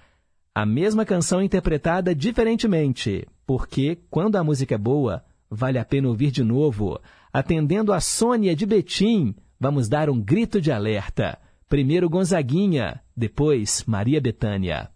[0.56, 6.30] a mesma canção interpretada diferentemente, porque quando a música é boa, vale a pena ouvir
[6.30, 6.98] de novo.
[7.30, 11.38] Atendendo a Sônia de Betim, vamos dar um grito de alerta.
[11.68, 14.88] Primeiro Gonzaguinha, depois Maria Betânia.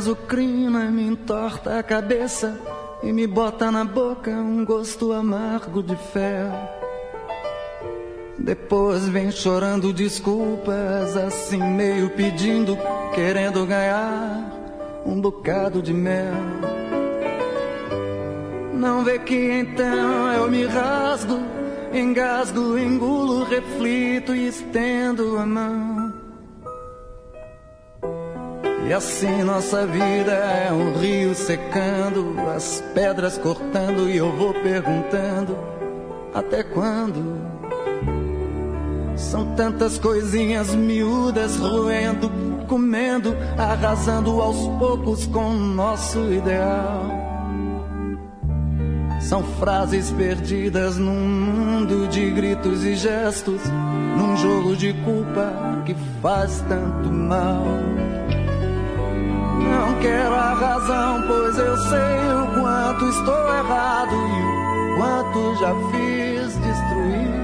[0.00, 2.58] Azucrina, me entorta a cabeça
[3.02, 6.50] e me bota na boca um gosto amargo de fel.
[8.38, 12.78] Depois vem chorando desculpas, assim meio pedindo,
[13.14, 16.32] querendo ganhar um bocado de mel.
[18.72, 21.38] Não vê que então eu me rasgo,
[21.92, 26.09] engasgo, engulo, reflito e estendo a mão.
[28.90, 35.56] E assim nossa vida é um rio secando, as pedras cortando e eu vou perguntando
[36.34, 37.38] até quando?
[39.14, 42.28] São tantas coisinhas miúdas roendo,
[42.66, 47.04] comendo, arrasando aos poucos com o nosso ideal.
[49.20, 53.60] São frases perdidas num mundo de gritos e gestos,
[54.18, 57.64] num jogo de culpa que faz tanto mal.
[59.60, 65.74] Não quero a razão, pois eu sei o quanto estou errado e o quanto já
[65.90, 67.40] fiz destruir.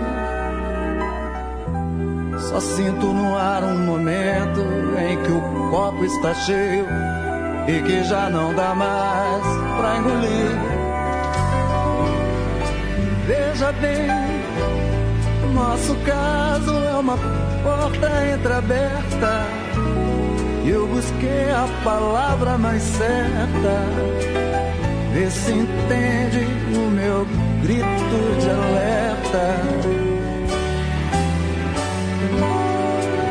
[2.48, 4.60] Só sinto no ar um momento
[4.98, 6.86] em que o copo está cheio
[7.68, 9.42] e que já não dá mais
[9.78, 10.76] pra engolir.
[13.26, 14.06] Veja bem,
[15.52, 17.18] nosso caso é uma
[17.62, 19.65] porta entreaberta
[20.68, 23.74] eu busquei a palavra mais certa.
[25.12, 27.26] Vê se entende o meu
[27.62, 29.56] grito de alerta.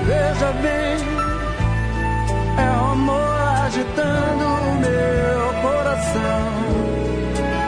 [0.06, 0.98] Veja bem,
[2.58, 6.46] é o amor agitando o meu coração.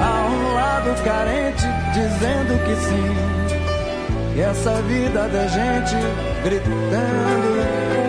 [0.02, 4.38] Há um lado carente dizendo que sim.
[4.38, 5.96] E essa vida da gente
[6.44, 8.07] gritando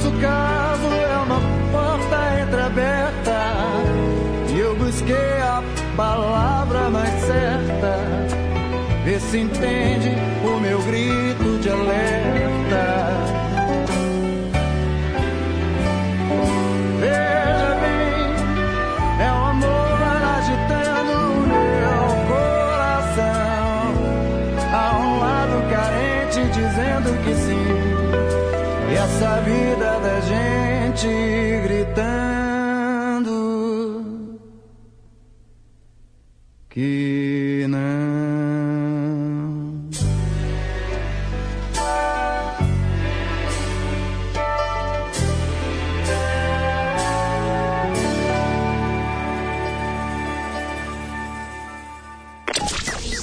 [0.00, 1.40] nosso caso é uma
[1.70, 3.40] porta entreaberta.
[4.48, 5.62] E eu busquei a
[5.94, 7.98] palavra mais certa.
[9.04, 10.10] Vê se entende
[10.42, 13.39] o meu grito de alerta.
[28.90, 31.06] E essa vida da gente
[31.62, 32.10] gritando
[36.68, 37.80] que não.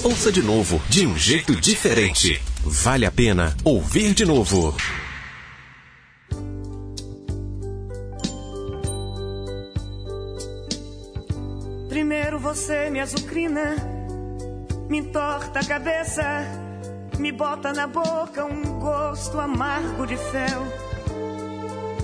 [0.02, 2.40] Ouça de novo, de um jeito diferente.
[2.64, 4.74] Vale a pena ouvir de novo.
[15.64, 16.22] Cabeça,
[17.18, 20.62] me bota na boca um gosto amargo de fel.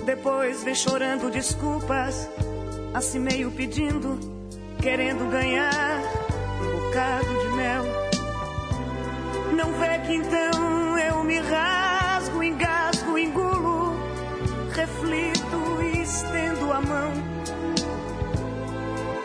[0.04, 2.28] Depois vem chorando desculpas,
[2.92, 4.18] assim meio pedindo,
[4.80, 6.00] querendo ganhar
[6.60, 7.84] um bocado de mel.
[9.56, 13.96] Não vê que então eu me rasgo, engasgo, engulo,
[14.74, 17.12] reflito e estendo a mão.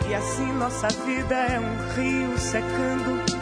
[0.08, 3.39] E assim nossa vida é um rio secando,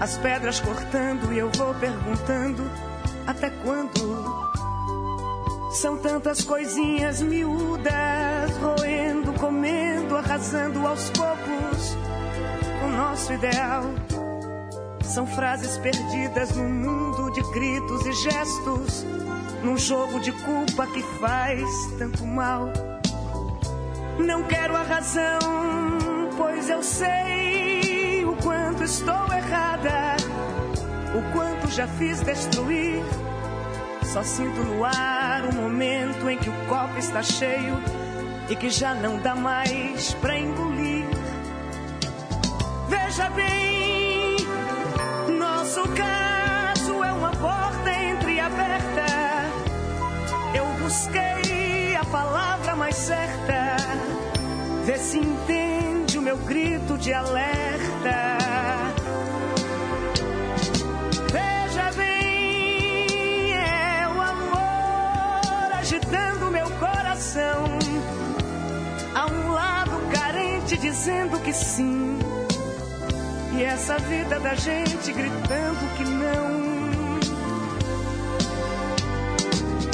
[0.00, 2.62] as pedras cortando e eu vou perguntando
[3.26, 4.46] até quando?
[5.72, 11.96] São tantas coisinhas miúdas, roendo, comendo, arrasando aos poucos
[12.84, 13.84] o nosso ideal.
[15.02, 19.04] São frases perdidas num mundo de gritos e gestos,
[19.62, 21.62] num jogo de culpa que faz
[21.98, 22.72] tanto mal.
[24.18, 25.38] Não quero a razão,
[26.36, 27.45] pois eu sei
[28.86, 30.14] estou errada,
[31.12, 33.02] o quanto já fiz destruir.
[34.04, 37.82] só sinto no ar o momento em que o copo está cheio
[38.48, 41.04] e que já não dá mais pra engolir.
[42.88, 44.36] Veja bem,
[45.36, 49.06] nosso caso é uma porta entreaberta.
[50.54, 53.76] Eu busquei a palavra mais certa.
[54.84, 58.45] Vê se entende o meu grito de alerta.
[70.96, 72.18] Dizendo que sim.
[73.54, 77.20] E essa vida da gente gritando que não.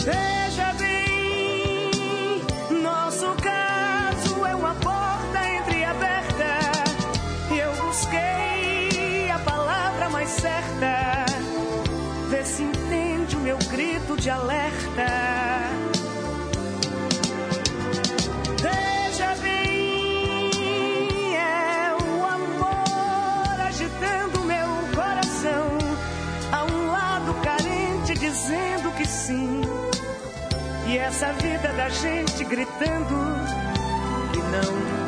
[0.04, 2.40] Veja bem,
[2.80, 6.60] nosso caso é uma porta entreaberta.
[7.52, 11.26] E eu busquei a palavra mais certa.
[12.30, 14.61] Vê se entende o meu grito de alerta.
[31.02, 33.14] Essa vida da gente gritando
[34.32, 35.02] que não.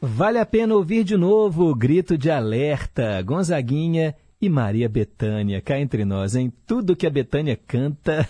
[0.00, 3.20] Vale a pena ouvir de novo o grito de alerta.
[3.22, 4.14] Gonzaguinha
[4.44, 8.28] e Maria Betânia, cá entre nós, em tudo que a Betânia canta.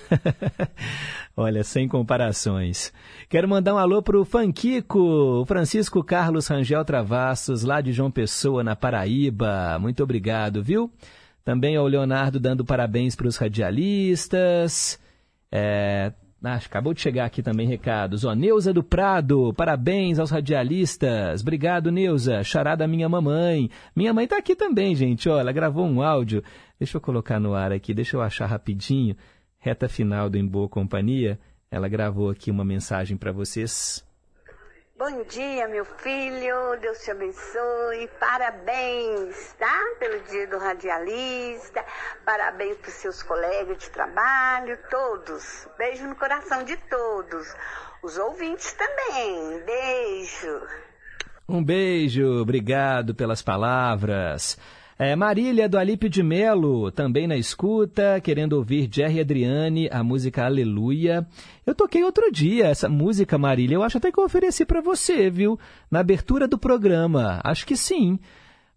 [1.36, 2.92] Olha, sem comparações.
[3.28, 8.76] Quero mandar um alô Fanquico, o Francisco Carlos Rangel Travassos, lá de João Pessoa, na
[8.76, 9.76] Paraíba.
[9.80, 10.88] Muito obrigado, viu?
[11.44, 15.00] Também ao Leonardo dando parabéns para os radialistas.
[15.50, 16.12] É,
[16.46, 18.24] ah, acabou de chegar aqui também recados.
[18.24, 21.40] Ó, Neuza do Prado, parabéns aos radialistas.
[21.40, 22.42] Obrigado, Neuza.
[22.42, 23.70] Charada minha mamãe.
[23.96, 25.28] Minha mãe tá aqui também, gente.
[25.28, 26.42] Ó, ela gravou um áudio.
[26.78, 29.16] Deixa eu colocar no ar aqui, deixa eu achar rapidinho.
[29.58, 31.38] Reta final do Em Boa Companhia.
[31.70, 34.04] Ela gravou aqui uma mensagem para vocês.
[35.06, 36.80] Bom dia, meu filho.
[36.80, 38.08] Deus te abençoe.
[38.18, 39.78] Parabéns, tá?
[39.98, 41.84] Pelo dia do radialista.
[42.24, 45.68] Parabéns para os seus colegas de trabalho, todos.
[45.76, 47.54] Beijo no coração de todos.
[48.02, 49.62] Os ouvintes também.
[49.66, 50.62] Beijo.
[51.46, 54.56] Um beijo, obrigado pelas palavras.
[54.96, 60.44] É, Marília do Alípio de Melo, também na escuta, querendo ouvir Jerry Adriane, a música
[60.44, 61.26] Aleluia.
[61.66, 65.28] Eu toquei outro dia essa música, Marília, eu acho até que eu ofereci para você,
[65.28, 65.58] viu?
[65.90, 68.20] Na abertura do programa, acho que sim.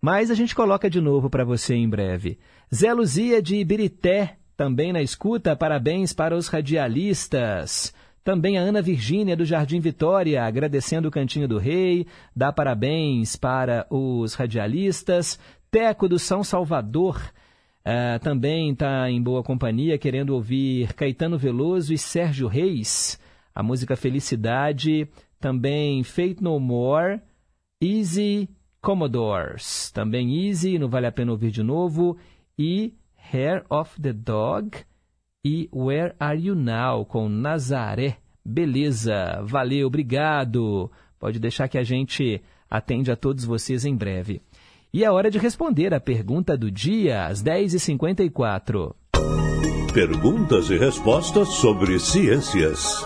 [0.01, 2.39] Mas a gente coloca de novo para você em breve.
[2.73, 7.93] Zé Luzia de Ibirité, também na escuta, parabéns para os radialistas.
[8.27, 13.87] Também a Ana Virgínia do Jardim Vitória, agradecendo o Cantinho do Rei, dá parabéns para
[13.89, 15.39] os radialistas.
[15.77, 17.21] Teco do São Salvador
[17.85, 23.19] uh, também está em boa companhia, querendo ouvir Caetano Veloso e Sérgio Reis.
[23.53, 25.07] A música Felicidade,
[25.39, 27.21] também Fate No More,
[27.79, 28.49] Easy
[28.81, 32.17] Commodores, também Easy, não vale a pena ouvir de novo,
[32.57, 32.95] e
[33.31, 34.79] Hair of the Dog
[35.45, 38.17] e Where Are You Now, com Nazaré.
[38.43, 40.91] Beleza, valeu, obrigado.
[41.19, 44.41] Pode deixar que a gente atende a todos vocês em breve.
[44.93, 48.95] E é hora de responder a pergunta do dia, às 10h54.
[49.93, 53.05] Perguntas e respostas sobre ciências.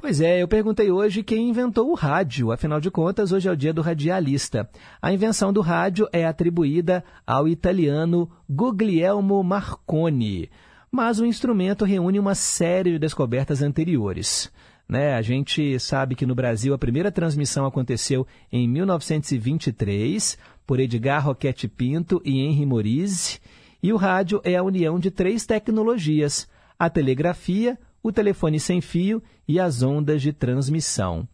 [0.00, 2.52] Pois é, eu perguntei hoje quem inventou o rádio.
[2.52, 4.70] Afinal de contas, hoje é o dia do radialista.
[5.02, 10.48] A invenção do rádio é atribuída ao italiano Guglielmo Marconi.
[10.90, 14.52] Mas o instrumento reúne uma série de descobertas anteriores.
[14.88, 15.14] Né?
[15.14, 21.68] A gente sabe que no Brasil a primeira transmissão aconteceu em 1923 por Edgar Roquette
[21.68, 23.38] Pinto e Henri Morise.
[23.82, 26.48] E o rádio é a união de três tecnologias:
[26.78, 31.28] a telegrafia, o telefone sem fio e as ondas de transmissão.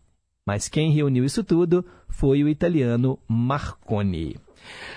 [0.46, 4.36] Mas quem reuniu isso tudo foi o italiano Marconi.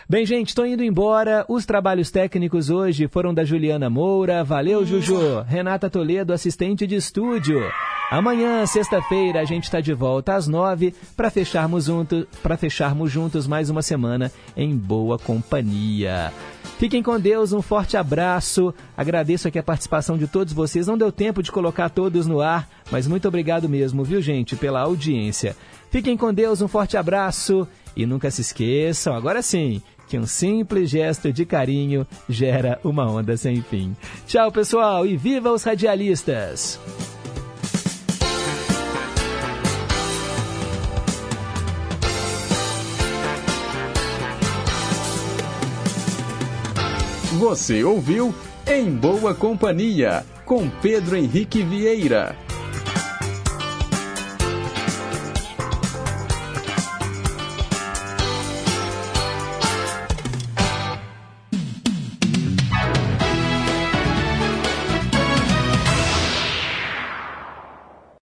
[0.10, 1.46] Bem, gente, estou indo embora.
[1.48, 4.44] Os trabalhos técnicos hoje foram da Juliana Moura.
[4.44, 5.42] Valeu, Juju.
[5.48, 7.60] Renata Toledo, assistente de estúdio.
[8.10, 12.26] Amanhã, sexta-feira, a gente está de volta às nove para fecharmos, junto,
[12.58, 16.32] fecharmos juntos mais uma semana em boa companhia.
[16.80, 18.74] Fiquem com Deus, um forte abraço.
[18.96, 20.88] Agradeço aqui a participação de todos vocês.
[20.88, 24.82] Não deu tempo de colocar todos no ar, mas muito obrigado mesmo, viu, gente, pela
[24.82, 25.58] audiência.
[25.90, 30.90] Fiquem com Deus, um forte abraço e nunca se esqueçam, agora sim, que um simples
[30.90, 33.96] gesto de carinho gera uma onda sem fim.
[34.26, 36.80] Tchau, pessoal, e viva os radialistas!
[47.40, 48.34] Você ouviu
[48.66, 52.47] Em Boa Companhia, com Pedro Henrique Vieira.